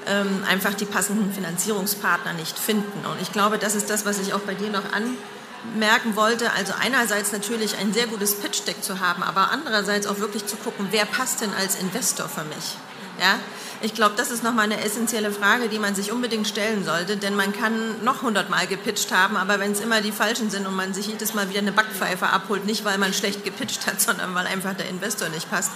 ähm, 0.08 0.44
einfach 0.48 0.74
die 0.74 0.86
passenden 0.86 1.34
Finanzierungspartner 1.34 2.34
nicht 2.34 2.60
finden. 2.60 3.06
Und 3.06 3.22
ich 3.22 3.32
glaube, 3.32 3.58
das 3.58 3.76
ist 3.76 3.90
das, 3.90 4.06
was 4.06 4.20
ich 4.20 4.34
auch 4.34 4.42
bei 4.42 4.54
dir 4.54 4.70
noch 4.70 4.84
anmerken 4.94 6.16
wollte. 6.16 6.52
Also 6.54 6.74
einerseits 6.80 7.32
natürlich 7.32 7.78
ein 7.78 7.94
sehr 7.94 8.08
gutes 8.08 8.36
Pitch-Deck 8.36 8.84
zu 8.84 9.00
haben, 9.00 9.24
aber 9.24 9.50
andererseits 9.52 10.06
auch 10.06 10.20
wirklich 10.20 10.46
zu 10.46 10.56
gucken, 10.58 10.88
wer 10.92 11.06
passt 11.06 11.42
denn 11.42 11.54
als 11.54 11.76
Investor 11.76 12.30
für 12.30 12.44
mich? 12.44 12.78
Ja? 13.20 13.40
Ich 13.84 13.94
glaube, 13.94 14.14
das 14.16 14.32
ist 14.32 14.46
nochmal 14.46 14.64
eine 14.64 14.82
essentielle 14.82 15.30
Frage, 15.30 15.68
die 15.68 15.78
man 15.78 15.94
sich 15.94 16.14
unbedingt 16.14 16.48
stellen 16.48 16.86
sollte, 16.86 17.18
denn 17.18 17.36
man 17.36 17.52
kann 17.52 18.02
noch 18.06 18.22
hundertmal 18.22 18.66
gepitcht 18.66 19.12
haben, 19.12 19.36
aber 19.36 19.60
wenn 19.60 19.74
es 19.74 19.82
immer 19.82 20.00
die 20.00 20.14
falschen 20.14 20.50
sind 20.50 20.66
und 20.66 20.74
man 20.74 20.94
sich 20.94 21.08
jedes 21.08 21.34
Mal 21.34 21.50
wieder 21.50 21.60
eine 21.60 21.74
Backpfeife 21.74 22.28
abholt, 22.28 22.66
nicht 22.66 22.86
weil 22.86 22.98
man 22.98 23.14
schlecht 23.14 23.44
gepitcht 23.44 23.86
hat, 23.86 24.00
sondern 24.02 24.34
weil 24.36 24.48
einfach 24.48 24.74
der 24.74 24.88
Investor 24.88 25.28
nicht 25.28 25.52
passt, 25.52 25.74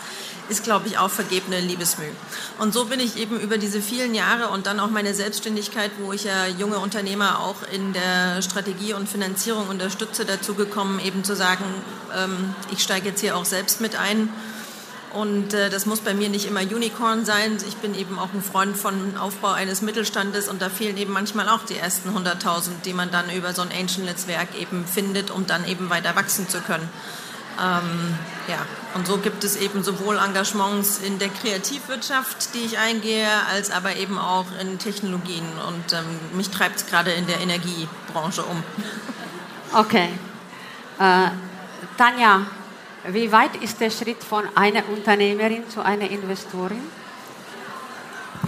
ist, 0.47 0.63
glaube 0.63 0.87
ich, 0.87 0.97
auch 0.97 1.09
vergebene 1.09 1.59
Liebesmüh. 1.59 2.07
Und 2.59 2.73
so 2.73 2.85
bin 2.85 3.01
ich 3.01 3.17
eben 3.17 3.41
über 3.41 3.57
diese 3.57 3.81
vielen 3.81 4.15
Jahre 4.15 4.51
und 4.51 4.67
dann 4.67 4.79
auch 4.79 4.89
meine 4.89 5.13
Selbstständigkeit, 5.13 5.91
wo 5.99 6.13
ich 6.13 6.23
ja 6.23 6.47
junge 6.47 6.79
Unternehmer 6.79 7.41
auch 7.41 7.57
in 7.73 7.91
der 7.91 8.41
Strategie 8.41 8.93
und 8.93 9.09
Finanzierung 9.09 9.67
unterstütze, 9.67 10.23
dazu 10.23 10.53
gekommen, 10.53 11.01
eben 11.01 11.25
zu 11.25 11.35
sagen, 11.35 11.65
ähm, 12.15 12.55
ich 12.71 12.81
steige 12.81 13.09
jetzt 13.09 13.19
hier 13.19 13.35
auch 13.35 13.43
selbst 13.43 13.81
mit 13.81 13.99
ein 13.99 14.29
und 15.13 15.53
äh, 15.53 15.69
das 15.69 15.85
muss 15.85 16.01
bei 16.01 16.13
mir 16.13 16.29
nicht 16.29 16.45
immer 16.45 16.61
Unicorn 16.61 17.25
sein. 17.25 17.57
Ich 17.67 17.77
bin 17.77 17.95
eben 17.95 18.19
auch 18.19 18.33
ein 18.33 18.41
Freund 18.41 18.75
von 18.75 19.17
Aufbau 19.17 19.51
eines 19.51 19.81
Mittelstandes 19.81 20.47
und 20.47 20.61
da 20.61 20.69
fehlen 20.69 20.97
eben 20.97 21.13
manchmal 21.13 21.49
auch 21.49 21.63
die 21.63 21.77
ersten 21.77 22.09
100.000, 22.09 22.81
die 22.85 22.93
man 22.93 23.09
dann 23.11 23.29
über 23.29 23.53
so 23.53 23.61
ein 23.61 23.71
Angel-Netzwerk 23.71 24.49
eben 24.59 24.85
findet, 24.85 25.31
um 25.31 25.47
dann 25.47 25.65
eben 25.67 25.89
weiter 25.89 26.15
wachsen 26.15 26.49
zu 26.49 26.59
können. 26.59 26.87
Ähm, 27.59 28.17
ja, 28.47 28.59
und 28.93 29.07
so 29.07 29.17
gibt 29.17 29.43
es 29.43 29.55
eben 29.55 29.83
sowohl 29.83 30.17
Engagements 30.17 30.99
in 30.99 31.17
der 31.19 31.29
Kreativwirtschaft, 31.29 32.53
die 32.53 32.65
ich 32.65 32.77
eingehe, 32.77 33.27
als 33.51 33.71
aber 33.71 33.95
eben 33.95 34.19
auch 34.19 34.45
in 34.61 34.77
Technologien. 34.77 35.45
Und 35.67 35.93
ähm, 35.93 36.37
mich 36.37 36.49
treibt 36.49 36.77
es 36.77 36.85
gerade 36.85 37.11
in 37.11 37.25
der 37.25 37.39
Energiebranche 37.39 38.43
um. 38.43 38.63
Okay. 39.73 40.09
Äh, 40.99 41.29
Tanja, 41.97 42.45
wie 43.09 43.31
weit 43.31 43.55
ist 43.61 43.79
der 43.79 43.89
Schritt 43.89 44.23
von 44.23 44.43
einer 44.55 44.87
Unternehmerin 44.89 45.69
zu 45.69 45.81
einer 45.81 46.09
Investorin? 46.09 46.81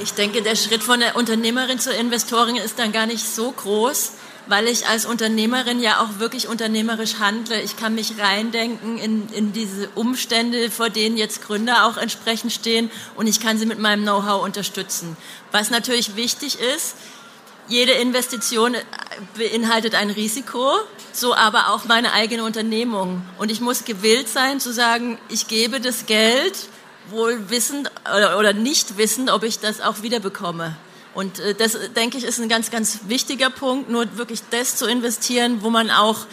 Ich 0.02 0.14
denke, 0.14 0.42
der 0.42 0.56
Schritt 0.56 0.84
von 0.84 1.00
der 1.00 1.16
Unternehmerin 1.16 1.80
zur 1.80 1.94
Investorin 1.94 2.56
ist 2.56 2.80
dann 2.80 2.92
gar 2.92 3.06
nicht 3.06 3.26
so 3.26 3.52
groß, 3.52 4.14
weil 4.48 4.68
ich 4.68 4.88
als 4.88 5.06
Unternehmerin 5.06 5.80
ja 5.80 6.02
auch 6.02 6.20
wirklich 6.20 6.48
unternehmerisch 6.48 7.20
handle. 7.20 7.60
Ich 7.62 7.78
kann 7.78 7.96
mich 7.96 8.14
reindenken 8.20 8.98
in, 8.98 9.30
in 9.30 9.54
diese 9.54 9.90
Umstände, 9.96 10.72
vor 10.72 10.90
denen 10.90 11.18
jetzt 11.18 11.42
Gründer 11.42 11.86
auch 11.86 11.98
entsprechend 11.98 12.52
stehen 12.52 12.90
und 13.16 13.28
ich 13.28 13.40
kann 13.40 13.58
sie 13.58 13.66
mit 13.66 13.80
meinem 13.80 14.04
Know-how 14.04 14.44
unterstützen. 14.44 15.16
Was 15.52 15.70
natürlich 15.70 16.16
wichtig 16.16 16.58
ist, 16.76 16.96
jede 17.70 17.94
Investition 17.94 18.76
beinhaltet 19.38 19.96
ein 19.96 20.10
Risiko, 20.10 20.74
so 21.14 21.34
aber 21.34 21.70
auch 21.70 21.86
meine 21.86 22.12
eigene 22.14 22.44
Unternehmung. 22.44 23.22
Und 23.38 23.52
ich 23.52 23.62
muss 23.62 23.86
gewillt 23.86 24.28
sein 24.28 24.60
zu 24.60 24.74
sagen, 24.74 25.18
ich 25.30 25.48
gebe 25.48 25.80
das 25.80 26.06
Geld, 26.06 26.54
wohl 27.10 27.50
wissend 27.50 27.90
oder, 28.06 28.38
oder 28.38 28.54
nicht 28.54 28.98
wissend, 28.98 29.32
ob 29.32 29.44
ich 29.44 29.60
das 29.60 29.82
auch 29.82 30.02
wiederbekomme. 30.02 30.76
Und 31.14 31.40
äh, 31.40 31.56
das, 31.56 31.78
denke 31.96 32.18
ich, 32.18 32.24
ist 32.24 32.40
ein 32.40 32.50
ganz, 32.50 32.72
ganz 32.72 33.00
wichtiger 33.08 33.50
Punkt, 33.50 33.90
nur 33.90 34.18
wirklich 34.18 34.42
das 34.52 34.76
zu 34.76 34.86
investieren, 34.86 35.60
wo 35.62 35.70
man 35.70 35.90
auch, 35.90 36.26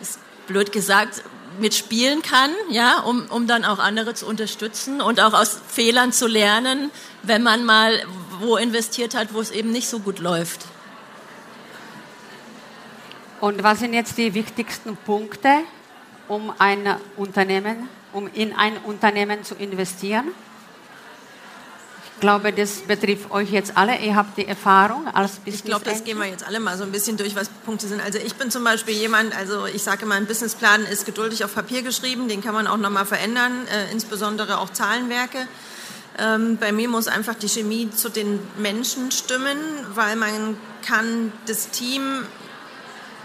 ist 0.00 0.18
blöd 0.46 0.72
gesagt, 0.72 1.22
mitspielen 1.60 2.22
kann, 2.22 2.50
ja, 2.70 3.00
um, 3.00 3.26
um 3.26 3.46
dann 3.46 3.64
auch 3.64 3.78
andere 3.78 4.14
zu 4.14 4.26
unterstützen 4.26 5.02
und 5.02 5.20
auch 5.20 5.34
aus 5.34 5.60
Fehlern 5.68 6.12
zu 6.12 6.26
lernen, 6.26 6.90
wenn 7.22 7.42
man 7.42 7.64
mal 7.64 8.02
wo 8.40 8.56
investiert 8.56 9.14
hat, 9.14 9.34
wo 9.34 9.40
es 9.40 9.50
eben 9.50 9.70
nicht 9.70 9.88
so 9.88 9.98
gut 9.98 10.18
läuft. 10.18 10.60
Und 13.42 13.64
was 13.64 13.80
sind 13.80 13.92
jetzt 13.92 14.16
die 14.18 14.34
wichtigsten 14.34 14.96
Punkte, 14.96 15.48
um 16.28 16.52
ein 16.60 16.96
Unternehmen, 17.16 17.88
um 18.12 18.30
in 18.32 18.54
ein 18.54 18.78
Unternehmen 18.78 19.42
zu 19.42 19.56
investieren? 19.56 20.28
Ich 22.04 22.20
glaube, 22.20 22.52
das 22.52 22.82
betrifft 22.82 23.32
euch 23.32 23.50
jetzt 23.50 23.76
alle. 23.76 23.98
Ihr 23.98 24.14
habt 24.14 24.38
die 24.38 24.46
Erfahrung 24.46 25.08
als 25.08 25.40
Business 25.40 25.54
Ich 25.56 25.64
glaube, 25.64 25.84
das 25.84 26.04
gehen 26.04 26.18
wir 26.18 26.26
jetzt 26.26 26.46
alle 26.46 26.60
mal 26.60 26.78
so 26.78 26.84
ein 26.84 26.92
bisschen 26.92 27.16
durch, 27.16 27.34
was 27.34 27.48
Punkte 27.66 27.88
sind. 27.88 28.00
Also 28.00 28.20
ich 28.20 28.36
bin 28.36 28.52
zum 28.52 28.62
Beispiel 28.62 28.94
jemand, 28.94 29.36
also 29.36 29.66
ich 29.66 29.82
sage 29.82 30.02
immer, 30.02 30.14
ein 30.14 30.26
Businessplan 30.26 30.82
ist 30.84 31.04
geduldig 31.04 31.44
auf 31.44 31.52
Papier 31.52 31.82
geschrieben, 31.82 32.28
den 32.28 32.42
kann 32.44 32.54
man 32.54 32.68
auch 32.68 32.76
nochmal 32.76 33.06
verändern, 33.06 33.66
äh, 33.66 33.90
insbesondere 33.90 34.58
auch 34.58 34.70
Zahlenwerke. 34.70 35.48
Ähm, 36.16 36.58
bei 36.58 36.70
mir 36.70 36.88
muss 36.88 37.08
einfach 37.08 37.34
die 37.34 37.48
Chemie 37.48 37.90
zu 37.90 38.08
den 38.08 38.38
Menschen 38.58 39.10
stimmen, 39.10 39.58
weil 39.96 40.14
man 40.14 40.56
kann 40.86 41.32
das 41.46 41.70
Team 41.70 42.22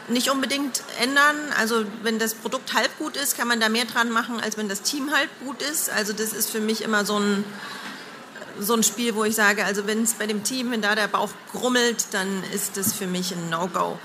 nicht 0.09 0.29
unbedingt 0.29 0.83
ändern. 1.01 1.35
Also 1.57 1.85
wenn 2.03 2.19
das 2.19 2.33
Produkt 2.33 2.73
halb 2.73 2.97
gut 2.97 3.17
ist, 3.17 3.37
kann 3.37 3.47
man 3.47 3.59
da 3.59 3.69
mehr 3.69 3.85
dran 3.85 4.09
machen, 4.09 4.39
als 4.39 4.57
wenn 4.57 4.69
das 4.69 4.81
Team 4.81 5.11
halb 5.13 5.29
gut 5.43 5.61
ist. 5.61 5.89
Also 5.89 6.13
das 6.13 6.33
ist 6.33 6.49
für 6.49 6.61
mich 6.61 6.81
immer 6.81 7.05
so 7.05 7.19
ein, 7.19 7.43
so 8.59 8.73
ein 8.73 8.83
Spiel, 8.83 9.15
wo 9.15 9.23
ich 9.23 9.35
sage, 9.35 9.65
also 9.65 9.87
wenn 9.87 10.03
es 10.03 10.13
bei 10.13 10.27
dem 10.27 10.43
Team, 10.43 10.71
wenn 10.71 10.81
da 10.81 10.95
der 10.95 11.07
Bauch 11.07 11.29
grummelt, 11.51 12.07
dann 12.11 12.43
ist 12.53 12.77
das 12.77 12.93
für 12.93 13.07
mich 13.07 13.31
ein 13.31 13.49
No-Go. 13.49 13.99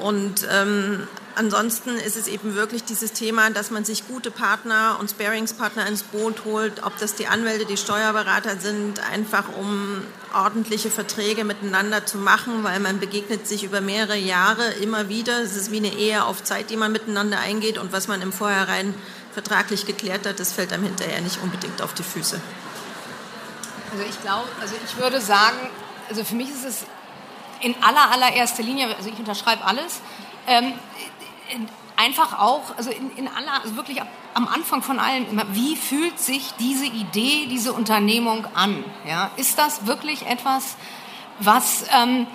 Und 0.00 0.46
ähm, 0.50 1.06
ansonsten 1.36 1.96
ist 1.96 2.16
es 2.16 2.26
eben 2.26 2.54
wirklich 2.54 2.84
dieses 2.84 3.12
Thema, 3.12 3.50
dass 3.50 3.70
man 3.70 3.84
sich 3.84 4.06
gute 4.06 4.30
Partner 4.30 4.96
und 5.00 5.10
Sparingspartner 5.10 5.86
ins 5.86 6.02
Boot 6.02 6.44
holt, 6.44 6.84
ob 6.84 6.98
das 6.98 7.14
die 7.14 7.26
Anwälte, 7.26 7.64
die 7.64 7.76
Steuerberater 7.76 8.58
sind, 8.58 9.00
einfach 9.10 9.44
um 9.56 10.02
ordentliche 10.34 10.90
Verträge 10.90 11.44
miteinander 11.44 12.06
zu 12.06 12.18
machen, 12.18 12.64
weil 12.64 12.80
man 12.80 12.98
begegnet 12.98 13.46
sich 13.46 13.64
über 13.64 13.80
mehrere 13.80 14.16
Jahre 14.16 14.72
immer 14.82 15.08
wieder. 15.08 15.40
Es 15.42 15.56
ist 15.56 15.70
wie 15.70 15.78
eine 15.78 15.94
Ehe 15.94 16.24
auf 16.24 16.42
Zeit, 16.42 16.70
die 16.70 16.76
man 16.76 16.92
miteinander 16.92 17.38
eingeht 17.38 17.78
und 17.78 17.92
was 17.92 18.08
man 18.08 18.20
im 18.22 18.32
Vorhinein 18.32 18.94
vertraglich 19.32 19.86
geklärt 19.86 20.26
hat, 20.26 20.38
das 20.38 20.52
fällt 20.52 20.72
einem 20.72 20.84
hinterher 20.84 21.20
nicht 21.20 21.42
unbedingt 21.42 21.82
auf 21.82 21.92
die 21.94 22.04
Füße. 22.04 22.40
Also 23.92 24.04
ich 24.08 24.20
glaube, 24.22 24.48
also 24.60 24.74
ich 24.84 24.96
würde 25.00 25.20
sagen, 25.20 25.70
also 26.08 26.24
für 26.24 26.34
mich 26.34 26.50
ist 26.50 26.64
es 26.64 26.84
in 27.64 27.74
aller 27.82 28.10
allererster 28.10 28.62
Linie, 28.62 28.94
also 28.94 29.08
ich 29.08 29.18
unterschreibe 29.18 29.64
alles, 29.64 30.00
ähm, 30.46 30.74
einfach 31.96 32.38
auch, 32.38 32.76
also 32.76 32.90
in, 32.90 33.10
in 33.16 33.28
aller, 33.28 33.62
also 33.62 33.76
wirklich 33.76 34.00
am 34.34 34.48
Anfang 34.48 34.82
von 34.82 34.98
allen 34.98 35.28
immer, 35.30 35.44
wie 35.54 35.76
fühlt 35.76 36.18
sich 36.18 36.52
diese 36.58 36.86
Idee, 36.86 37.46
diese 37.46 37.72
Unternehmung 37.72 38.46
an? 38.54 38.84
Ja? 39.06 39.30
Ist 39.36 39.58
das 39.58 39.86
wirklich 39.86 40.26
etwas, 40.26 40.76
was, 41.38 41.84
ähm, 41.94 42.26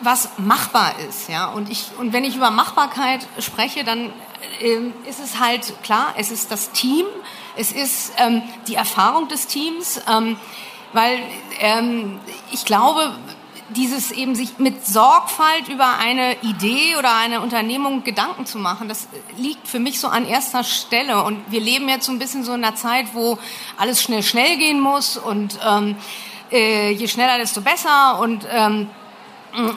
was 0.00 0.30
machbar 0.38 0.98
ist? 1.08 1.28
Ja? 1.28 1.46
Und, 1.48 1.70
ich, 1.70 1.90
und 1.98 2.12
wenn 2.12 2.24
ich 2.24 2.36
über 2.36 2.50
Machbarkeit 2.50 3.26
spreche, 3.38 3.82
dann 3.84 4.12
ähm, 4.60 4.92
ist 5.06 5.20
es 5.20 5.40
halt 5.40 5.82
klar, 5.82 6.14
es 6.16 6.30
ist 6.30 6.50
das 6.50 6.70
Team, 6.72 7.06
es 7.56 7.72
ist 7.72 8.12
ähm, 8.18 8.42
die 8.68 8.74
Erfahrung 8.74 9.28
des 9.28 9.46
Teams, 9.46 10.00
ähm, 10.08 10.36
weil 10.92 11.18
ähm, 11.60 12.20
ich 12.50 12.64
glaube, 12.64 13.14
dieses 13.76 14.10
eben 14.10 14.34
sich 14.34 14.58
mit 14.58 14.86
Sorgfalt 14.86 15.68
über 15.68 15.98
eine 15.98 16.36
Idee 16.42 16.96
oder 16.98 17.16
eine 17.16 17.40
Unternehmung 17.40 18.04
Gedanken 18.04 18.46
zu 18.46 18.58
machen, 18.58 18.88
das 18.88 19.08
liegt 19.36 19.68
für 19.68 19.78
mich 19.78 20.00
so 20.00 20.08
an 20.08 20.26
erster 20.26 20.64
Stelle. 20.64 21.24
Und 21.24 21.38
wir 21.50 21.60
leben 21.60 21.88
jetzt 21.88 22.06
so 22.06 22.12
ein 22.12 22.18
bisschen 22.18 22.44
so 22.44 22.52
in 22.52 22.64
einer 22.64 22.76
Zeit, 22.76 23.14
wo 23.14 23.38
alles 23.76 24.02
schnell, 24.02 24.22
schnell 24.22 24.56
gehen 24.56 24.80
muss 24.80 25.16
und 25.16 25.58
ähm, 25.66 25.96
äh, 26.50 26.90
je 26.90 27.08
schneller, 27.08 27.38
desto 27.38 27.60
besser 27.60 28.18
und 28.20 28.46
ähm, 28.50 28.88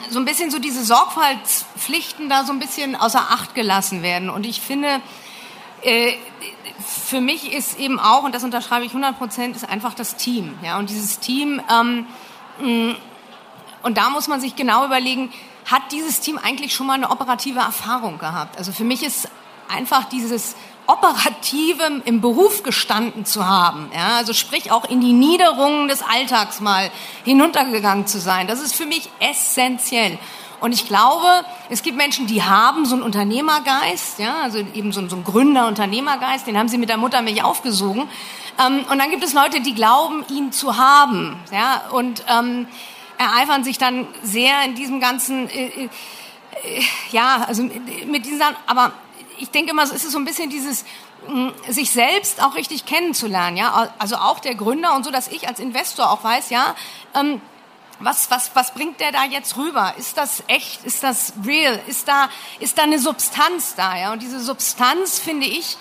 so 0.10 0.20
ein 0.20 0.26
bisschen 0.26 0.52
so 0.52 0.60
diese 0.60 0.84
Sorgfaltspflichten 0.84 2.30
da 2.30 2.44
so 2.44 2.54
ein 2.54 2.60
bisschen 2.60 2.96
außer 2.96 3.20
Acht 3.20 3.56
gelassen 3.56 4.04
werden. 4.04 4.30
Und 4.30 4.46
ich 4.46 4.62
finde, 4.62 5.02
äh, 5.82 6.14
für 6.86 7.22
mich 7.22 7.54
ist 7.54 7.80
eben 7.80 8.00
auch, 8.00 8.24
und 8.24 8.36
das 8.36 8.44
unterschreibe 8.44 8.86
ich 8.86 8.92
100 8.92 9.18
Prozent, 9.18 9.56
ist 9.56 9.68
einfach 9.68 9.94
das 9.94 10.16
Team. 10.16 10.58
Ja? 10.64 10.78
Und 10.78 10.90
dieses 10.90 11.20
Team, 11.20 11.62
ähm, 11.72 12.06
und 13.84 13.98
da 13.98 14.10
muss 14.10 14.28
man 14.28 14.42
sich 14.42 14.56
genau 14.56 14.86
überlegen, 14.86 15.32
hat 15.70 15.92
dieses 15.92 16.20
Team 16.20 16.38
eigentlich 16.38 16.74
schon 16.74 16.88
mal 16.88 16.94
eine 16.94 17.12
operative 17.12 17.60
Erfahrung 17.60 18.18
gehabt? 18.18 18.58
Also 18.58 18.72
für 18.72 18.84
mich 18.84 19.04
ist 19.04 19.30
einfach 19.70 20.06
dieses 20.06 20.56
Operative 20.86 22.02
im 22.04 22.20
Beruf 22.20 22.64
gestanden 22.64 23.26
zu 23.26 23.48
haben, 23.48 23.90
ja, 23.96 24.18
also 24.18 24.34
sprich 24.34 24.72
auch 24.72 24.84
in 24.90 25.00
die 25.00 25.14
Niederungen 25.14 25.88
des 25.88 26.02
Alltags 26.02 26.60
mal 26.60 26.92
hinuntergegangen 27.24 28.06
zu 28.06 28.20
sein, 28.20 28.48
das 28.48 28.62
ist 28.62 28.76
für 28.76 28.86
mich 28.86 29.10
essentiell. 29.20 30.20
Und 30.60 30.74
ich 30.74 30.88
glaube, 30.88 31.28
es 31.70 31.84
gibt 31.84 31.98
Menschen, 31.98 32.26
die 32.26 32.44
haben 32.44 32.86
so 32.86 32.96
einen 32.96 33.04
Unternehmergeist, 33.04 34.20
ja, 34.20 34.42
also 34.44 34.60
eben 34.60 34.92
so, 34.92 35.08
so 35.08 35.16
einen 35.16 35.26
Gründer-Unternehmergeist, 35.26 36.48
den 36.48 36.58
haben 36.58 36.70
sie 36.70 36.78
mit 36.78 36.90
der 36.90 36.98
Muttermilch 36.98 37.44
aufgesogen. 37.44 38.10
Ähm, 38.66 38.86
und 38.90 38.98
dann 38.98 39.10
gibt 39.10 39.24
es 39.24 39.34
Leute, 39.34 39.62
die 39.62 39.74
glauben, 39.74 40.26
ihn 40.30 40.52
zu 40.52 40.78
haben, 40.78 41.38
ja, 41.52 41.84
und 41.92 42.24
ähm, 42.30 42.68
ereifern 43.18 43.64
sich 43.64 43.78
dann 43.78 44.08
sehr 44.24 44.64
in 44.66 44.76
diesem 44.76 45.00
ganzen, 45.00 45.50
äh, 45.50 45.68
äh, 45.68 45.90
ja, 47.12 47.44
also 47.48 47.64
mit 47.64 48.26
diesen 48.26 48.40
Sachen, 48.40 48.56
aber 48.66 48.94
ich 49.40 49.50
denke 49.50 49.72
immer, 49.72 49.84
es 49.84 49.92
ist 49.92 50.12
so 50.12 50.18
ein 50.18 50.26
bisschen 50.26 50.50
dieses, 50.50 50.86
mm, 51.28 51.50
sich 51.70 51.92
selbst 51.92 52.42
auch 52.44 52.56
richtig 52.56 52.86
kennenzulernen, 52.86 53.58
ja, 53.58 53.94
also 54.00 54.16
auch 54.18 54.40
der 54.40 54.56
Gründer 54.56 54.96
und 54.96 55.04
so, 55.04 55.12
dass 55.12 55.28
ich 55.28 55.48
als 55.48 55.60
Investor 55.60 56.12
auch 56.12 56.24
weiß, 56.24 56.50
ja, 56.50 56.76
ähm, 57.16 57.42
was, 58.00 58.30
was, 58.32 58.52
was 58.56 58.74
bringt 58.74 59.00
der 59.00 59.12
da 59.12 59.24
jetzt 59.24 59.56
rüber? 59.58 59.94
Ist 59.98 60.18
das 60.18 60.44
echt? 60.48 60.84
Ist 60.84 61.04
das 61.04 61.34
real? 61.46 61.80
Ist 61.88 62.08
da, 62.08 62.30
ist 62.60 62.78
da 62.78 62.84
eine 62.84 63.00
Substanz 63.00 63.76
da? 63.76 63.98
Ja? 63.98 64.14
Und 64.14 64.22
diese 64.22 64.40
Substanz 64.40 65.20
finde 65.20 65.46
ich, 65.46 65.78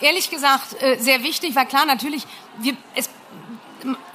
ehrlich 0.00 0.30
gesagt, 0.30 0.80
äh, 0.82 0.98
sehr 0.98 1.22
wichtig, 1.22 1.54
weil 1.54 1.66
klar, 1.66 1.84
natürlich, 1.84 2.26
wir, 2.58 2.76
es, 2.94 3.10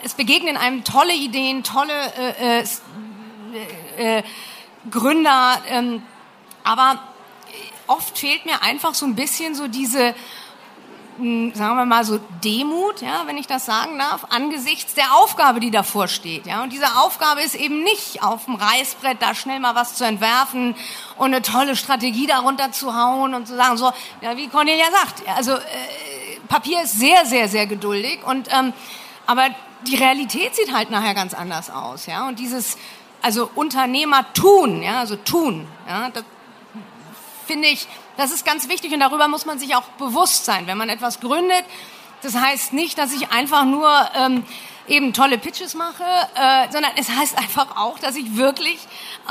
es 0.03 0.13
begegnen 0.13 0.57
einem 0.57 0.84
tolle 0.84 1.13
Ideen, 1.13 1.63
tolle 1.63 1.93
äh, 2.39 2.59
äh, 2.59 4.17
äh, 4.17 4.24
Gründer, 4.89 5.61
ähm, 5.67 6.01
aber 6.63 6.99
oft 7.88 8.17
fehlt 8.17 8.45
mir 8.45 8.61
einfach 8.61 8.93
so 8.93 9.05
ein 9.05 9.15
bisschen 9.15 9.53
so 9.53 9.67
diese, 9.67 10.15
hm, 11.17 11.53
sagen 11.53 11.76
wir 11.76 11.86
mal 11.86 12.03
so 12.03 12.19
Demut, 12.43 13.01
ja, 13.01 13.24
wenn 13.26 13.38
ich 13.38 13.47
das 13.47 13.65
sagen 13.65 13.99
darf, 13.99 14.26
angesichts 14.30 14.93
der 14.93 15.13
Aufgabe, 15.15 15.59
die 15.59 15.72
davor 15.72 16.07
steht, 16.07 16.45
ja. 16.47 16.63
Und 16.63 16.72
diese 16.74 16.95
Aufgabe 16.97 17.41
ist 17.41 17.55
eben 17.55 17.84
nicht 17.84 18.24
auf 18.24 18.45
dem 18.45 18.55
Reißbrett 18.55 19.22
da 19.22 19.36
schnell 19.36 19.59
mal 19.59 19.76
was 19.76 19.95
zu 19.95 20.05
entwerfen 20.05 20.76
und 21.17 21.34
eine 21.34 21.41
tolle 21.41 21.76
Strategie 21.76 22.28
darunter 22.28 22.72
zu 22.72 22.95
hauen 22.95 23.34
und 23.34 23.47
zu 23.47 23.55
sagen 23.55 23.78
so, 23.78 23.91
ja, 24.22 24.38
wie 24.38 24.47
Cornelia 24.47 24.86
sagt, 24.91 25.28
also 25.28 25.53
äh, 25.53 25.59
Papier 26.47 26.84
ist 26.84 26.99
sehr, 26.99 27.26
sehr, 27.26 27.47
sehr 27.47 27.67
geduldig 27.67 28.19
und 28.26 28.47
ähm, 28.51 28.74
aber 29.32 29.49
die 29.88 29.95
Realität 29.95 30.55
sieht 30.55 30.73
halt 30.73 30.91
nachher 30.91 31.15
ganz 31.15 31.34
anders 31.34 31.69
aus, 31.69 32.05
ja. 32.05 32.27
Und 32.27 32.39
dieses 32.39 32.77
also 33.21 33.49
Unternehmer 33.55 34.32
tun, 34.34 34.84
ja, 34.84 34.99
also 34.99 35.15
tun, 35.15 35.67
ja, 35.88 36.09
das 36.09 36.23
finde 37.47 37.67
ich 37.67 37.88
das 38.17 38.32
ist 38.32 38.45
ganz 38.45 38.69
wichtig 38.69 38.93
und 38.93 38.99
darüber 38.99 39.27
muss 39.27 39.45
man 39.45 39.57
sich 39.57 39.75
auch 39.75 39.84
bewusst 39.97 40.45
sein, 40.45 40.67
wenn 40.67 40.77
man 40.77 40.89
etwas 40.89 41.19
gründet. 41.19 41.63
Das 42.22 42.36
heißt 42.36 42.74
nicht, 42.74 42.97
dass 42.97 43.13
ich 43.13 43.32
einfach 43.32 43.65
nur 43.65 43.89
ähm, 44.15 44.43
eben 44.88 45.13
tolle 45.13 45.38
Pitches 45.38 45.74
mache, 45.74 46.03
äh, 46.03 46.72
sondern 46.72 46.91
es 46.97 47.09
heißt 47.09 47.38
einfach 47.38 47.78
auch, 47.78 47.99
dass 47.99 48.15
ich 48.15 48.36
wirklich 48.36 48.80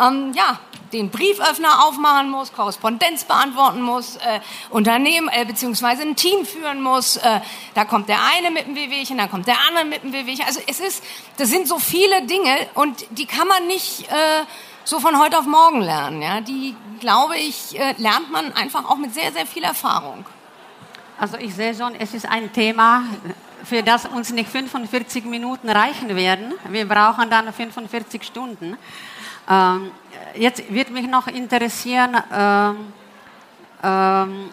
ähm, 0.00 0.32
ja 0.34 0.58
den 0.92 1.10
Brieföffner 1.10 1.84
aufmachen 1.84 2.30
muss, 2.30 2.52
Korrespondenz 2.52 3.24
beantworten 3.24 3.80
muss, 3.80 4.16
äh, 4.16 4.40
Unternehmen 4.70 5.28
äh, 5.28 5.44
beziehungsweise 5.44 6.02
ein 6.02 6.16
Team 6.16 6.44
führen 6.44 6.82
muss. 6.82 7.16
Äh, 7.16 7.40
da 7.74 7.84
kommt 7.84 8.08
der 8.08 8.18
eine 8.36 8.50
mit 8.50 8.66
dem 8.66 8.74
WWchen, 8.74 9.18
dann 9.18 9.30
kommt 9.30 9.46
der 9.46 9.56
andere 9.68 9.84
mit 9.84 10.02
dem 10.02 10.12
WWchen. 10.12 10.44
Also 10.46 10.60
es 10.66 10.80
ist, 10.80 11.04
das 11.36 11.48
sind 11.48 11.68
so 11.68 11.78
viele 11.78 12.22
Dinge 12.22 12.56
und 12.74 13.06
die 13.10 13.26
kann 13.26 13.46
man 13.46 13.66
nicht 13.66 14.08
äh, 14.10 14.44
so 14.84 14.98
von 14.98 15.18
heute 15.20 15.38
auf 15.38 15.46
morgen 15.46 15.80
lernen. 15.80 16.22
Ja? 16.22 16.40
Die, 16.40 16.74
glaube 16.98 17.36
ich, 17.36 17.78
äh, 17.78 17.94
lernt 17.98 18.30
man 18.32 18.52
einfach 18.54 18.88
auch 18.88 18.96
mit 18.96 19.14
sehr, 19.14 19.32
sehr 19.32 19.46
viel 19.46 19.62
Erfahrung. 19.62 20.24
Also 21.20 21.36
ich 21.36 21.54
sehe 21.54 21.74
schon, 21.74 21.94
es 21.96 22.14
ist 22.14 22.24
ein 22.24 22.50
Thema, 22.50 23.02
für 23.64 23.82
das 23.82 24.06
uns 24.06 24.32
nicht 24.32 24.48
45 24.48 25.26
Minuten 25.26 25.68
reichen 25.68 26.16
werden. 26.16 26.54
Wir 26.70 26.88
brauchen 26.88 27.28
dann 27.28 27.52
45 27.52 28.22
Stunden. 28.22 28.74
Ähm, 29.46 29.90
jetzt 30.34 30.72
wird 30.72 30.88
mich 30.88 31.06
noch 31.06 31.26
interessieren, 31.26 32.16
ähm, 32.32 32.92
ähm, 33.82 34.50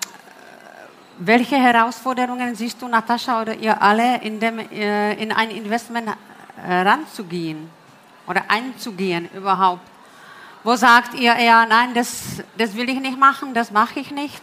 welche 1.20 1.55
Herausforderungen 1.55 2.53
siehst 2.53 2.82
du, 2.82 2.89
Natascha, 2.89 3.43
oder 3.43 3.55
ihr 3.55 3.82
alle, 3.82 4.18
in, 4.18 4.38
dem, 4.38 4.59
äh, 4.59 5.13
in 5.13 5.32
ein 5.32 5.51
Investment 5.51 6.09
äh, 6.68 6.82
ranzugehen 6.82 7.70
oder 8.28 8.43
einzugehen 8.49 9.30
überhaupt? 9.34 9.88
Wo 10.65 10.76
sagt 10.76 11.13
ihr 11.13 11.34
eher, 11.34 11.65
nein, 11.65 11.93
das, 11.93 12.43
das 12.57 12.76
will 12.76 12.89
ich 12.89 12.99
nicht 12.99 13.18
machen, 13.18 13.53
das 13.53 13.72
mache 13.72 14.01
ich 14.01 14.11
nicht? 14.11 14.41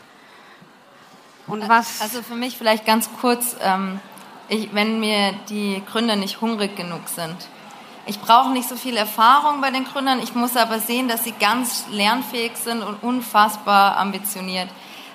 Und 1.47 1.69
was? 1.69 2.01
Also 2.01 2.23
für 2.23 2.35
mich 2.35 2.57
vielleicht 2.57 2.87
ganz 2.87 3.09
kurz, 3.21 3.57
ähm, 3.63 4.01
ich, 4.49 4.75
wenn 4.75 5.01
mir 5.01 5.33
die 5.49 5.83
Gründer 5.91 6.17
nicht 6.17 6.41
hungrig 6.41 6.77
genug 6.77 7.09
sind. 7.09 7.37
Ich 8.07 8.21
brauche 8.21 8.51
nicht 8.51 8.69
so 8.69 8.77
viel 8.77 8.97
Erfahrung 8.97 9.61
bei 9.63 9.71
den 9.71 9.85
Gründern, 9.85 10.21
ich 10.23 10.35
muss 10.35 10.57
aber 10.57 10.79
sehen, 10.79 11.09
dass 11.09 11.25
sie 11.25 11.33
ganz 11.33 11.87
lernfähig 11.91 12.57
sind 12.57 12.83
und 12.83 13.03
unfassbar 13.03 13.97
ambitioniert. 13.97 14.69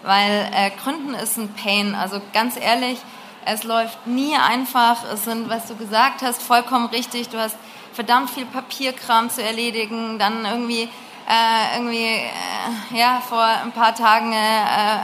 Weil 0.04 0.50
äh, 0.54 0.72
Gründen 0.84 1.14
ist 1.14 1.38
ein 1.38 1.54
Pain. 1.54 1.94
Also 1.94 2.22
ganz 2.34 2.58
ehrlich, 2.60 3.00
es 3.46 3.64
läuft 3.64 4.08
nie 4.08 4.36
einfach. 4.36 4.98
Es 5.12 5.26
sind, 5.26 5.50
was 5.50 5.68
du 5.68 5.76
gesagt 5.76 6.22
hast, 6.22 6.42
vollkommen 6.42 6.88
richtig. 6.88 7.30
Du 7.30 7.40
hast 7.40 7.58
verdammt 7.94 8.30
viel 8.30 8.46
Papierkram 8.46 9.30
zu 9.30 9.44
erledigen. 9.44 10.18
Dann 10.18 10.46
irgendwie, 10.46 10.84
äh, 11.28 11.76
irgendwie 11.76 12.06
äh, 12.06 12.98
ja, 12.98 13.22
vor 13.28 13.44
ein 13.44 13.72
paar 13.72 13.94
Tagen 13.94 14.32
äh, 14.32 14.36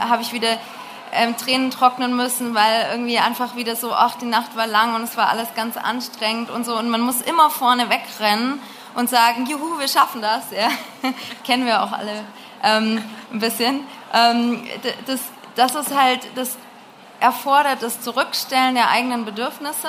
habe 0.08 0.22
ich 0.22 0.32
wieder 0.32 0.58
ähm, 1.12 1.36
Tränen 1.36 1.70
trocknen 1.70 2.16
müssen, 2.16 2.54
weil 2.54 2.88
irgendwie 2.90 3.18
einfach 3.18 3.56
wieder 3.56 3.76
so, 3.76 3.92
ach, 3.92 4.16
die 4.16 4.26
Nacht 4.26 4.56
war 4.56 4.66
lang 4.66 4.94
und 4.94 5.02
es 5.02 5.16
war 5.16 5.28
alles 5.28 5.48
ganz 5.54 5.76
anstrengend 5.76 6.50
und 6.50 6.64
so. 6.64 6.76
Und 6.76 6.88
man 6.88 7.00
muss 7.00 7.20
immer 7.20 7.50
vorne 7.50 7.88
wegrennen 7.90 8.60
und 8.94 9.10
sagen, 9.10 9.46
juhu, 9.46 9.78
wir 9.78 9.88
schaffen 9.88 10.22
das. 10.22 10.50
Ja. 10.50 10.68
Kennen 11.44 11.66
wir 11.66 11.82
auch 11.82 11.92
alle 11.92 12.24
ähm, 12.62 13.02
ein 13.32 13.38
bisschen. 13.38 13.80
Ähm, 14.12 14.64
das, 15.06 15.20
das 15.54 15.74
ist 15.74 15.94
halt, 15.94 16.20
das 16.34 16.56
erfordert 17.20 17.82
das 17.82 18.00
Zurückstellen 18.00 18.74
der 18.74 18.90
eigenen 18.90 19.24
Bedürfnisse 19.24 19.88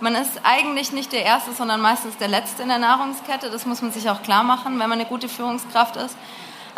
man 0.00 0.14
ist 0.14 0.40
eigentlich 0.44 0.92
nicht 0.92 1.12
der 1.12 1.24
Erste, 1.24 1.52
sondern 1.52 1.80
meistens 1.80 2.16
der 2.16 2.28
Letzte 2.28 2.62
in 2.62 2.68
der 2.68 2.78
Nahrungskette. 2.78 3.50
Das 3.50 3.64
muss 3.66 3.80
man 3.82 3.92
sich 3.92 4.10
auch 4.10 4.22
klar 4.22 4.42
machen, 4.42 4.78
wenn 4.78 4.88
man 4.88 4.92
eine 4.92 5.06
gute 5.06 5.28
Führungskraft 5.28 5.96
ist. 5.96 6.16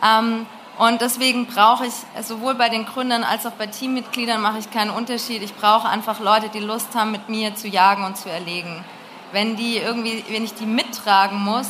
Ähm, 0.03 0.47
und 0.79 1.01
deswegen 1.01 1.47
brauche 1.47 1.87
ich, 1.87 1.95
sowohl 2.23 2.55
bei 2.55 2.69
den 2.69 2.85
Gründern 2.85 3.25
als 3.25 3.47
auch 3.47 3.53
bei 3.53 3.67
Teammitgliedern 3.67 4.43
mache 4.43 4.59
ich 4.59 4.71
keinen 4.71 4.91
Unterschied. 4.91 5.43
Ich 5.43 5.55
brauche 5.55 5.89
einfach 5.89 6.21
Leute, 6.21 6.51
die 6.51 6.59
Lust 6.59 6.95
haben, 6.95 7.13
mit 7.13 7.31
mir 7.31 7.55
zu 7.55 7.67
jagen 7.67 8.05
und 8.05 8.19
zu 8.19 8.31
erlegen. 8.31 8.85
Wenn 9.33 9.57
die 9.57 9.79
irgendwie, 9.79 10.23
wenn 10.29 10.45
ich 10.45 10.53
die 10.55 10.67
mittragen 10.67 11.39
muss, 11.43 11.69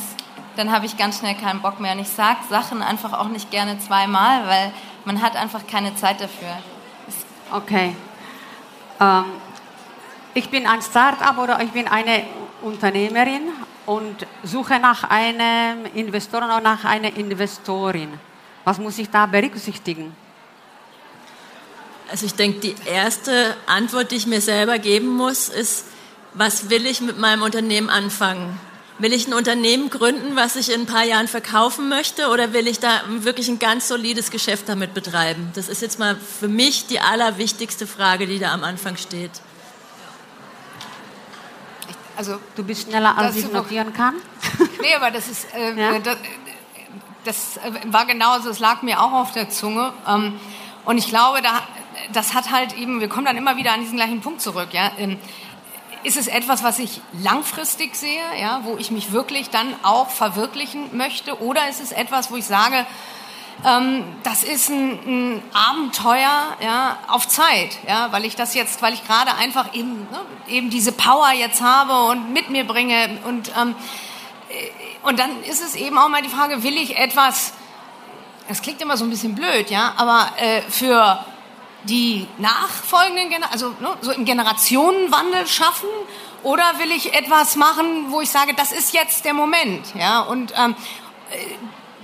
dann 0.56 0.72
habe 0.72 0.86
ich 0.86 0.96
ganz 0.96 1.20
schnell 1.20 1.36
keinen 1.36 1.60
Bock 1.60 1.78
mehr. 1.78 1.92
Und 1.92 2.00
ich 2.00 2.08
sage 2.08 2.38
Sachen 2.50 2.82
einfach 2.82 3.12
auch 3.12 3.28
nicht 3.28 3.50
gerne 3.52 3.78
zweimal, 3.78 4.46
weil 4.48 4.72
man 5.04 5.22
hat 5.22 5.36
einfach 5.36 5.66
keine 5.66 5.94
Zeit 5.94 6.20
dafür. 6.20 6.58
Okay. 7.52 7.94
Ähm, 9.00 9.24
ich 10.34 10.50
bin 10.50 10.66
ein 10.66 10.82
Start-up 10.82 11.38
oder 11.38 11.62
ich 11.62 11.70
bin 11.70 11.86
eine 11.86 12.24
Unternehmerin 12.60 13.42
und 13.86 14.26
suche 14.42 14.80
nach 14.80 15.04
einem 15.08 15.86
Investor 15.94 16.44
oder 16.44 16.60
nach 16.60 16.84
einer 16.84 17.16
Investorin. 17.16 18.18
Was 18.66 18.78
muss 18.78 18.98
ich 18.98 19.08
da 19.10 19.26
berücksichtigen? 19.26 20.12
Also 22.10 22.26
ich 22.26 22.34
denke, 22.34 22.58
die 22.58 22.74
erste 22.84 23.56
Antwort, 23.66 24.10
die 24.10 24.16
ich 24.16 24.26
mir 24.26 24.40
selber 24.40 24.80
geben 24.80 25.06
muss, 25.06 25.48
ist, 25.48 25.84
was 26.34 26.68
will 26.68 26.84
ich 26.84 27.00
mit 27.00 27.16
meinem 27.16 27.42
Unternehmen 27.42 27.88
anfangen? 27.88 28.58
Will 28.98 29.12
ich 29.12 29.28
ein 29.28 29.34
Unternehmen 29.34 29.88
gründen, 29.88 30.34
was 30.34 30.56
ich 30.56 30.74
in 30.74 30.80
ein 30.80 30.86
paar 30.86 31.04
Jahren 31.04 31.28
verkaufen 31.28 31.88
möchte, 31.88 32.28
oder 32.28 32.52
will 32.54 32.66
ich 32.66 32.80
da 32.80 33.02
wirklich 33.06 33.46
ein 33.46 33.60
ganz 33.60 33.86
solides 33.86 34.32
Geschäft 34.32 34.68
damit 34.68 34.94
betreiben? 34.94 35.52
Das 35.54 35.68
ist 35.68 35.80
jetzt 35.80 36.00
mal 36.00 36.16
für 36.16 36.48
mich 36.48 36.88
die 36.88 36.98
allerwichtigste 36.98 37.86
Frage, 37.86 38.26
die 38.26 38.40
da 38.40 38.52
am 38.52 38.64
Anfang 38.64 38.96
steht. 38.96 39.30
Also 42.16 42.40
du 42.56 42.64
bist 42.64 42.88
schneller, 42.88 43.16
als 43.16 43.36
ich 43.36 43.52
notieren 43.52 43.92
kann. 43.92 44.16
nee, 44.80 44.92
aber 44.96 45.12
das 45.12 45.28
ist, 45.28 45.54
äh, 45.54 45.72
ja? 45.78 46.00
das, 46.00 46.16
das, 47.26 47.58
war 47.86 48.06
genauso, 48.06 48.50
es 48.50 48.58
lag 48.58 48.82
mir 48.82 49.02
auch 49.02 49.12
auf 49.12 49.32
der 49.32 49.48
Zunge. 49.50 49.92
Ähm, 50.06 50.38
und 50.84 50.98
ich 50.98 51.08
glaube, 51.08 51.42
da, 51.42 51.62
das 52.12 52.34
hat 52.34 52.50
halt 52.50 52.76
eben, 52.76 53.00
wir 53.00 53.08
kommen 53.08 53.26
dann 53.26 53.36
immer 53.36 53.56
wieder 53.56 53.72
an 53.72 53.80
diesen 53.80 53.96
gleichen 53.96 54.20
Punkt 54.20 54.40
zurück. 54.40 54.68
Ja? 54.72 54.92
Ähm, 54.98 55.18
ist 56.04 56.16
es 56.16 56.28
etwas, 56.28 56.62
was 56.62 56.78
ich 56.78 57.00
langfristig 57.20 57.96
sehe, 57.96 58.22
ja, 58.40 58.60
wo 58.62 58.76
ich 58.76 58.92
mich 58.92 59.10
wirklich 59.10 59.50
dann 59.50 59.74
auch 59.82 60.08
verwirklichen 60.08 60.96
möchte? 60.96 61.42
Oder 61.42 61.68
ist 61.68 61.80
es 61.80 61.90
etwas, 61.90 62.30
wo 62.30 62.36
ich 62.36 62.44
sage, 62.44 62.86
ähm, 63.64 64.04
das 64.22 64.44
ist 64.44 64.68
ein, 64.68 64.98
ein, 65.06 65.42
Abenteuer 65.52 66.56
ja, 66.60 66.98
auf 67.08 67.26
Zeit, 67.26 67.78
ja, 67.88 68.12
weil 68.12 68.24
ich 68.24 68.36
das 68.36 68.54
jetzt, 68.54 68.82
weil 68.82 68.92
ich 68.92 69.04
gerade 69.04 69.34
einfach 69.34 69.74
eben, 69.74 70.06
ne, 70.10 70.20
eben 70.48 70.70
diese 70.70 70.92
Power 70.92 71.32
jetzt 71.32 71.62
habe 71.62 72.10
und 72.10 72.32
mit 72.32 72.50
mir 72.50 72.64
bringe 72.64 73.18
und 73.24 73.50
ähm, 73.60 73.74
äh, 74.50 74.85
und 75.06 75.18
dann 75.18 75.42
ist 75.44 75.62
es 75.62 75.76
eben 75.76 75.96
auch 75.98 76.08
mal 76.08 76.22
die 76.22 76.28
Frage, 76.28 76.62
will 76.64 76.76
ich 76.76 76.98
etwas, 76.98 77.52
das 78.48 78.60
klingt 78.60 78.82
immer 78.82 78.96
so 78.96 79.04
ein 79.04 79.10
bisschen 79.10 79.36
blöd, 79.36 79.70
ja, 79.70 79.94
aber 79.96 80.32
äh, 80.36 80.62
für 80.62 81.24
die 81.84 82.26
nachfolgenden, 82.38 83.30
Gener 83.30 83.52
also 83.52 83.68
ne, 83.80 83.96
so 84.00 84.10
im 84.10 84.24
Generationenwandel 84.24 85.46
schaffen? 85.46 85.88
Oder 86.42 86.78
will 86.78 86.90
ich 86.90 87.14
etwas 87.14 87.56
machen, 87.56 88.06
wo 88.10 88.20
ich 88.20 88.30
sage, 88.30 88.54
das 88.54 88.72
ist 88.72 88.92
jetzt 88.92 89.24
der 89.24 89.34
Moment, 89.34 89.94
ja, 89.94 90.20
und 90.20 90.52
ähm, 90.56 90.74
äh, 91.30 91.36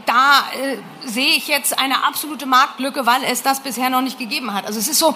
da 0.06 0.44
äh, 0.60 0.78
sehe 1.08 1.36
ich 1.36 1.48
jetzt 1.48 1.78
eine 1.78 2.04
absolute 2.04 2.46
Marktlücke, 2.46 3.06
weil 3.06 3.22
es 3.24 3.42
das 3.42 3.60
bisher 3.60 3.90
noch 3.90 4.00
nicht 4.00 4.18
gegeben 4.18 4.54
hat. 4.54 4.66
Also 4.66 4.78
es 4.78 4.88
ist 4.88 4.98
so, 4.98 5.14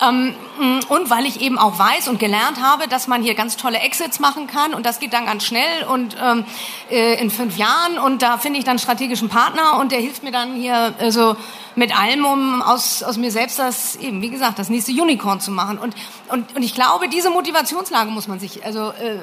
ähm, 0.00 0.34
mm, 0.58 0.80
und 0.88 1.10
weil 1.10 1.26
ich 1.26 1.40
eben 1.40 1.58
auch 1.58 1.78
weiß 1.78 2.08
und 2.08 2.18
gelernt 2.18 2.62
habe, 2.62 2.88
dass 2.88 3.06
man 3.06 3.22
hier 3.22 3.34
ganz 3.34 3.56
tolle 3.56 3.78
Exits 3.78 4.20
machen 4.20 4.46
kann 4.46 4.74
und 4.74 4.86
das 4.86 4.98
geht 5.00 5.12
dann 5.12 5.26
ganz 5.26 5.44
schnell 5.44 5.84
und 5.84 6.16
ähm, 6.22 6.44
äh, 6.90 7.20
in 7.20 7.30
fünf 7.30 7.56
Jahren 7.56 7.98
und 7.98 8.22
da 8.22 8.38
finde 8.38 8.58
ich 8.58 8.64
dann 8.64 8.78
strategischen 8.78 9.28
Partner 9.28 9.78
und 9.78 9.92
der 9.92 10.00
hilft 10.00 10.22
mir 10.22 10.32
dann 10.32 10.54
hier 10.54 10.94
äh, 10.98 11.10
so 11.10 11.36
mit 11.74 11.98
allem, 11.98 12.24
um 12.24 12.62
aus, 12.62 13.02
aus 13.02 13.16
mir 13.16 13.30
selbst 13.30 13.58
das 13.58 13.96
eben, 13.96 14.20
wie 14.20 14.30
gesagt, 14.30 14.58
das 14.58 14.68
nächste 14.68 14.92
Unicorn 14.92 15.40
zu 15.40 15.52
machen. 15.52 15.78
Und, 15.78 15.94
und, 16.28 16.56
und 16.56 16.62
ich 16.62 16.74
glaube, 16.74 17.08
diese 17.08 17.30
Motivationslage 17.30 18.10
muss 18.10 18.26
man 18.26 18.40
sich, 18.40 18.64
also 18.64 18.90
äh, 18.90 19.18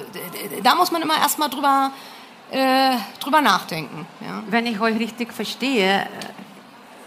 da 0.63 0.75
muss 0.75 0.91
man 0.91 1.01
immer 1.01 1.17
erstmal 1.17 1.49
drüber 1.49 1.91
äh, 2.55 2.95
drüber 3.19 3.41
nachdenken. 3.41 4.07
Ja. 4.21 4.41
Wenn 4.49 4.65
ich 4.65 4.79
euch 4.79 4.97
richtig 4.97 5.33
verstehe, 5.33 6.07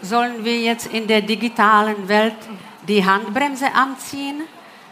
sollen 0.01 0.45
wir 0.45 0.59
jetzt 0.59 0.87
in 0.87 1.07
der 1.07 1.21
digitalen 1.21 2.07
Welt 2.07 2.35
die 2.87 3.03
Handbremse 3.03 3.73
anziehen, 3.73 4.43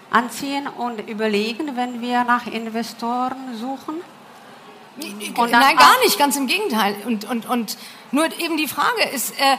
anziehen 0.09 0.67
und 0.67 1.07
überlegen, 1.07 1.75
wenn 1.75 2.01
wir 2.01 2.23
nach 2.23 2.47
Investoren 2.47 3.55
suchen? 3.55 3.95
Und 5.35 5.51
Nein, 5.51 5.77
gar 5.77 5.99
nicht, 6.03 6.17
ganz 6.17 6.35
im 6.37 6.47
Gegenteil. 6.47 6.95
Und, 7.05 7.29
und, 7.29 7.47
und 7.47 7.77
nur 8.11 8.25
eben 8.39 8.57
die 8.57 8.67
Frage 8.67 9.03
ist, 9.13 9.39
äh, 9.39 9.57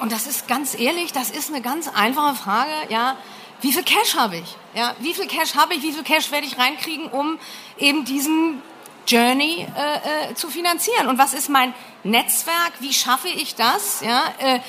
und 0.00 0.12
das 0.12 0.26
ist 0.26 0.46
ganz 0.46 0.78
ehrlich, 0.78 1.10
das 1.12 1.30
ist 1.30 1.48
eine 1.48 1.62
ganz 1.62 1.88
einfache 1.88 2.34
Frage, 2.34 2.70
ja, 2.90 3.16
wie 3.62 3.72
viel 3.72 3.82
Cash 3.82 4.14
habe 4.14 4.36
ich? 4.36 4.56
Ja, 4.74 4.94
wie 4.98 5.14
viel 5.14 5.26
Cash 5.26 5.54
habe 5.54 5.72
ich, 5.72 5.82
wie 5.82 5.92
viel 5.92 6.02
Cash 6.02 6.30
werde 6.30 6.46
ich 6.46 6.58
reinkriegen, 6.58 7.06
um 7.06 7.38
eben 7.78 8.04
diesen 8.04 8.60
Journey 9.08 9.66
äh, 9.76 10.30
äh, 10.30 10.34
zu 10.34 10.48
finanzieren. 10.48 11.08
Und 11.08 11.18
was 11.18 11.34
ist 11.34 11.48
mein 11.48 11.74
Netzwerk? 12.04 12.72
Wie 12.80 12.92
schaffe 12.92 13.28
ich 13.28 13.54
das? 13.54 14.02
Ja, 14.02 14.22
äh, 14.38 14.60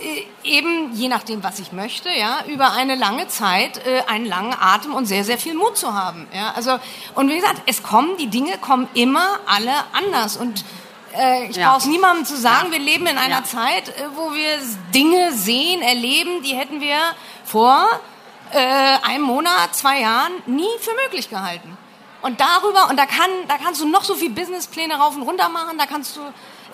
äh, 0.00 0.24
eben 0.44 0.94
je 0.94 1.08
nachdem, 1.08 1.42
was 1.42 1.58
ich 1.58 1.72
möchte, 1.72 2.08
ja, 2.10 2.44
über 2.46 2.72
eine 2.72 2.94
lange 2.94 3.28
Zeit 3.28 3.84
äh, 3.86 4.02
einen 4.08 4.24
langen 4.24 4.54
Atem 4.58 4.94
und 4.94 5.06
sehr, 5.06 5.24
sehr 5.24 5.38
viel 5.38 5.54
Mut 5.54 5.76
zu 5.76 5.94
haben. 5.94 6.26
Ja, 6.34 6.52
also 6.52 6.78
und 7.14 7.28
wie 7.28 7.36
gesagt, 7.36 7.62
es 7.66 7.82
kommen 7.82 8.16
die 8.16 8.28
Dinge 8.28 8.56
kommen 8.58 8.88
immer 8.94 9.40
alle 9.46 9.72
anders 9.92 10.36
und 10.36 10.64
äh, 11.16 11.46
ich 11.46 11.56
ja. 11.56 11.68
brauche 11.68 11.80
es 11.80 11.86
niemandem 11.86 12.24
zu 12.24 12.36
sagen, 12.36 12.68
ja. 12.68 12.72
wir 12.72 12.78
leben 12.78 13.06
in 13.06 13.18
einer 13.18 13.40
ja. 13.40 13.44
Zeit, 13.44 13.92
wo 14.14 14.32
wir 14.32 14.58
Dinge 14.94 15.32
sehen, 15.32 15.82
erleben, 15.82 16.42
die 16.42 16.54
hätten 16.54 16.80
wir 16.80 16.98
vor 17.44 17.86
äh, 18.52 18.58
einem 18.58 19.24
Monat, 19.24 19.74
zwei 19.74 20.00
Jahren 20.00 20.32
nie 20.46 20.64
für 20.80 20.94
möglich 21.04 21.28
gehalten. 21.28 21.76
Und 22.22 22.40
darüber, 22.40 22.88
und 22.88 22.96
da, 22.96 23.06
kann, 23.06 23.30
da 23.48 23.58
kannst 23.58 23.80
du 23.80 23.88
noch 23.88 24.04
so 24.04 24.14
viel 24.14 24.30
Businesspläne 24.30 24.94
rauf 24.94 25.16
und 25.16 25.22
runter 25.22 25.48
machen, 25.48 25.76
da 25.76 25.86
kannst 25.86 26.16
du, 26.16 26.20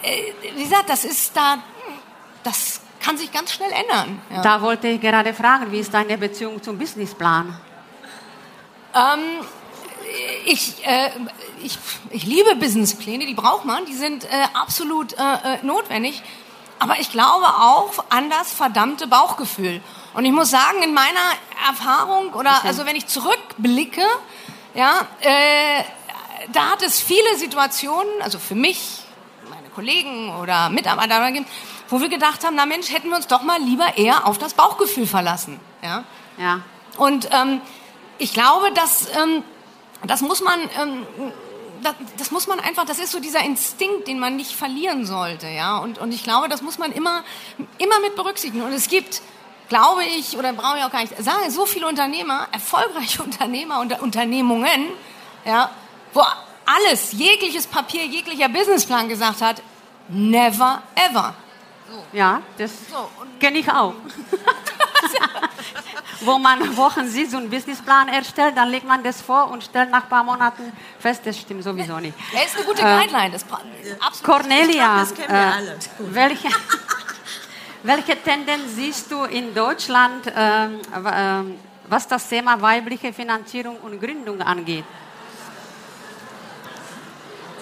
äh, 0.02 0.32
wie 0.54 0.62
gesagt, 0.62 0.88
das 0.90 1.04
ist 1.04 1.36
da, 1.36 1.58
das 2.44 2.80
kann 3.00 3.16
sich 3.16 3.32
ganz 3.32 3.52
schnell 3.52 3.70
ändern. 3.72 4.20
Ja. 4.30 4.42
Da 4.42 4.62
wollte 4.62 4.88
ich 4.88 5.00
gerade 5.00 5.32
fragen, 5.32 5.72
wie 5.72 5.78
ist 5.78 5.94
deine 5.94 6.18
Beziehung 6.18 6.62
zum 6.62 6.78
Businessplan? 6.78 7.58
Ähm, 8.94 9.46
ich, 10.44 10.86
äh, 10.86 11.10
ich, 11.62 11.78
ich 12.10 12.24
liebe 12.24 12.56
Businesspläne, 12.56 13.26
die 13.26 13.34
braucht 13.34 13.64
man, 13.64 13.86
die 13.86 13.94
sind 13.94 14.24
äh, 14.24 14.28
absolut 14.54 15.14
äh, 15.14 15.16
äh 15.16 15.58
notwendig. 15.62 16.22
Aber 16.80 17.00
ich 17.00 17.10
glaube 17.10 17.46
auch 17.46 18.04
an 18.08 18.30
das 18.30 18.52
verdammte 18.52 19.08
Bauchgefühl. 19.08 19.80
Und 20.14 20.24
ich 20.24 20.32
muss 20.32 20.50
sagen, 20.50 20.82
in 20.82 20.94
meiner 20.94 21.32
Erfahrung 21.66 22.32
oder 22.34 22.58
okay. 22.58 22.68
also 22.68 22.86
wenn 22.86 22.96
ich 22.96 23.06
zurückblicke, 23.06 24.02
ja, 24.74 25.06
äh, 25.20 25.84
da 26.52 26.70
hat 26.70 26.82
es 26.82 27.00
viele 27.00 27.36
Situationen, 27.36 28.22
also 28.22 28.38
für 28.38 28.54
mich, 28.54 29.00
meine 29.50 29.68
Kollegen 29.70 30.34
oder 30.36 30.68
Mitarbeiter, 30.70 31.20
wo 31.88 32.00
wir 32.00 32.08
gedacht 32.08 32.44
haben, 32.44 32.56
na 32.56 32.66
Mensch, 32.66 32.92
hätten 32.92 33.08
wir 33.08 33.16
uns 33.16 33.26
doch 33.26 33.42
mal 33.42 33.60
lieber 33.60 33.96
eher 33.96 34.26
auf 34.26 34.38
das 34.38 34.54
Bauchgefühl 34.54 35.06
verlassen. 35.06 35.60
Ja. 35.82 36.04
ja. 36.38 36.60
Und 36.96 37.28
ähm, 37.32 37.60
ich 38.18 38.32
glaube, 38.32 38.72
dass 38.72 39.08
ähm, 39.16 39.42
das 40.06 40.20
muss 40.20 40.42
man 40.42 40.60
ähm, 40.80 41.06
das, 41.82 41.94
das, 42.16 42.30
muss 42.30 42.46
man 42.46 42.60
einfach, 42.60 42.84
das 42.84 42.98
ist 42.98 43.12
so 43.12 43.20
dieser 43.20 43.44
Instinkt, 43.44 44.08
den 44.08 44.18
man 44.18 44.36
nicht 44.36 44.52
verlieren 44.52 45.06
sollte, 45.06 45.48
ja. 45.48 45.78
Und, 45.78 45.98
und 45.98 46.12
ich 46.12 46.24
glaube, 46.24 46.48
das 46.48 46.62
muss 46.62 46.78
man 46.78 46.92
immer, 46.92 47.22
immer 47.78 48.00
mit 48.00 48.16
berücksichtigen. 48.16 48.64
Und 48.64 48.72
es 48.72 48.88
gibt 48.88 49.22
glaube 49.68 50.04
ich, 50.04 50.36
oder 50.36 50.52
brauche 50.52 50.78
ich 50.78 50.84
auch 50.84 50.90
gar 50.90 51.02
nicht 51.02 51.16
sagen, 51.22 51.50
so 51.50 51.66
viele 51.66 51.86
Unternehmer, 51.86 52.48
erfolgreiche 52.52 53.22
Unternehmer 53.28 53.80
und 53.80 54.00
Unternehmungen, 54.00 54.88
ja, 55.44 55.70
wo 56.12 56.22
alles, 56.66 57.12
jegliches 57.12 57.66
Papier, 57.66 58.04
jeglicher 58.04 58.48
Businessplan 58.48 59.08
gesagt 59.08 59.40
hat, 59.40 59.62
never 60.08 60.82
ever. 60.94 61.34
So. 61.90 62.04
Ja, 62.12 62.42
das 62.58 62.70
so, 62.90 63.08
kenne 63.40 63.58
ich 63.58 63.70
auch. 63.70 63.94
wo 66.20 66.38
man 66.38 66.76
Wochen 66.76 67.08
sieht, 67.08 67.30
so 67.30 67.36
einen 67.36 67.50
Businessplan 67.50 68.08
erstellt, 68.08 68.56
dann 68.56 68.68
legt 68.70 68.86
man 68.86 69.02
das 69.02 69.20
vor 69.20 69.50
und 69.50 69.64
stellt 69.64 69.90
nach 69.90 70.02
ein 70.02 70.08
paar 70.08 70.24
Monaten 70.24 70.72
fest, 70.98 71.22
das 71.24 71.38
stimmt 71.38 71.62
sowieso 71.62 71.98
nicht. 71.98 72.14
Er 72.34 72.44
ist 72.44 72.56
eine 72.56 72.64
gute 72.64 72.82
äh, 72.82 72.84
Guideline. 72.84 73.30
Das 73.30 73.44
absolut 74.00 74.22
Cornelia, 74.22 75.00
das 75.00 75.14
kennen 75.14 75.28
wir 75.28 75.36
äh, 75.36 75.52
alle. 75.52 75.78
welche, 75.98 76.48
welche 77.82 78.16
Tendenz 78.22 78.74
siehst 78.74 79.10
du 79.10 79.24
in 79.24 79.54
Deutschland, 79.54 80.26
äh, 80.26 80.66
äh, 80.66 81.44
was 81.88 82.08
das 82.08 82.28
Thema 82.28 82.60
weibliche 82.60 83.12
Finanzierung 83.12 83.76
und 83.78 84.00
Gründung 84.00 84.42
angeht? 84.42 84.84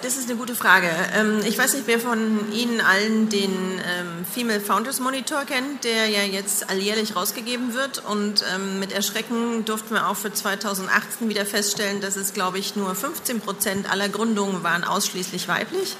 Das 0.03 0.15
ist 0.15 0.29
eine 0.29 0.37
gute 0.37 0.55
Frage. 0.55 0.89
Ähm, 1.15 1.41
ich 1.45 1.57
weiß 1.57 1.73
nicht, 1.73 1.87
wer 1.87 1.99
von 1.99 2.51
Ihnen 2.53 2.81
allen 2.81 3.29
den 3.29 3.51
ähm, 3.51 4.25
Female 4.31 4.59
Founders 4.59 4.99
Monitor 4.99 5.43
kennt, 5.45 5.83
der 5.83 6.07
ja 6.07 6.21
jetzt 6.21 6.69
alljährlich 6.69 7.15
rausgegeben 7.15 7.73
wird. 7.73 8.03
Und 8.05 8.43
ähm, 8.53 8.79
mit 8.79 8.91
Erschrecken 8.91 9.65
durften 9.65 9.95
wir 9.95 10.07
auch 10.07 10.15
für 10.15 10.31
2018 10.31 11.29
wieder 11.29 11.45
feststellen, 11.45 11.99
dass 11.99 12.15
es, 12.15 12.33
glaube 12.33 12.59
ich, 12.59 12.75
nur 12.75 12.93
15 12.93 13.41
Prozent 13.41 13.91
aller 13.91 14.07
Gründungen 14.07 14.63
waren 14.63 14.83
ausschließlich 14.83 15.47
weiblich. 15.47 15.95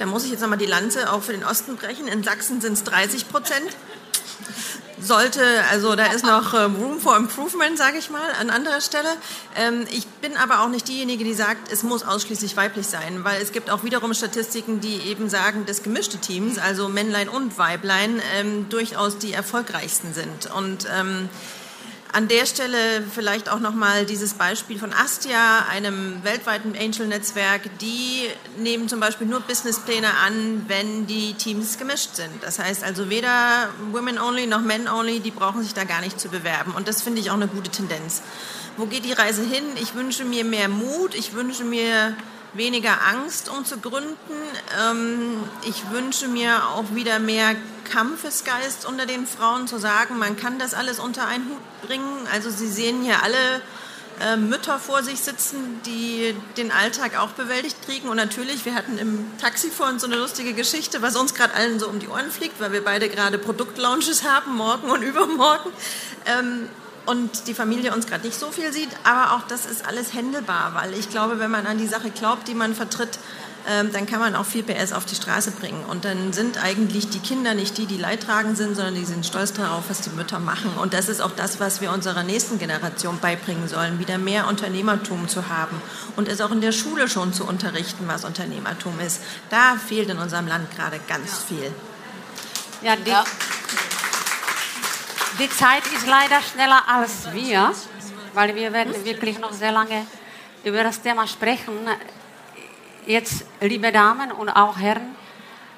Da 0.00 0.06
muss 0.06 0.24
ich 0.24 0.30
jetzt 0.30 0.40
nochmal 0.40 0.56
die 0.56 0.64
Lanze 0.64 1.12
auch 1.12 1.22
für 1.22 1.32
den 1.32 1.44
Osten 1.44 1.76
brechen. 1.76 2.08
In 2.08 2.24
Sachsen 2.24 2.62
sind 2.62 2.72
es 2.72 2.84
30 2.84 3.28
Prozent. 3.28 3.76
Sollte, 4.98 5.42
also 5.70 5.94
da 5.94 6.06
ist 6.06 6.24
noch 6.24 6.54
äh, 6.54 6.62
Room 6.62 7.00
for 7.00 7.16
Improvement, 7.18 7.76
sage 7.76 7.98
ich 7.98 8.08
mal, 8.08 8.30
an 8.40 8.48
anderer 8.48 8.80
Stelle. 8.80 9.08
Ähm, 9.56 9.86
ich 9.90 10.06
bin 10.06 10.38
aber 10.38 10.60
auch 10.60 10.68
nicht 10.68 10.88
diejenige, 10.88 11.22
die 11.24 11.34
sagt, 11.34 11.70
es 11.70 11.82
muss 11.82 12.02
ausschließlich 12.02 12.56
weiblich 12.56 12.86
sein, 12.86 13.24
weil 13.24 13.42
es 13.42 13.52
gibt 13.52 13.68
auch 13.68 13.84
wiederum 13.84 14.14
Statistiken, 14.14 14.80
die 14.80 15.00
eben 15.02 15.28
sagen, 15.28 15.66
dass 15.66 15.82
gemischte 15.82 16.16
Teams, 16.16 16.56
also 16.56 16.88
Männlein 16.88 17.28
und 17.28 17.58
Weiblein, 17.58 18.22
ähm, 18.36 18.70
durchaus 18.70 19.18
die 19.18 19.34
erfolgreichsten 19.34 20.14
sind. 20.14 20.50
Und 20.54 20.86
ähm, 20.94 21.28
an 22.12 22.28
der 22.28 22.46
Stelle 22.46 23.02
vielleicht 23.14 23.48
auch 23.48 23.60
nochmal 23.60 24.04
dieses 24.04 24.34
Beispiel 24.34 24.78
von 24.78 24.92
Astia, 24.92 25.66
einem 25.70 26.22
weltweiten 26.24 26.74
Angel-Netzwerk. 26.76 27.62
Die 27.80 28.28
nehmen 28.58 28.88
zum 28.88 29.00
Beispiel 29.00 29.26
nur 29.26 29.40
Businesspläne 29.40 30.08
an, 30.26 30.64
wenn 30.66 31.06
die 31.06 31.34
Teams 31.34 31.78
gemischt 31.78 32.16
sind. 32.16 32.42
Das 32.42 32.58
heißt 32.58 32.82
also 32.82 33.10
weder 33.10 33.68
Women 33.92 34.18
Only 34.18 34.46
noch 34.46 34.60
Men 34.60 34.88
Only, 34.88 35.20
die 35.20 35.30
brauchen 35.30 35.62
sich 35.62 35.74
da 35.74 35.84
gar 35.84 36.00
nicht 36.00 36.20
zu 36.20 36.28
bewerben. 36.28 36.72
Und 36.72 36.88
das 36.88 37.02
finde 37.02 37.20
ich 37.20 37.30
auch 37.30 37.34
eine 37.34 37.48
gute 37.48 37.70
Tendenz. 37.70 38.22
Wo 38.76 38.86
geht 38.86 39.04
die 39.04 39.12
Reise 39.12 39.42
hin? 39.42 39.64
Ich 39.80 39.94
wünsche 39.94 40.24
mir 40.24 40.44
mehr 40.44 40.68
Mut. 40.68 41.14
Ich 41.14 41.34
wünsche 41.34 41.64
mir 41.64 42.16
weniger 42.54 43.06
Angst, 43.06 43.48
um 43.48 43.64
zu 43.64 43.78
gründen. 43.78 44.16
Ähm, 44.80 45.44
ich 45.68 45.90
wünsche 45.90 46.26
mir 46.26 46.66
auch 46.70 46.94
wieder 46.94 47.20
mehr 47.20 47.54
Kampfesgeist 47.90 48.86
unter 48.86 49.06
den 49.06 49.26
Frauen, 49.26 49.68
zu 49.68 49.78
sagen, 49.78 50.18
man 50.18 50.36
kann 50.36 50.58
das 50.58 50.74
alles 50.74 50.98
unter 50.98 51.26
einen 51.26 51.48
Hut 51.48 51.69
bringen. 51.82 52.26
Also 52.32 52.50
Sie 52.50 52.68
sehen 52.68 53.02
hier 53.02 53.22
alle 53.22 53.62
äh, 54.20 54.36
Mütter 54.36 54.78
vor 54.78 55.02
sich 55.02 55.20
sitzen, 55.20 55.80
die 55.86 56.34
den 56.56 56.72
Alltag 56.72 57.18
auch 57.18 57.30
bewältigt 57.30 57.76
kriegen. 57.86 58.08
Und 58.08 58.16
natürlich, 58.16 58.64
wir 58.64 58.74
hatten 58.74 58.98
im 58.98 59.26
Taxi 59.38 59.70
vor 59.70 59.88
uns 59.88 60.02
so 60.02 60.08
eine 60.08 60.16
lustige 60.16 60.52
Geschichte, 60.52 61.00
was 61.00 61.16
uns 61.16 61.34
gerade 61.34 61.54
allen 61.54 61.80
so 61.80 61.88
um 61.88 61.98
die 62.00 62.08
Ohren 62.08 62.30
fliegt, 62.30 62.60
weil 62.60 62.72
wir 62.72 62.84
beide 62.84 63.08
gerade 63.08 63.38
Produktlaunches 63.38 64.24
haben, 64.24 64.56
morgen 64.56 64.90
und 64.90 65.02
übermorgen. 65.02 65.70
Ähm, 66.26 66.68
und 67.06 67.48
die 67.48 67.54
Familie 67.54 67.94
uns 67.94 68.06
gerade 68.06 68.26
nicht 68.26 68.38
so 68.38 68.50
viel 68.52 68.72
sieht, 68.72 68.90
aber 69.04 69.34
auch 69.34 69.46
das 69.48 69.66
ist 69.66 69.86
alles 69.86 70.12
händelbar, 70.12 70.74
weil 70.74 70.92
ich 70.94 71.08
glaube, 71.08 71.38
wenn 71.38 71.50
man 71.50 71.66
an 71.66 71.78
die 71.78 71.86
Sache 71.86 72.10
glaubt, 72.10 72.46
die 72.46 72.54
man 72.54 72.74
vertritt, 72.74 73.18
dann 73.66 74.06
kann 74.06 74.20
man 74.20 74.34
auch 74.34 74.46
viel 74.46 74.62
PS 74.62 74.92
auf 74.92 75.04
die 75.04 75.14
Straße 75.14 75.52
bringen. 75.52 75.84
Und 75.84 76.04
dann 76.04 76.32
sind 76.32 76.62
eigentlich 76.62 77.10
die 77.10 77.18
Kinder 77.18 77.54
nicht 77.54 77.76
die, 77.78 77.86
die 77.86 77.98
leidtragend 77.98 78.56
sind, 78.56 78.74
sondern 78.74 78.94
die 78.94 79.04
sind 79.04 79.26
stolz 79.26 79.52
darauf, 79.52 79.84
was 79.88 80.00
die 80.00 80.10
Mütter 80.10 80.38
machen. 80.38 80.72
Und 80.80 80.94
das 80.94 81.08
ist 81.08 81.20
auch 81.20 81.32
das, 81.32 81.60
was 81.60 81.80
wir 81.80 81.92
unserer 81.92 82.22
nächsten 82.22 82.58
Generation 82.58 83.18
beibringen 83.18 83.68
sollen, 83.68 83.98
wieder 83.98 84.18
mehr 84.18 84.48
Unternehmertum 84.48 85.28
zu 85.28 85.48
haben 85.48 85.80
und 86.16 86.28
es 86.28 86.40
auch 86.40 86.50
in 86.50 86.60
der 86.60 86.72
Schule 86.72 87.08
schon 87.08 87.32
zu 87.32 87.46
unterrichten, 87.46 88.04
was 88.08 88.24
Unternehmertum 88.24 88.98
ist. 89.00 89.20
Da 89.50 89.76
fehlt 89.76 90.08
in 90.08 90.18
unserem 90.18 90.46
Land 90.46 90.74
gerade 90.74 90.98
ganz 91.06 91.38
viel. 91.38 91.72
Ja, 92.82 92.96
die, 92.96 93.10
ja. 93.10 93.24
die 95.38 95.50
Zeit 95.50 95.82
ist 95.94 96.06
leider 96.06 96.40
schneller 96.40 96.82
als 96.88 97.30
wir, 97.32 97.72
weil 98.32 98.54
wir 98.54 98.72
werden 98.72 99.04
wirklich 99.04 99.38
noch 99.38 99.52
sehr 99.52 99.72
lange 99.72 100.06
über 100.64 100.82
das 100.82 101.02
Thema 101.02 101.26
sprechen 101.26 101.76
jetzt, 103.10 103.44
liebe 103.60 103.92
Damen 103.92 104.32
und 104.32 104.48
auch 104.48 104.78
Herren, 104.78 105.14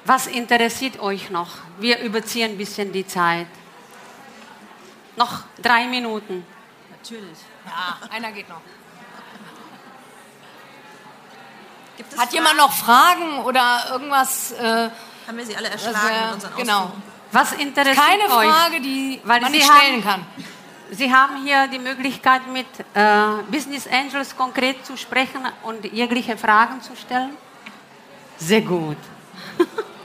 was 0.05 0.27
interessiert 0.27 0.99
euch 0.99 1.29
noch? 1.29 1.49
Wir 1.79 1.99
überziehen 1.99 2.51
ein 2.51 2.57
bisschen 2.57 2.91
die 2.91 3.07
Zeit. 3.07 3.47
Noch 5.15 5.43
drei 5.61 5.87
Minuten. 5.87 6.45
Natürlich. 6.91 7.37
Ja, 7.65 7.97
einer 8.09 8.31
geht 8.31 8.49
noch. 8.49 8.61
Hat 11.97 12.07
Fragen? 12.17 12.33
jemand 12.33 12.57
noch 12.57 12.71
Fragen 12.73 13.39
oder 13.43 13.85
irgendwas? 13.91 14.51
Äh, 14.51 14.89
Haben 15.27 15.37
wir 15.37 15.45
sie 15.45 15.55
alle 15.55 15.69
erschlagen 15.69 15.97
äh, 15.97 16.25
mit 16.25 16.33
unseren 16.33 16.55
Genau. 16.57 16.91
Was 17.31 17.53
interessiert 17.53 17.97
Keine 17.97 18.23
euch? 18.23 18.29
Keine 18.29 18.51
Frage, 18.51 18.81
die 18.81 19.21
Weil 19.23 19.41
man 19.41 19.51
nicht 19.51 19.65
stellen 19.65 20.03
kann. 20.03 20.25
Sie 20.95 21.11
haben 21.11 21.43
hier 21.43 21.67
die 21.67 21.79
Möglichkeit, 21.79 22.41
mit 22.51 22.67
äh, 22.93 23.41
Business 23.51 23.87
Angels 23.87 24.35
konkret 24.35 24.85
zu 24.85 24.95
sprechen 24.95 25.41
und 25.63 25.83
jegliche 25.91 26.37
Fragen 26.37 26.81
zu 26.81 26.95
stellen. 26.95 27.31
Sehr 28.37 28.61
gut. 28.61 28.97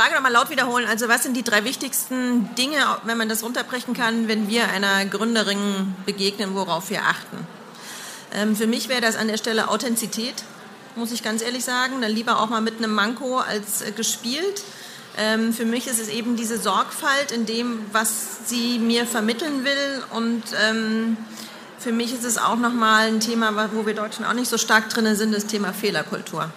Frage 0.00 0.14
nochmal 0.14 0.32
laut 0.32 0.48
wiederholen. 0.48 0.86
Also 0.88 1.08
was 1.08 1.24
sind 1.24 1.36
die 1.36 1.42
drei 1.42 1.62
wichtigsten 1.64 2.54
Dinge, 2.54 2.78
wenn 3.04 3.18
man 3.18 3.28
das 3.28 3.42
runterbrechen 3.42 3.92
kann, 3.92 4.28
wenn 4.28 4.48
wir 4.48 4.66
einer 4.70 5.04
Gründerin 5.04 5.94
begegnen, 6.06 6.54
worauf 6.54 6.88
wir 6.88 7.02
achten? 7.02 7.36
Ähm, 8.32 8.56
für 8.56 8.66
mich 8.66 8.88
wäre 8.88 9.02
das 9.02 9.16
an 9.16 9.28
der 9.28 9.36
Stelle 9.36 9.68
Authentizität, 9.68 10.42
muss 10.96 11.12
ich 11.12 11.22
ganz 11.22 11.42
ehrlich 11.42 11.66
sagen. 11.66 12.00
Dann 12.00 12.12
lieber 12.12 12.40
auch 12.40 12.48
mal 12.48 12.62
mit 12.62 12.78
einem 12.78 12.94
Manko 12.94 13.40
als 13.40 13.82
äh, 13.82 13.92
gespielt. 13.92 14.62
Ähm, 15.18 15.52
für 15.52 15.66
mich 15.66 15.86
ist 15.86 16.00
es 16.00 16.08
eben 16.08 16.34
diese 16.34 16.56
Sorgfalt 16.56 17.30
in 17.30 17.44
dem, 17.44 17.84
was 17.92 18.48
sie 18.48 18.78
mir 18.78 19.04
vermitteln 19.04 19.64
will. 19.64 20.02
Und 20.12 20.44
ähm, 20.66 21.18
für 21.78 21.92
mich 21.92 22.14
ist 22.14 22.24
es 22.24 22.38
auch 22.38 22.56
nochmal 22.56 23.08
ein 23.08 23.20
Thema, 23.20 23.68
wo 23.74 23.84
wir 23.84 23.92
Deutschen 23.92 24.24
auch 24.24 24.32
nicht 24.32 24.48
so 24.48 24.56
stark 24.56 24.88
drin 24.88 25.14
sind, 25.14 25.34
das 25.34 25.44
Thema 25.44 25.74
Fehlerkultur. 25.74 26.50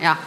Ja. 0.00 0.18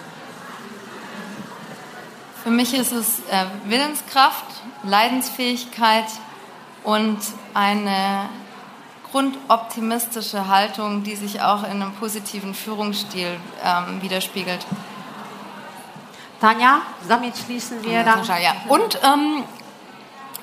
Für 2.46 2.52
mich 2.52 2.76
ist 2.76 2.92
es 2.92 3.22
äh, 3.32 3.46
Willenskraft, 3.66 4.46
Leidensfähigkeit 4.84 6.06
und 6.84 7.18
eine 7.56 8.30
grundoptimistische 9.12 10.48
Haltung, 10.48 11.02
die 11.02 11.16
sich 11.16 11.42
auch 11.42 11.64
in 11.64 11.82
einem 11.82 11.94
positiven 11.94 12.54
Führungsstil 12.54 13.40
ähm, 13.64 14.00
widerspiegelt. 14.00 14.64
Tanja, 16.40 16.84
damit 17.10 17.36
schließen 17.36 17.84
wir 17.84 18.04
dann. 18.04 18.24
Ja. 18.24 18.54
Und 18.68 19.00
ähm, 19.04 19.44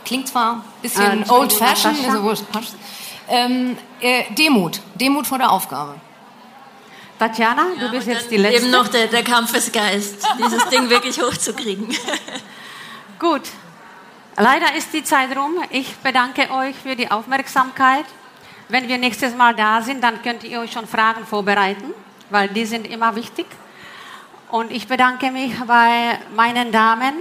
klingt 0.04 0.26
zwar 0.26 0.54
ein 0.54 0.62
bisschen 0.82 1.22
äh, 1.22 1.30
old-fashioned, 1.30 2.04
also 2.04 2.44
ähm, 3.28 3.78
äh, 4.00 4.24
Demut, 4.34 4.80
Demut 4.96 5.28
vor 5.28 5.38
der 5.38 5.52
Aufgabe. 5.52 5.94
Tatjana, 7.22 7.66
ja, 7.76 7.86
du 7.86 7.90
bist 7.92 8.08
jetzt 8.08 8.30
die 8.32 8.36
Letzte. 8.36 8.62
Eben 8.62 8.72
noch 8.72 8.88
der, 8.88 9.06
der 9.06 9.22
Kampfesgeist, 9.22 10.26
dieses 10.38 10.68
Ding 10.70 10.90
wirklich 10.90 11.22
hochzukriegen. 11.22 11.86
Gut, 13.20 13.42
leider 14.36 14.74
ist 14.74 14.92
die 14.92 15.04
Zeit 15.04 15.36
rum. 15.36 15.62
Ich 15.70 15.94
bedanke 15.98 16.50
euch 16.50 16.74
für 16.74 16.96
die 16.96 17.08
Aufmerksamkeit. 17.08 18.06
Wenn 18.68 18.88
wir 18.88 18.98
nächstes 18.98 19.36
Mal 19.36 19.54
da 19.54 19.82
sind, 19.82 20.02
dann 20.02 20.20
könnt 20.22 20.42
ihr 20.42 20.58
euch 20.58 20.72
schon 20.72 20.88
Fragen 20.88 21.24
vorbereiten, 21.24 21.94
weil 22.30 22.48
die 22.48 22.64
sind 22.64 22.88
immer 22.88 23.14
wichtig. 23.14 23.46
Und 24.50 24.72
ich 24.72 24.88
bedanke 24.88 25.30
mich 25.30 25.52
bei 25.64 26.18
meinen 26.34 26.72
Damen. 26.72 27.14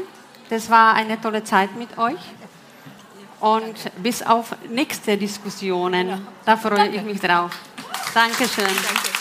Das 0.50 0.72
war 0.72 0.96
eine 0.96 1.22
tolle 1.22 1.44
Zeit 1.44 1.76
mit 1.76 1.96
euch. 2.00 2.22
Und 3.40 3.76
bis 3.98 4.24
auf 4.24 4.56
nächste 4.68 5.16
Diskussionen. 5.16 6.26
Da 6.44 6.58
freue 6.58 6.78
Danke. 6.78 6.96
ich 6.98 7.04
mich 7.04 7.20
drauf. 7.20 7.52
Dankeschön. 8.16 8.66
Danke. 8.66 9.21